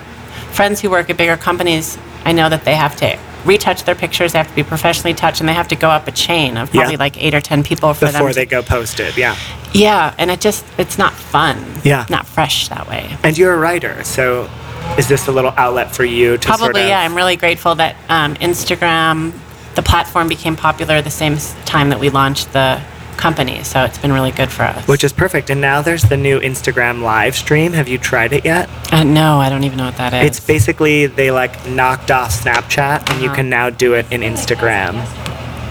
friends 0.52 0.82
who 0.82 0.90
work 0.90 1.10
at 1.10 1.18
bigger 1.18 1.38
companies, 1.38 1.98
I 2.24 2.32
know 2.32 2.48
that 2.50 2.64
they 2.64 2.76
have 2.76 2.96
to 2.98 3.20
retouch 3.44 3.84
their 3.84 3.94
pictures. 3.96 4.32
They 4.32 4.40
have 4.40 4.48
to 4.50 4.56
be 4.56 4.64
professionally 4.64 5.14
touched, 5.14 5.40
and 5.40 5.48
they 5.48 5.54
have 5.54 5.68
to 5.68 5.76
go 5.76 5.90
up 5.90 6.08
a 6.08 6.12
chain 6.12 6.58
of 6.58 6.74
Yeah. 6.74 6.82
probably 6.82 6.98
like 6.98 7.22
eight 7.22 7.34
or 7.36 7.42
ten 7.42 7.62
people 7.64 7.94
for 7.94 8.06
them. 8.06 8.14
before 8.14 8.30
to- 8.30 8.36
they 8.36 8.46
go 8.46 8.62
posted, 8.64 9.16
yeah. 9.18 9.36
yeah, 9.74 10.14
and 10.18 10.32
it 10.32 10.42
just 10.42 10.66
it's 10.80 10.98
not 10.98 11.14
fun. 11.14 11.58
Yeah. 11.84 12.06
Not 12.10 12.26
fresh 12.26 12.70
that 12.70 12.88
way. 12.90 13.16
And 13.24 13.38
you're 13.38 13.54
a 13.54 13.58
writer, 13.58 14.04
so 14.04 14.50
is 14.98 15.08
this 15.08 15.28
a 15.28 15.32
little 15.32 15.54
outlet 15.58 15.94
for 15.96 16.06
you 16.06 16.38
to 16.38 16.48
Probably, 16.48 16.66
sort 16.66 16.76
of? 16.78 16.88
yeah. 16.88 17.02
I'm 17.02 17.14
really 17.16 17.36
grateful 17.36 17.76
that 17.76 17.96
um, 18.10 18.34
Instagram, 18.36 19.34
the 19.76 19.84
platform, 19.84 20.28
became 20.28 20.56
popular 20.56 21.02
the 21.02 21.10
same 21.12 21.38
time 21.66 21.90
that 21.90 22.00
we 22.00 22.10
launched 22.10 22.54
the 22.54 22.82
company. 23.18 23.64
So 23.64 23.84
it's 23.84 23.98
been 23.98 24.12
really 24.12 24.32
good 24.32 24.52
for 24.52 24.64
us. 24.64 24.88
Which 24.88 25.04
is 25.04 25.14
perfect. 25.14 25.50
And 25.50 25.62
now 25.62 25.82
there's 25.82 26.04
the 26.04 26.18
new 26.18 26.40
Instagram 26.40 27.02
live 27.02 27.36
stream. 27.36 27.72
Have 27.74 27.88
you 27.88 27.98
tried 27.98 28.34
it 28.34 28.44
yet? 28.46 28.70
uh, 28.92 29.04
no, 29.04 29.40
I 29.40 29.50
don't 29.50 29.64
even 29.64 29.78
know 29.78 29.86
what 29.86 29.98
that 29.98 30.14
is. 30.14 30.26
It's 30.26 30.40
basically 30.46 31.06
they 31.08 31.32
like 31.32 31.66
knocked 31.68 32.12
off 32.12 32.32
Snapchat 32.32 33.10
and 33.10 33.22
you 33.22 33.28
Uh-huh. 33.28 33.36
can 33.36 33.50
now 33.50 33.70
do 33.70 33.94
it 33.94 34.06
in 34.12 34.22
Instagram. 34.22 34.96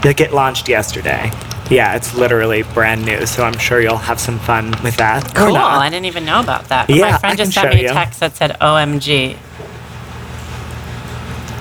Like 0.03 0.21
it 0.21 0.33
launched 0.33 0.67
yesterday. 0.69 1.31
Yeah, 1.69 1.95
it's 1.95 2.13
literally 2.15 2.61
brand 2.61 3.03
new, 3.05 3.25
so 3.25 3.43
I'm 3.43 3.57
sure 3.57 3.81
you'll 3.81 3.97
have 3.97 4.19
some 4.19 4.37
fun 4.37 4.71
with 4.83 4.97
that. 4.97 5.33
Cool. 5.33 5.55
I 5.57 5.89
didn't 5.89 6.05
even 6.05 6.23
know 6.25 6.39
about 6.39 6.65
that. 6.69 6.85
But 6.87 6.95
Yeah, 6.95 7.11
my 7.11 7.17
friend 7.17 7.37
just 7.37 7.53
sent 7.53 7.73
me 7.73 7.79
a 7.79 7.83
you. 7.83 7.89
text 7.89 8.19
that 8.19 8.35
said 8.35 8.55
OMG. 8.61 9.35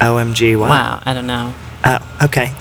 OMG, 0.00 0.58
what? 0.58 0.68
Wow, 0.70 1.02
I 1.06 1.14
don't 1.14 1.26
know. 1.26 1.54
Oh, 1.86 2.18
okay. 2.24 2.52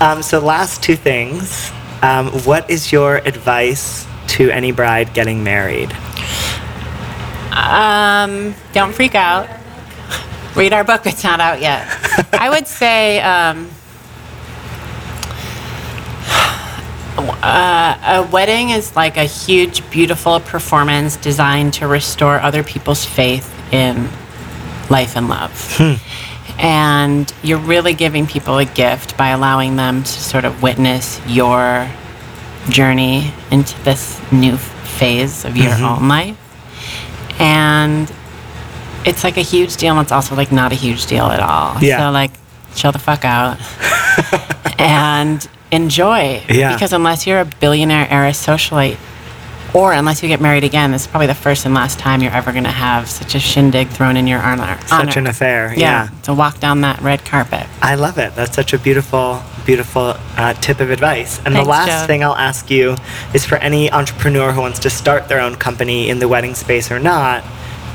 Um, 0.00 0.22
so, 0.22 0.38
last 0.38 0.82
two 0.82 0.96
things. 0.96 1.70
Um, 2.02 2.28
what 2.44 2.70
is 2.70 2.92
your 2.92 3.16
advice 3.16 4.06
to 4.28 4.50
any 4.50 4.70
bride 4.70 5.14
getting 5.14 5.42
married? 5.42 5.92
Um, 7.52 8.54
don't 8.72 8.94
freak 8.94 9.16
out. 9.16 9.48
Read 10.54 10.72
our 10.72 10.84
book. 10.84 11.06
It's 11.06 11.24
not 11.24 11.40
out 11.40 11.60
yet. 11.60 11.86
I 12.32 12.48
would 12.50 12.68
say 12.68 13.20
um, 13.20 13.68
uh, 17.42 17.98
a 18.26 18.30
wedding 18.30 18.70
is 18.70 18.94
like 18.94 19.16
a 19.16 19.24
huge, 19.24 19.88
beautiful 19.90 20.40
performance 20.40 21.16
designed 21.16 21.74
to 21.74 21.88
restore 21.88 22.40
other 22.40 22.62
people's 22.62 23.04
faith 23.04 23.52
in 23.72 24.08
life 24.88 25.16
and 25.16 25.28
love. 25.28 25.80
And 26.58 27.32
you're 27.42 27.58
really 27.58 27.92
giving 27.94 28.26
people 28.26 28.58
a 28.58 28.64
gift 28.64 29.16
by 29.16 29.28
allowing 29.28 29.76
them 29.76 30.02
to 30.02 30.08
sort 30.08 30.44
of 30.44 30.62
witness 30.62 31.20
your 31.26 31.88
journey 32.68 33.32
into 33.50 33.80
this 33.84 34.20
new 34.32 34.56
phase 34.56 35.44
of 35.44 35.56
your 35.56 35.70
mm-hmm. 35.70 35.84
own 36.02 36.08
life 36.08 36.36
and 37.40 38.12
it's 39.04 39.24
like 39.24 39.36
a 39.36 39.42
huge 39.42 39.76
deal 39.76 39.92
and 39.94 40.02
it's 40.02 40.12
also 40.12 40.34
like 40.34 40.50
not 40.52 40.72
a 40.72 40.74
huge 40.74 41.06
deal 41.06 41.26
at 41.26 41.40
all 41.40 41.80
Yeah. 41.80 41.98
so 41.98 42.10
like 42.10 42.32
chill 42.74 42.92
the 42.92 42.98
fuck 42.98 43.24
out 43.24 43.58
and 44.78 45.46
enjoy 45.70 46.42
Yeah. 46.48 46.74
because 46.74 46.92
unless 46.92 47.26
you're 47.26 47.40
a 47.40 47.44
billionaire 47.44 48.08
heiress 48.10 48.44
socialite 48.44 48.98
or 49.74 49.92
unless 49.92 50.22
you 50.22 50.28
get 50.28 50.40
married 50.40 50.64
again 50.64 50.92
this 50.92 51.02
is 51.02 51.06
probably 51.08 51.26
the 51.26 51.34
first 51.34 51.66
and 51.66 51.74
last 51.74 51.98
time 51.98 52.22
you're 52.22 52.32
ever 52.32 52.52
going 52.52 52.64
to 52.64 52.70
have 52.70 53.08
such 53.08 53.34
a 53.34 53.38
shindig 53.38 53.88
thrown 53.88 54.16
in 54.16 54.26
your 54.26 54.40
honor 54.40 54.78
Such 54.86 55.16
an 55.16 55.26
affair. 55.26 55.72
yeah, 55.74 56.08
yeah. 56.10 56.20
to 56.22 56.34
walk 56.34 56.60
down 56.60 56.80
that 56.82 57.00
red 57.00 57.24
carpet 57.24 57.66
I 57.80 57.94
love 57.94 58.18
it. 58.18 58.34
That's 58.34 58.54
such 58.54 58.72
a 58.72 58.78
beautiful, 58.78 59.42
beautiful 59.64 60.14
uh, 60.36 60.52
tip 60.54 60.80
of 60.80 60.90
advice. 60.90 61.38
And 61.38 61.54
Thanks, 61.54 61.60
the 61.60 61.70
last 61.70 61.88
Jove. 61.88 62.06
thing 62.06 62.24
I'll 62.24 62.34
ask 62.34 62.70
you 62.70 62.96
is 63.32 63.46
for 63.46 63.56
any 63.56 63.90
entrepreneur 63.90 64.52
who 64.52 64.60
wants 64.60 64.78
to 64.80 64.90
start 64.90 65.28
their 65.28 65.40
own 65.40 65.54
company 65.56 66.08
in 66.10 66.18
the 66.18 66.28
wedding 66.28 66.54
space 66.54 66.90
or 66.90 66.98
not, 66.98 67.44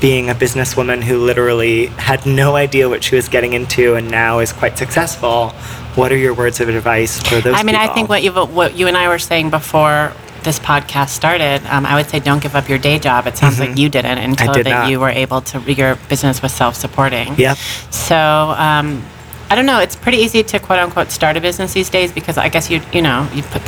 being 0.00 0.30
a 0.30 0.34
businesswoman 0.34 1.02
who 1.02 1.18
literally 1.18 1.86
had 1.86 2.26
no 2.26 2.56
idea 2.56 2.88
what 2.88 3.04
she 3.04 3.14
was 3.14 3.28
getting 3.28 3.52
into 3.52 3.94
and 3.94 4.10
now 4.10 4.40
is 4.40 4.52
quite 4.52 4.76
successful, 4.76 5.50
what 5.94 6.10
are 6.10 6.16
your 6.16 6.34
words 6.34 6.60
of 6.60 6.68
advice 6.68 7.20
for 7.22 7.40
those 7.40 7.54
I 7.54 7.62
mean, 7.62 7.76
I 7.76 7.86
think 7.94 8.08
what 8.08 8.22
you 8.22 8.32
what 8.32 8.74
you 8.74 8.88
and 8.88 8.96
I 8.96 9.08
were 9.08 9.18
saying 9.20 9.50
before 9.50 10.12
this 10.44 10.58
podcast 10.58 11.08
started, 11.08 11.62
um, 11.66 11.84
I 11.86 11.94
would 11.96 12.08
say 12.08 12.20
don't 12.20 12.42
give 12.42 12.54
up 12.54 12.68
your 12.68 12.78
day 12.78 12.98
job. 12.98 13.26
It 13.26 13.36
sounds 13.36 13.58
like 13.58 13.76
you 13.78 13.88
didn't 13.88 14.18
until 14.18 14.46
Mm-hmm. 14.48 14.52
did 14.54 14.66
that 14.66 14.80
not. 14.82 14.90
you 14.90 15.00
were 15.00 15.08
able 15.10 15.40
to. 15.40 15.60
Your 15.72 15.96
business 16.08 16.42
was 16.42 16.52
self-supporting. 16.52 17.34
Yep. 17.36 17.56
So 17.90 18.16
um, 18.16 19.02
I 19.50 19.54
don't 19.56 19.66
know. 19.66 19.80
It's 19.80 19.96
pretty 19.96 20.18
easy 20.18 20.42
to 20.42 20.58
quote 20.58 20.78
unquote 20.78 21.10
start 21.10 21.36
a 21.36 21.40
business 21.40 21.72
these 21.72 21.90
days 21.90 22.12
because 22.12 22.36
I 22.38 22.48
guess 22.48 22.70
you 22.70 22.80
you 22.92 23.02
know 23.02 23.28
you 23.34 23.42
put 23.42 23.62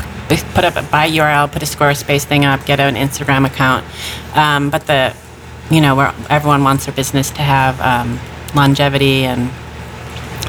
put 0.54 0.64
up 0.64 0.76
a 0.76 0.82
buy 0.90 1.08
URL, 1.10 1.50
put 1.50 1.62
a 1.62 1.66
Squarespace 1.66 2.24
thing 2.24 2.44
up, 2.44 2.64
get 2.66 2.78
an 2.80 2.94
Instagram 2.94 3.46
account. 3.46 3.84
Um, 4.36 4.70
but 4.70 4.86
the 4.86 5.14
you 5.70 5.80
know 5.80 5.94
where 5.96 6.14
everyone 6.30 6.62
wants 6.64 6.86
their 6.86 6.94
business 6.94 7.30
to 7.30 7.42
have 7.42 7.80
um, 7.80 8.18
longevity 8.54 9.24
and 9.24 9.50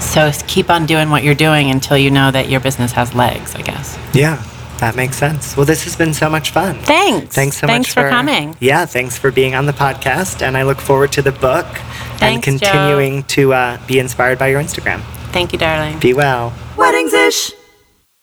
so 0.02 0.32
keep 0.48 0.70
on 0.70 0.86
doing 0.86 1.10
what 1.10 1.24
you're 1.24 1.36
doing 1.36 1.72
until 1.72 1.98
you 1.98 2.12
know 2.12 2.30
that 2.32 2.50
your 2.50 2.60
business 2.60 2.92
has 2.92 3.14
legs. 3.16 3.56
I 3.56 3.62
guess. 3.62 3.98
Yeah, 4.14 4.44
that 4.80 4.96
makes 4.96 5.18
sense. 5.18 5.58
Well, 5.58 5.66
this 5.66 5.84
has 5.86 5.96
been 5.96 6.14
so 6.14 6.30
much 6.30 6.52
fun. 6.52 6.80
Thanks. 6.82 7.34
Thanks 7.36 7.58
so 7.58 7.68
Thanks 7.68 7.96
much 7.96 8.06
for 8.06 8.10
coming. 8.10 8.56
Yeah, 8.60 8.86
thanks 8.86 9.18
for 9.18 9.32
being 9.32 9.56
on 9.56 9.66
the 9.66 9.74
podcast, 9.74 10.42
and 10.42 10.58
I 10.58 10.64
look 10.64 10.80
forward 10.80 11.12
to 11.14 11.22
the 11.22 11.32
book 11.32 11.66
and 12.22 12.44
Thanks, 12.44 12.46
Jove. 12.46 12.60
continuing 12.60 13.24
to 13.24 13.54
uh, 13.54 13.88
be 13.88 14.00
inspired 14.00 14.38
by 14.40 14.48
your 14.48 14.62
Instagram. 14.62 15.02
Thank 15.32 15.54
you, 15.54 15.60
darling. 15.60 16.00
Be 16.00 16.14
well. 16.14 16.54
Weddings 16.78 17.14
ish. 17.14 17.52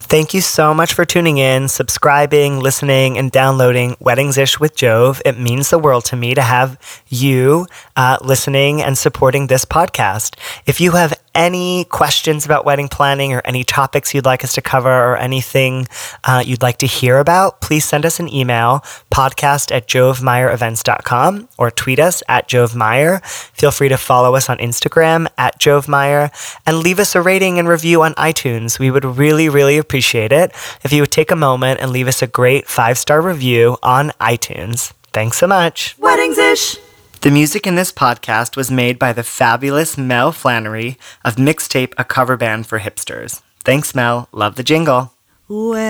Thank 0.00 0.34
you 0.34 0.42
so 0.42 0.74
much 0.74 0.92
for 0.92 1.06
tuning 1.06 1.38
in, 1.38 1.66
subscribing, 1.68 2.60
listening, 2.60 3.16
and 3.16 3.32
downloading 3.32 3.96
Weddings 4.00 4.36
Ish 4.36 4.60
with 4.60 4.76
Jove. 4.76 5.22
It 5.24 5.38
means 5.38 5.70
the 5.70 5.78
world 5.78 6.04
to 6.06 6.16
me 6.16 6.34
to 6.34 6.42
have 6.42 6.78
you 7.08 7.66
uh, 7.96 8.18
listening 8.20 8.82
and 8.82 8.98
supporting 8.98 9.46
this 9.46 9.64
podcast. 9.64 10.36
If 10.66 10.78
you 10.78 10.92
have 10.92 11.14
any 11.34 11.84
questions 11.84 12.44
about 12.44 12.64
wedding 12.64 12.88
planning 12.88 13.32
or 13.32 13.42
any 13.44 13.64
topics 13.64 14.14
you'd 14.14 14.24
like 14.24 14.44
us 14.44 14.52
to 14.54 14.62
cover 14.62 14.90
or 14.90 15.16
anything 15.16 15.86
uh, 16.24 16.42
you'd 16.44 16.62
like 16.62 16.78
to 16.78 16.86
hear 16.86 17.18
about, 17.18 17.60
please 17.60 17.84
send 17.84 18.06
us 18.06 18.20
an 18.20 18.32
email, 18.32 18.80
podcast 19.10 19.74
at 19.74 19.88
jovemeyerevents.com 19.88 21.48
or 21.58 21.70
tweet 21.70 21.98
us 21.98 22.22
at 22.28 22.48
jovemeyer. 22.48 23.24
Feel 23.24 23.70
free 23.70 23.88
to 23.88 23.96
follow 23.96 24.34
us 24.34 24.48
on 24.48 24.58
Instagram 24.58 25.26
at 25.36 25.58
jovemeyer 25.58 26.30
and 26.66 26.78
leave 26.78 26.98
us 26.98 27.14
a 27.14 27.22
rating 27.22 27.58
and 27.58 27.68
review 27.68 28.02
on 28.02 28.14
iTunes. 28.14 28.78
We 28.78 28.90
would 28.90 29.04
really, 29.04 29.48
really 29.48 29.78
appreciate 29.78 30.32
it 30.32 30.52
if 30.82 30.92
you 30.92 31.02
would 31.02 31.12
take 31.12 31.30
a 31.30 31.36
moment 31.36 31.80
and 31.80 31.90
leave 31.90 32.08
us 32.08 32.22
a 32.22 32.26
great 32.26 32.68
five 32.68 32.98
star 32.98 33.20
review 33.20 33.76
on 33.82 34.10
iTunes. 34.20 34.92
Thanks 35.12 35.38
so 35.38 35.46
much. 35.46 35.96
Weddings 35.98 36.38
ish. 36.38 36.83
The 37.24 37.30
music 37.30 37.66
in 37.66 37.74
this 37.74 37.90
podcast 37.90 38.54
was 38.54 38.70
made 38.70 38.98
by 38.98 39.14
the 39.14 39.22
fabulous 39.22 39.96
Mel 39.96 40.30
Flannery 40.30 40.98
of 41.24 41.36
Mixtape, 41.36 41.94
a 41.96 42.04
cover 42.04 42.36
band 42.36 42.66
for 42.66 42.78
hipsters. 42.78 43.40
Thanks, 43.64 43.94
Mel. 43.94 44.28
Love 44.30 44.56
the 44.56 44.62
jingle. 44.62 45.10
Weddings 45.48 45.88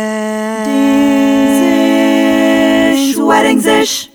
ish. 3.10 3.16
Weddings 3.16 3.66
ish. 3.66 4.13